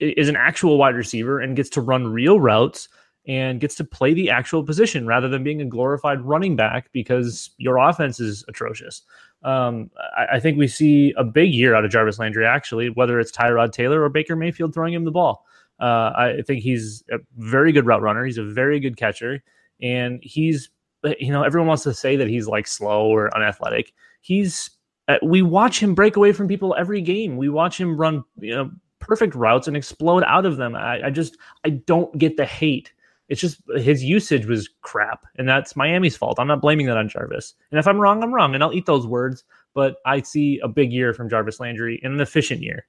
is 0.00 0.28
an 0.28 0.36
actual 0.36 0.78
wide 0.78 0.96
receiver 0.96 1.40
and 1.40 1.56
gets 1.56 1.70
to 1.70 1.80
run 1.80 2.06
real 2.06 2.40
routes 2.40 2.88
and 3.26 3.60
gets 3.60 3.76
to 3.76 3.84
play 3.84 4.14
the 4.14 4.30
actual 4.30 4.64
position 4.64 5.06
rather 5.06 5.28
than 5.28 5.44
being 5.44 5.60
a 5.60 5.64
glorified 5.64 6.20
running 6.22 6.56
back 6.56 6.90
because 6.92 7.50
your 7.56 7.78
offense 7.78 8.18
is 8.18 8.44
atrocious. 8.48 9.02
Um, 9.44 9.90
I, 10.16 10.36
I 10.36 10.40
think 10.40 10.58
we 10.58 10.66
see 10.66 11.14
a 11.16 11.22
big 11.22 11.52
year 11.54 11.74
out 11.74 11.84
of 11.84 11.90
Jarvis 11.90 12.18
Landry, 12.18 12.46
actually, 12.46 12.90
whether 12.90 13.20
it's 13.20 13.30
Tyrod 13.30 13.72
Taylor 13.72 14.02
or 14.02 14.08
Baker 14.08 14.34
Mayfield 14.34 14.74
throwing 14.74 14.94
him 14.94 15.04
the 15.04 15.12
ball. 15.12 15.44
Uh, 15.80 16.12
I 16.16 16.42
think 16.46 16.62
he's 16.62 17.02
a 17.10 17.18
very 17.38 17.72
good 17.72 17.86
route 17.86 18.02
runner. 18.02 18.24
He's 18.24 18.38
a 18.38 18.44
very 18.44 18.80
good 18.80 18.96
catcher. 18.96 19.42
And 19.80 20.20
he's, 20.22 20.70
you 21.18 21.32
know, 21.32 21.42
everyone 21.42 21.68
wants 21.68 21.82
to 21.84 21.94
say 21.94 22.16
that 22.16 22.28
he's 22.28 22.46
like 22.46 22.66
slow 22.66 23.06
or 23.06 23.34
unathletic. 23.36 23.92
He's, 24.20 24.70
uh, 25.14 25.26
we 25.26 25.42
watch 25.42 25.80
him 25.80 25.94
break 25.94 26.16
away 26.16 26.32
from 26.32 26.48
people 26.48 26.74
every 26.78 27.00
game. 27.00 27.36
We 27.36 27.48
watch 27.48 27.80
him 27.80 27.96
run, 27.96 28.24
you 28.38 28.54
know, 28.54 28.70
perfect 28.98 29.34
routes 29.34 29.68
and 29.68 29.76
explode 29.76 30.24
out 30.26 30.46
of 30.46 30.56
them. 30.56 30.74
I, 30.74 31.06
I 31.06 31.10
just, 31.10 31.36
I 31.64 31.70
don't 31.70 32.16
get 32.18 32.36
the 32.36 32.46
hate 32.46 32.92
it's 33.32 33.40
just 33.40 33.62
his 33.76 34.04
usage 34.04 34.44
was 34.44 34.68
crap, 34.82 35.24
and 35.36 35.48
that's 35.48 35.74
Miami's 35.74 36.14
fault. 36.14 36.38
I'm 36.38 36.48
not 36.48 36.60
blaming 36.60 36.84
that 36.84 36.98
on 36.98 37.08
Jarvis. 37.08 37.54
And 37.70 37.78
if 37.78 37.88
I'm 37.88 37.98
wrong, 37.98 38.22
I'm 38.22 38.34
wrong, 38.34 38.54
and 38.54 38.62
I'll 38.62 38.74
eat 38.74 38.84
those 38.84 39.06
words. 39.06 39.42
But 39.72 39.96
I 40.04 40.20
see 40.20 40.60
a 40.62 40.68
big 40.68 40.92
year 40.92 41.14
from 41.14 41.30
Jarvis 41.30 41.58
Landry 41.58 41.98
and 42.02 42.12
an 42.12 42.20
efficient 42.20 42.60
year. 42.60 42.86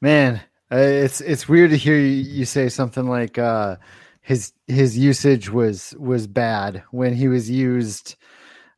Man, 0.00 0.40
uh, 0.70 0.76
it's 0.76 1.20
it's 1.20 1.48
weird 1.48 1.70
to 1.70 1.76
hear 1.76 1.98
you, 1.98 2.06
you 2.06 2.44
say 2.44 2.68
something 2.68 3.08
like 3.08 3.36
uh, 3.36 3.78
his 4.20 4.52
his 4.68 4.96
usage 4.96 5.50
was 5.50 5.96
was 5.98 6.28
bad 6.28 6.84
when 6.92 7.12
he 7.12 7.26
was 7.26 7.50
used 7.50 8.14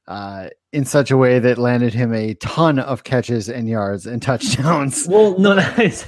uh, 0.09 0.49
in 0.73 0.85
such 0.85 1.11
a 1.11 1.17
way 1.17 1.39
that 1.39 1.59
landed 1.59 1.95
him 1.95 2.13
a 2.15 2.35
ton 2.35 2.79
of 2.79 3.05
catches 3.05 3.49
and 3.49 3.69
yards 3.69 4.07
and 4.07 4.23
touchdowns. 4.23 5.07
Well, 5.11 5.39
no, 5.39 5.57
it's, 5.79 6.07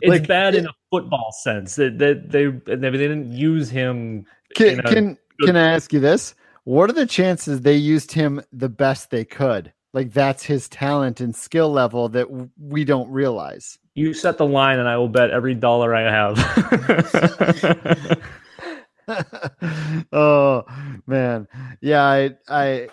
it's 0.00 0.08
Like, 0.08 0.26
bad 0.26 0.54
in 0.54 0.66
a 0.66 0.74
football 0.90 1.32
sense 1.32 1.76
that 1.76 1.98
that 1.98 2.30
they, 2.30 2.46
they 2.46 2.76
they 2.76 2.90
didn't 2.90 3.32
use 3.32 3.70
him. 3.70 4.26
Can 4.54 4.80
can 4.82 5.18
can 5.44 5.56
I 5.56 5.72
ask 5.72 5.92
you 5.92 6.00
this? 6.00 6.34
What 6.64 6.90
are 6.90 6.94
the 6.94 7.06
chances 7.06 7.62
they 7.62 7.76
used 7.76 8.12
him 8.12 8.42
the 8.52 8.68
best 8.68 9.10
they 9.10 9.24
could? 9.24 9.72
Like 9.94 10.12
that's 10.12 10.42
his 10.42 10.68
talent 10.68 11.20
and 11.20 11.34
skill 11.34 11.72
level 11.72 12.08
that 12.10 12.26
we 12.58 12.84
don't 12.84 13.10
realize. 13.10 13.78
you 13.94 14.12
set 14.14 14.36
the 14.38 14.46
line, 14.46 14.78
and 14.78 14.88
I 14.88 14.96
will 14.98 15.08
bet 15.08 15.30
every 15.30 15.54
dollar 15.54 15.94
I 15.94 16.02
have. 16.02 16.38
oh 20.12 20.64
man, 21.06 21.48
yeah, 21.80 22.04
I, 22.04 22.36
I, 22.48 22.88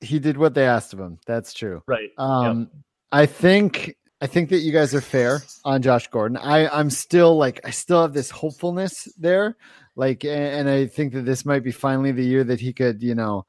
he 0.00 0.18
did 0.18 0.36
what 0.36 0.54
they 0.54 0.66
asked 0.66 0.92
of 0.92 1.00
him. 1.00 1.18
That's 1.26 1.52
true. 1.52 1.82
right. 1.86 2.10
Um, 2.18 2.70
I 3.12 3.26
think, 3.26 3.96
I 4.20 4.26
think 4.26 4.50
that 4.50 4.58
you 4.58 4.72
guys 4.72 4.94
are 4.94 5.00
fair 5.00 5.42
on 5.64 5.82
Josh 5.82 6.08
Gordon. 6.08 6.36
I, 6.36 6.68
I'm 6.68 6.90
still 6.90 7.36
like, 7.36 7.60
I 7.64 7.70
still 7.70 8.02
have 8.02 8.12
this 8.12 8.30
hopefulness 8.30 9.08
there, 9.18 9.56
like, 9.96 10.24
a- 10.24 10.30
and 10.30 10.68
I 10.68 10.86
think 10.86 11.12
that 11.14 11.22
this 11.22 11.44
might 11.44 11.64
be 11.64 11.72
finally 11.72 12.12
the 12.12 12.24
year 12.24 12.44
that 12.44 12.60
he 12.60 12.72
could, 12.72 13.02
you 13.02 13.14
know, 13.14 13.46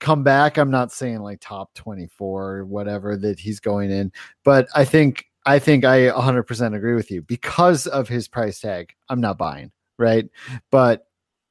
come 0.00 0.22
back. 0.22 0.58
I'm 0.58 0.70
not 0.70 0.92
saying 0.92 1.20
like 1.20 1.38
top 1.40 1.72
24 1.74 2.50
or 2.56 2.64
whatever 2.64 3.16
that 3.16 3.38
he's 3.38 3.60
going 3.60 3.90
in, 3.90 4.12
but 4.44 4.66
I 4.74 4.84
think, 4.84 5.24
I 5.46 5.58
think 5.58 5.84
I 5.84 6.08
100% 6.10 6.74
agree 6.76 6.94
with 6.94 7.10
you 7.10 7.22
because 7.22 7.86
of 7.86 8.08
his 8.08 8.26
price 8.26 8.58
tag. 8.58 8.92
I'm 9.08 9.20
not 9.20 9.38
buying, 9.38 9.70
right? 9.98 10.28
But 10.70 11.06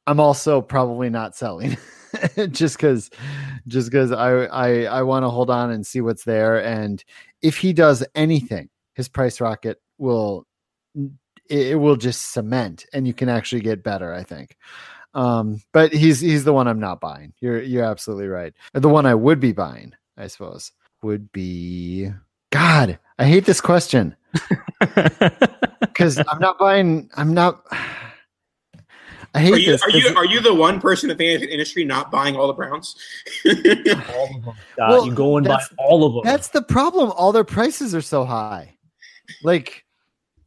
I'm 0.05 0.19
also 0.19 0.61
probably 0.61 1.09
not 1.09 1.35
selling 1.35 1.77
just 2.51 2.77
because 2.77 3.09
just 3.67 3.89
because 3.89 4.11
I 4.11 4.45
I, 4.45 4.83
I 4.83 5.01
want 5.03 5.23
to 5.23 5.29
hold 5.29 5.49
on 5.49 5.71
and 5.71 5.85
see 5.85 6.01
what's 6.01 6.23
there. 6.23 6.63
And 6.63 7.03
if 7.41 7.57
he 7.57 7.73
does 7.73 8.03
anything, 8.15 8.69
his 8.93 9.07
price 9.07 9.41
rocket 9.41 9.81
will 9.97 10.45
it, 11.49 11.79
will 11.79 11.95
just 11.95 12.31
cement 12.31 12.85
and 12.93 13.07
you 13.07 13.13
can 13.13 13.29
actually 13.29 13.61
get 13.61 13.83
better, 13.83 14.13
I 14.13 14.23
think. 14.23 14.57
Um, 15.13 15.61
but 15.71 15.93
he's 15.93 16.19
he's 16.19 16.43
the 16.43 16.53
one 16.53 16.67
I'm 16.67 16.79
not 16.79 16.99
buying. 16.99 17.33
You're 17.39 17.61
you're 17.61 17.85
absolutely 17.85 18.27
right. 18.27 18.53
The 18.73 18.89
one 18.89 19.05
I 19.05 19.15
would 19.15 19.39
be 19.39 19.53
buying, 19.53 19.93
I 20.17 20.27
suppose, 20.27 20.71
would 21.01 21.31
be 21.31 22.09
God. 22.51 22.99
I 23.17 23.25
hate 23.25 23.45
this 23.45 23.61
question 23.61 24.15
because 25.79 26.17
I'm 26.17 26.39
not 26.39 26.59
buying. 26.59 27.09
I'm 27.15 27.33
not. 27.33 27.63
I 29.35 29.39
hate 29.39 29.53
Are 29.53 29.57
you 29.59 29.71
this. 29.73 29.83
are 29.83 29.89
'cause 29.91 30.01
you 30.01 30.15
are 30.15 30.25
you 30.25 30.39
the 30.39 30.53
one 30.53 30.79
person 30.79 31.11
in 31.11 31.17
the 31.17 31.23
fantasy 31.23 31.51
industry 31.51 31.83
not 31.83 32.09
buying 32.09 32.35
all 32.35 32.47
the 32.47 32.53
Browns? 32.53 32.95
All 33.45 33.51
of 33.51 34.43
them. 34.45 34.53
God, 34.77 34.89
Well, 34.89 35.05
you 35.05 35.13
go 35.13 35.37
and 35.37 35.45
buy 35.45 35.61
all 35.77 36.05
of 36.05 36.13
them. 36.13 36.21
That's 36.23 36.47
the 36.49 36.61
problem. 36.61 37.11
All 37.11 37.31
their 37.31 37.43
prices 37.43 37.93
are 37.93 38.01
so 38.01 38.23
high. 38.25 38.77
Like, 39.43 39.83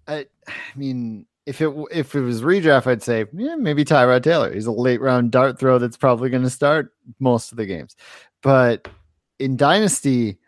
I, 0.07 0.27
I 0.49 0.53
mean, 0.75 1.27
if 1.47 1.61
it 1.61 1.71
if 1.91 2.15
it 2.15 2.21
was 2.21 2.43
redraft, 2.43 2.87
I'd 2.87 3.03
say 3.03 3.27
yeah, 3.35 3.57
maybe 3.57 3.85
Tyrod 3.85 4.23
Taylor. 4.23 4.53
He's 4.55 4.67
a 4.67 4.73
late 4.73 5.01
round 5.01 5.31
dart 5.33 5.59
throw 5.59 5.79
that's 5.79 5.97
probably 5.97 6.31
going 6.31 6.43
to 6.43 6.51
start 6.51 6.93
most 7.21 7.53
of 7.53 7.59
the 7.59 7.67
games. 7.67 7.95
But 8.43 8.89
in 9.39 9.57
Dynasty, 9.57 10.39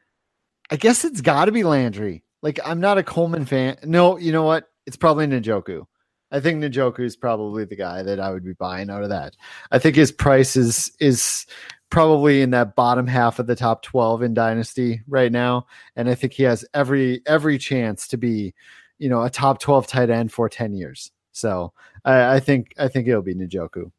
I 0.70 0.76
guess 0.76 1.04
it's 1.04 1.20
got 1.20 1.44
to 1.46 1.52
be 1.52 1.62
Landry. 1.62 2.24
Like, 2.42 2.58
I'm 2.64 2.80
not 2.80 2.96
a 2.98 3.02
Coleman 3.02 3.44
fan. 3.44 3.76
No, 3.84 4.16
you 4.16 4.32
know 4.32 4.44
what? 4.44 4.64
It's 4.86 4.96
probably 4.96 5.26
Njoku. 5.26 5.84
I 6.30 6.40
think 6.40 6.62
Njoku 6.62 7.00
is 7.00 7.16
probably 7.16 7.64
the 7.64 7.76
guy 7.76 8.02
that 8.02 8.20
I 8.20 8.30
would 8.30 8.44
be 8.44 8.52
buying 8.52 8.90
out 8.90 9.02
of 9.02 9.08
that. 9.08 9.36
I 9.70 9.78
think 9.78 9.96
his 9.96 10.12
price 10.12 10.56
is 10.56 10.92
is 11.00 11.46
probably 11.90 12.40
in 12.42 12.50
that 12.50 12.76
bottom 12.76 13.06
half 13.06 13.38
of 13.40 13.46
the 13.48 13.56
top 13.56 13.82
12 13.82 14.22
in 14.22 14.32
dynasty 14.32 15.02
right 15.08 15.32
now 15.32 15.66
and 15.96 16.08
i 16.08 16.14
think 16.14 16.32
he 16.32 16.44
has 16.44 16.64
every 16.72 17.20
every 17.26 17.58
chance 17.58 18.06
to 18.06 18.16
be 18.16 18.54
you 18.98 19.08
know 19.08 19.24
a 19.24 19.28
top 19.28 19.58
12 19.58 19.88
tight 19.88 20.08
end 20.08 20.30
for 20.30 20.48
10 20.48 20.72
years 20.72 21.10
so 21.32 21.72
i, 22.04 22.36
I 22.36 22.38
think 22.38 22.72
i 22.78 22.86
think 22.86 23.08
it'll 23.08 23.22
be 23.22 23.34
Njoku. 23.34 23.90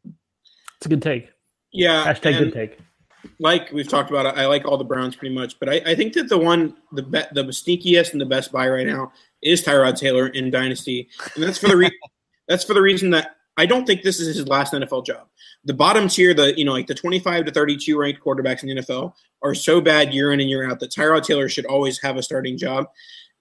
It's 0.82 0.88
a 0.88 0.90
good 0.90 1.04
take. 1.04 1.30
Yeah, 1.72 2.12
Hashtag 2.12 2.38
and 2.38 2.52
good 2.52 2.54
take. 2.54 2.80
like 3.38 3.72
we've 3.72 3.88
talked 3.88 4.10
about, 4.10 4.36
I 4.36 4.48
like 4.48 4.66
all 4.66 4.80
the 4.80 4.84
Browns 4.84 5.16
pretty 5.16 5.36
much, 5.36 5.60
but 5.60 5.70
I, 5.70 5.76
I 5.86 5.94
think 5.94 6.14
that 6.14 6.28
the 6.28 6.40
one 6.40 6.76
the 6.92 7.04
be, 7.04 7.22
the 7.34 7.44
sneakiest 7.44 8.14
and 8.14 8.20
the 8.20 8.26
best 8.26 8.52
buy 8.52 8.68
right 8.68 8.88
now 8.88 9.12
is 9.44 9.64
Tyrod 9.64 9.96
Taylor 9.96 10.28
in 10.30 10.50
Dynasty, 10.50 11.08
and 11.36 11.44
that's 11.44 11.60
for 11.60 11.68
the 11.68 11.78
re- 11.78 12.00
that's 12.48 12.64
for 12.64 12.74
the 12.74 12.82
reason 12.82 13.12
that 13.12 13.36
I 13.58 13.66
don't 13.66 13.86
think 13.86 14.02
this 14.02 14.20
is 14.20 14.36
his 14.36 14.48
last 14.48 14.74
NFL 14.74 15.06
job. 15.06 15.28
The 15.66 15.74
bottom 15.74 16.08
tier, 16.08 16.34
the 16.34 16.58
you 16.58 16.66
know 16.66 16.72
like 16.72 16.88
the 16.88 16.96
25 16.96 17.46
to 17.46 17.52
32 17.52 18.00
ranked 18.00 18.22
quarterbacks 18.22 18.64
in 18.64 18.70
the 18.70 18.82
NFL 18.82 19.14
are 19.42 19.56
so 19.56 19.82
bad 19.82 20.14
year 20.14 20.32
in 20.32 20.40
and 20.40 20.50
year 20.50 20.70
out 20.70 20.80
that 20.80 20.92
Tyrod 20.92 21.24
Taylor 21.24 21.50
should 21.50 21.66
always 21.66 22.02
have 22.02 22.18
a 22.18 22.24
starting 22.24 22.58
job. 22.58 22.88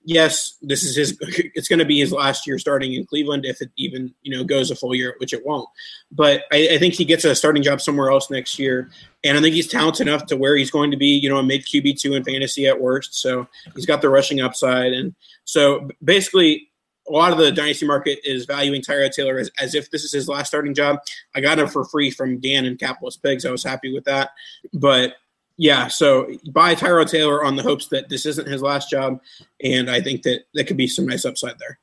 Yes, 0.05 0.57
this 0.63 0.83
is 0.83 0.97
his. 0.97 1.19
It's 1.55 1.69
going 1.69 1.79
to 1.79 1.85
be 1.85 1.99
his 1.99 2.13
last 2.13 2.47
year 2.47 2.59
starting 2.59 2.95
in 2.95 3.05
Cleveland 3.05 3.45
if 3.45 3.61
it 3.61 3.71
even 3.77 4.15
you 4.23 4.37
know 4.37 4.45
goes 4.45 4.71
a 4.71 4.77
full 4.77 4.95
year, 4.95 5.15
which 5.19 5.33
it 5.33 5.45
won't. 5.45 5.69
But 6.11 6.45
I, 6.53 6.71
I 6.73 6.79
think 6.79 6.95
he 6.95 7.05
gets 7.05 7.25
a 7.25 7.35
starting 7.35 7.63
job 7.63 7.81
somewhere 7.81 8.11
else 8.11 8.31
next 8.31 8.59
year, 8.59 8.91
and 9.25 9.39
I 9.39 9.41
think 9.41 9.55
he's 9.55 9.69
talented 9.69 10.09
enough 10.09 10.27
to 10.27 10.37
where 10.37 10.57
he's 10.57 10.71
going 10.71 10.91
to 10.91 10.97
be 10.97 11.19
you 11.19 11.29
know 11.29 11.39
a 11.39 11.43
mid 11.43 11.65
QB 11.65 12.01
two 12.01 12.15
in 12.15 12.25
fantasy 12.25 12.67
at 12.67 12.81
worst. 12.81 13.15
So 13.15 13.47
he's 13.75 13.87
got 13.87 14.03
the 14.03 14.09
rushing 14.09 14.41
upside, 14.41 14.93
and 14.93 15.15
so 15.45 15.89
basically 16.03 16.70
a 17.11 17.13
lot 17.13 17.33
of 17.33 17.39
the 17.39 17.51
dynasty 17.51 17.87
market 17.87 18.21
is 18.25 18.45
valuing 18.45 18.83
Tyrod 18.83 19.13
Taylor 19.13 19.39
as, 19.39 19.51
as 19.59 19.75
if 19.75 19.91
this 19.91 20.05
is 20.05 20.13
his 20.13 20.29
last 20.29 20.49
starting 20.49 20.75
job. 20.75 20.99
I 21.35 21.41
got 21.41 21.59
him 21.59 21.67
for 21.67 21.85
free 21.85 22.11
from 22.11 22.39
Dan 22.39 22.65
and 22.65 22.79
Capitalist 22.79 23.23
Pigs. 23.23 23.45
I 23.45 23.51
was 23.51 23.65
happy 23.65 23.93
with 23.93 24.05
that. 24.05 24.31
But 24.73 25.15
yeah, 25.57 25.89
so 25.89 26.33
buy 26.53 26.75
Tyrod 26.75 27.11
Taylor 27.11 27.45
on 27.45 27.57
the 27.57 27.63
hopes 27.63 27.89
that 27.89 28.09
this 28.09 28.25
isn't 28.27 28.49
his 28.49 28.63
last 28.63 28.89
job. 28.89 29.21
And 29.63 29.91
I 29.91 30.01
think 30.01 30.23
that 30.23 30.45
that 30.55 30.65
could 30.65 30.77
be 30.77 30.87
some 30.87 31.07
nice 31.07 31.25
upside 31.25 31.59
there. 31.59 31.79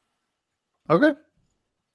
okay 0.89 1.13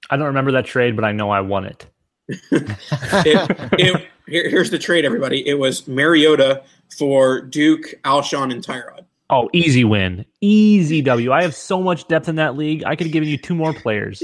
I 0.09 0.17
don't 0.17 0.27
remember 0.27 0.51
that 0.51 0.65
trade, 0.65 0.95
but 0.95 1.05
I 1.05 1.11
know 1.11 1.29
I 1.29 1.41
won 1.41 1.65
it. 1.65 1.85
It, 2.51 3.71
it, 3.79 4.07
here, 4.27 4.49
here's 4.49 4.69
the 4.69 4.79
trade, 4.79 5.05
everybody. 5.05 5.47
It 5.47 5.55
was 5.55 5.87
Mariota 5.87 6.63
for 6.97 7.41
Duke, 7.41 7.93
Alshon, 8.03 8.51
and 8.51 8.63
Tyrod. 8.63 9.05
Oh, 9.33 9.49
easy 9.51 9.83
win. 9.83 10.25
Easy 10.41 11.01
W. 11.01 11.31
I 11.31 11.41
have 11.41 11.55
so 11.55 11.81
much 11.81 12.07
depth 12.07 12.29
in 12.29 12.35
that 12.35 12.55
league. 12.55 12.83
I 12.85 12.95
could 12.95 13.07
have 13.07 13.11
given 13.13 13.27
you 13.27 13.35
two 13.39 13.55
more 13.55 13.73
players. 13.73 14.21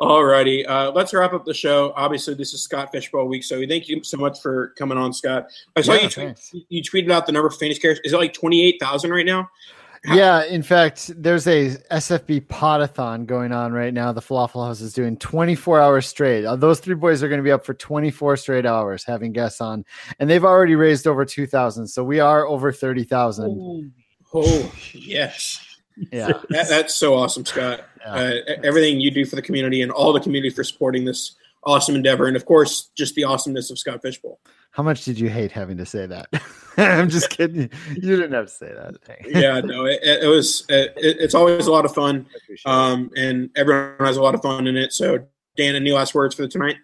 Alrighty, 0.02 0.68
uh, 0.68 0.92
let's 0.92 1.14
wrap 1.14 1.32
up 1.32 1.46
the 1.46 1.54
show. 1.54 1.94
Obviously, 1.96 2.34
this 2.34 2.54
is 2.54 2.62
Scott 2.62 2.92
Fish 2.92 3.10
Bowl 3.10 3.26
week, 3.30 3.46
so 3.46 3.66
thank 3.66 3.88
you 3.88 4.04
so 4.04 4.18
much 4.18 4.42
for 4.42 4.74
coming 4.78 4.98
on, 4.98 5.14
Scott. 5.14 5.48
I 5.78 5.82
saw 5.82 5.94
Yeah, 5.94 6.02
you, 6.02 6.10
tweet, 6.10 6.66
you 6.68 6.84
tweeted 6.84 7.10
out 7.10 7.28
the 7.28 7.32
number 7.32 7.48
of 7.48 7.56
fantasy 7.56 7.80
carries. 7.80 8.00
Is 8.04 8.12
it 8.12 8.18
like 8.18 8.34
twenty 8.34 8.62
eight 8.62 8.76
thousand 8.82 9.12
right 9.12 9.26
now? 9.26 9.50
Yeah 10.06 10.44
in 10.46 10.64
fact 10.64 11.12
there's 11.22 11.48
a 11.48 11.76
sfb 11.92 12.46
potathon 12.48 13.26
going 13.26 13.52
on 13.52 13.72
right 13.72 13.94
now. 13.94 14.12
The 14.12 14.22
falafel 14.22 14.66
house 14.66 14.82
is 14.82 14.94
doing 14.94 15.18
24 15.18 15.80
hours 15.82 16.08
straight. 16.08 16.46
Uh, 16.46 16.56
those 16.56 16.80
three 16.80 16.96
boys 16.96 17.24
are 17.24 17.28
going 17.28 17.40
to 17.40 17.44
be 17.44 17.52
up 17.52 17.66
for 17.66 17.74
24 17.74 18.38
straight 18.38 18.66
hours 18.66 19.04
having 19.04 19.34
guests 19.34 19.62
on 19.62 19.86
and 20.20 20.30
they've 20.30 20.46
already 20.46 20.76
raised 20.76 21.08
over 21.08 21.26
2000 21.26 21.88
so 21.88 22.04
we 22.04 22.20
are 22.20 22.48
over 22.48 22.72
30000 22.72 23.92
Oh 24.34 24.72
yes, 24.94 25.78
yeah. 26.12 26.34
That, 26.50 26.68
that's 26.70 26.94
so 26.94 27.16
awesome, 27.16 27.46
Scott. 27.46 27.82
Yeah. 28.02 28.14
Uh, 28.14 28.34
everything 28.64 29.00
you 29.00 29.12
do 29.12 29.26
for 29.26 29.36
the 29.36 29.42
community 29.42 29.82
and 29.82 29.92
all 29.92 30.14
the 30.14 30.20
community 30.20 30.54
for 30.54 30.64
supporting 30.64 31.06
this 31.06 31.36
awesome 31.64 31.96
endeavor, 31.96 32.28
and 32.28 32.36
of 32.36 32.46
course, 32.46 32.90
just 32.96 33.16
the 33.16 33.24
awesomeness 33.24 33.70
of 33.72 33.80
Scott 33.80 34.02
Fish 34.02 34.22
Bowl. 34.22 34.40
How 34.72 34.84
much 34.84 35.06
did 35.06 35.20
you 35.20 35.30
hate 35.30 35.52
having 35.52 35.78
to 35.78 35.86
say 35.86 36.06
that? 36.06 36.28
I'm 36.78 37.10
just 37.10 37.30
kidding. 37.30 37.70
You 37.96 38.16
didn't 38.16 38.34
have 38.34 38.46
to 38.46 38.52
say 38.52 38.74
that. 38.74 38.98
Yeah, 39.26 39.60
no, 39.62 39.86
it, 39.86 40.00
it 40.04 40.28
was. 40.28 40.66
It, 40.70 40.94
it's 40.98 41.34
always 41.34 41.68
a 41.68 41.72
lot 41.72 41.86
of 41.86 41.94
fun, 41.94 42.28
I 42.32 42.38
appreciate 42.44 42.72
it. 42.72 42.76
um, 42.76 43.10
and 43.18 43.50
everyone 43.56 43.96
has 44.00 44.18
a 44.18 44.22
lot 44.22 44.36
of 44.36 44.42
fun 44.42 44.68
in 44.68 44.78
it. 44.78 44.94
So, 44.94 45.28
Dan, 45.56 45.76
any 45.76 45.92
last 45.92 46.14
words 46.14 46.36
for 46.36 46.48
tonight? 46.48 46.78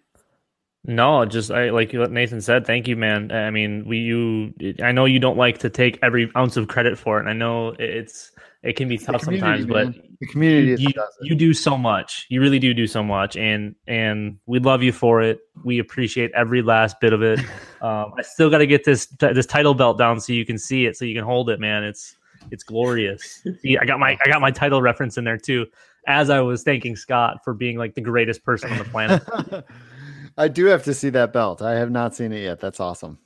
No, 0.86 1.24
just 1.24 1.50
I 1.50 1.70
like 1.70 1.94
what 1.94 2.12
Nathan 2.12 2.42
said. 2.42 2.66
Thank 2.66 2.90
you, 2.90 2.98
man. 2.98 3.32
I 3.32 3.52
mean, 3.52 3.86
we 3.86 4.00
you. 4.00 4.54
I 4.84 4.92
know 4.92 5.06
you 5.06 5.20
don't 5.20 5.38
like 5.38 5.60
to 5.60 5.70
take 5.70 5.98
every 6.02 6.30
ounce 6.36 6.58
of 6.58 6.68
credit 6.68 6.98
for 6.98 7.18
it, 7.18 7.22
and 7.22 7.30
I 7.30 7.34
know 7.34 7.70
it's 7.80 8.32
it 8.64 8.78
can 8.78 8.88
be 8.88 8.98
tough 8.98 9.22
sometimes, 9.22 9.66
but 9.66 9.94
the 10.22 10.28
community 10.28 10.68
you, 10.68 10.78
you, 10.78 10.86
what 10.86 10.96
does 10.96 11.18
it. 11.20 11.28
you 11.28 11.36
do 11.36 11.54
so 11.54 11.78
much. 11.78 12.26
You 12.30 12.40
really 12.40 12.60
do 12.60 12.74
do 12.74 12.88
so 12.88 13.04
much, 13.04 13.36
and 13.36 13.76
and 13.88 14.38
we 14.46 14.60
love 14.60 14.82
you 14.82 14.94
for 14.94 15.22
it. 15.22 15.42
We 15.66 15.80
appreciate 15.80 16.32
every 16.34 16.62
last 16.62 17.00
bit 17.00 17.14
of 17.14 17.22
it. 17.22 17.40
Um, 17.84 18.14
I 18.18 18.22
still 18.22 18.50
got 18.50 18.60
to 18.60 18.66
get 18.66 18.86
this 18.86 19.08
this 19.20 19.46
title 19.46 19.74
belt 19.74 19.98
down 19.98 20.22
so 20.22 20.32
you 20.32 20.46
can 20.46 20.58
see 20.58 20.86
it, 20.86 20.96
so 20.96 21.04
you 21.04 21.14
can 21.14 21.26
hold 21.26 21.50
it, 21.50 21.60
man. 21.60 21.84
It's 21.84 22.16
it's 22.50 22.64
glorious. 22.64 23.46
See, 23.60 23.78
I 23.78 23.84
got 23.84 24.00
my 24.00 24.18
I 24.24 24.30
got 24.30 24.40
my 24.40 24.52
title 24.52 24.82
reference 24.82 25.18
in 25.18 25.26
there 25.26 25.38
too. 25.38 25.66
As 26.08 26.30
I 26.30 26.40
was 26.40 26.64
thanking 26.64 26.96
Scott 26.96 27.44
for 27.44 27.54
being 27.54 27.78
like 27.78 27.94
the 27.94 28.00
greatest 28.00 28.42
person 28.46 28.72
on 28.72 28.78
the 28.78 28.86
planet. 28.86 29.22
I 30.38 30.48
do 30.48 30.64
have 30.68 30.86
to 30.86 30.94
see 30.94 31.10
that 31.10 31.34
belt. 31.34 31.62
I 31.62 31.74
have 31.74 31.92
not 31.92 32.16
seen 32.16 32.32
it 32.32 32.42
yet. 32.42 32.62
That's 32.62 32.80
awesome. 32.80 33.20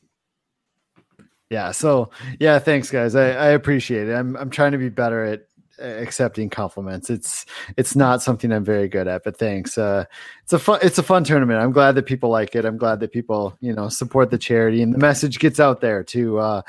Yeah. 1.50 1.72
So 1.72 2.10
yeah, 2.40 2.60
thanks 2.60 2.92
guys. 2.92 3.16
I, 3.16 3.30
I 3.30 3.48
appreciate 3.48 4.10
it. 4.10 4.14
I'm 4.14 4.36
I'm 4.36 4.50
trying 4.50 4.74
to 4.74 4.78
be 4.78 4.90
better 4.90 5.24
at 5.24 5.48
accepting 5.80 6.50
compliments. 6.50 7.10
It's 7.10 7.46
it's 7.78 7.96
not 7.96 8.22
something 8.22 8.52
I'm 8.52 8.64
very 8.64 8.88
good 8.88 9.08
at, 9.08 9.24
but 9.24 9.38
thanks. 9.38 9.78
Uh, 9.78 10.06
it's 10.44 10.54
a 10.54 10.60
fun 10.60 10.80
it's 10.82 10.98
a 10.98 11.04
fun 11.04 11.24
tournament. 11.24 11.62
I'm 11.62 11.72
glad 11.72 11.96
that 11.96 12.06
people 12.06 12.30
like 12.30 12.56
it. 12.56 12.66
I'm 12.66 12.78
glad 12.78 13.00
that 13.00 13.12
people 13.12 13.58
you 13.62 13.74
know 13.74 13.90
support 13.90 14.32
the 14.32 14.38
charity 14.38 14.82
and 14.82 14.94
the 14.94 14.98
message 14.98 15.40
gets 15.40 15.60
out 15.60 15.82
there 15.82 16.04
to 16.06 16.40
uh, 16.40 16.62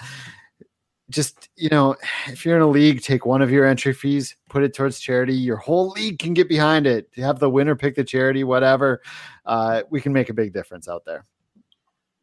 just 1.10 1.48
you 1.56 1.70
know 1.70 1.96
if 2.26 2.44
you're 2.44 2.56
in 2.56 2.62
a 2.62 2.68
league, 2.68 3.02
take 3.02 3.26
one 3.26 3.42
of 3.42 3.50
your 3.50 3.66
entry 3.66 3.92
fees, 3.92 4.36
put 4.48 4.62
it 4.62 4.74
towards 4.74 5.00
charity. 5.00 5.34
Your 5.34 5.56
whole 5.56 5.90
league 5.90 6.18
can 6.18 6.34
get 6.34 6.48
behind 6.48 6.86
it. 6.86 7.08
Have 7.16 7.38
the 7.38 7.50
winner 7.50 7.74
pick 7.74 7.96
the 7.96 8.04
charity, 8.04 8.44
whatever. 8.44 9.02
Uh, 9.44 9.82
we 9.90 10.00
can 10.00 10.12
make 10.12 10.28
a 10.28 10.34
big 10.34 10.52
difference 10.52 10.88
out 10.88 11.04
there. 11.04 11.24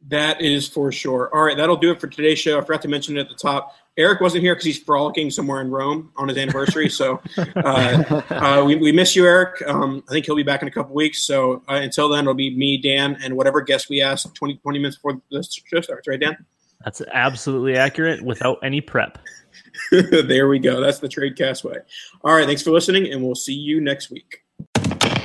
That 0.09 0.41
is 0.41 0.67
for 0.67 0.91
sure. 0.91 1.29
All 1.33 1.43
right, 1.43 1.57
that'll 1.57 1.77
do 1.77 1.91
it 1.91 1.99
for 1.99 2.07
today's 2.07 2.37
show. 2.37 2.59
I 2.59 2.61
forgot 2.61 2.81
to 2.83 2.87
mention 2.87 3.17
it 3.17 3.21
at 3.21 3.29
the 3.29 3.35
top. 3.35 3.73
Eric 3.97 4.19
wasn't 4.19 4.43
here 4.43 4.53
because 4.53 4.65
he's 4.65 4.79
frolicking 4.79 5.31
somewhere 5.31 5.61
in 5.61 5.71
Rome 5.71 6.11
on 6.17 6.27
his 6.27 6.37
anniversary. 6.37 6.89
So 6.89 7.21
uh, 7.55 8.21
uh, 8.29 8.63
we, 8.65 8.75
we 8.75 8.91
miss 8.91 9.15
you, 9.15 9.25
Eric. 9.25 9.61
Um, 9.67 10.03
I 10.07 10.11
think 10.11 10.25
he'll 10.25 10.35
be 10.35 10.43
back 10.43 10.61
in 10.61 10.67
a 10.67 10.71
couple 10.71 10.93
weeks. 10.93 11.25
So 11.25 11.63
uh, 11.69 11.75
until 11.75 12.09
then, 12.09 12.25
it'll 12.25 12.33
be 12.33 12.55
me, 12.55 12.77
Dan, 12.77 13.17
and 13.23 13.35
whatever 13.35 13.61
guest 13.61 13.89
we 13.89 14.01
ask 14.01 14.31
20, 14.33 14.57
20 14.57 14.79
minutes 14.79 14.97
before 14.97 15.21
the 15.31 15.43
show 15.43 15.81
starts. 15.81 16.07
Right, 16.07 16.19
Dan? 16.19 16.37
That's 16.83 17.01
absolutely 17.13 17.77
accurate 17.77 18.21
without 18.21 18.59
any 18.61 18.81
prep. 18.81 19.17
there 19.91 20.47
we 20.47 20.59
go. 20.59 20.81
That's 20.81 20.99
the 20.99 21.09
trade 21.09 21.37
cast 21.37 21.63
way. 21.63 21.77
All 22.21 22.33
right, 22.33 22.45
thanks 22.45 22.61
for 22.61 22.71
listening, 22.71 23.11
and 23.11 23.23
we'll 23.23 23.33
see 23.33 23.53
you 23.53 23.81
next 23.81 24.11
week. 24.11 24.44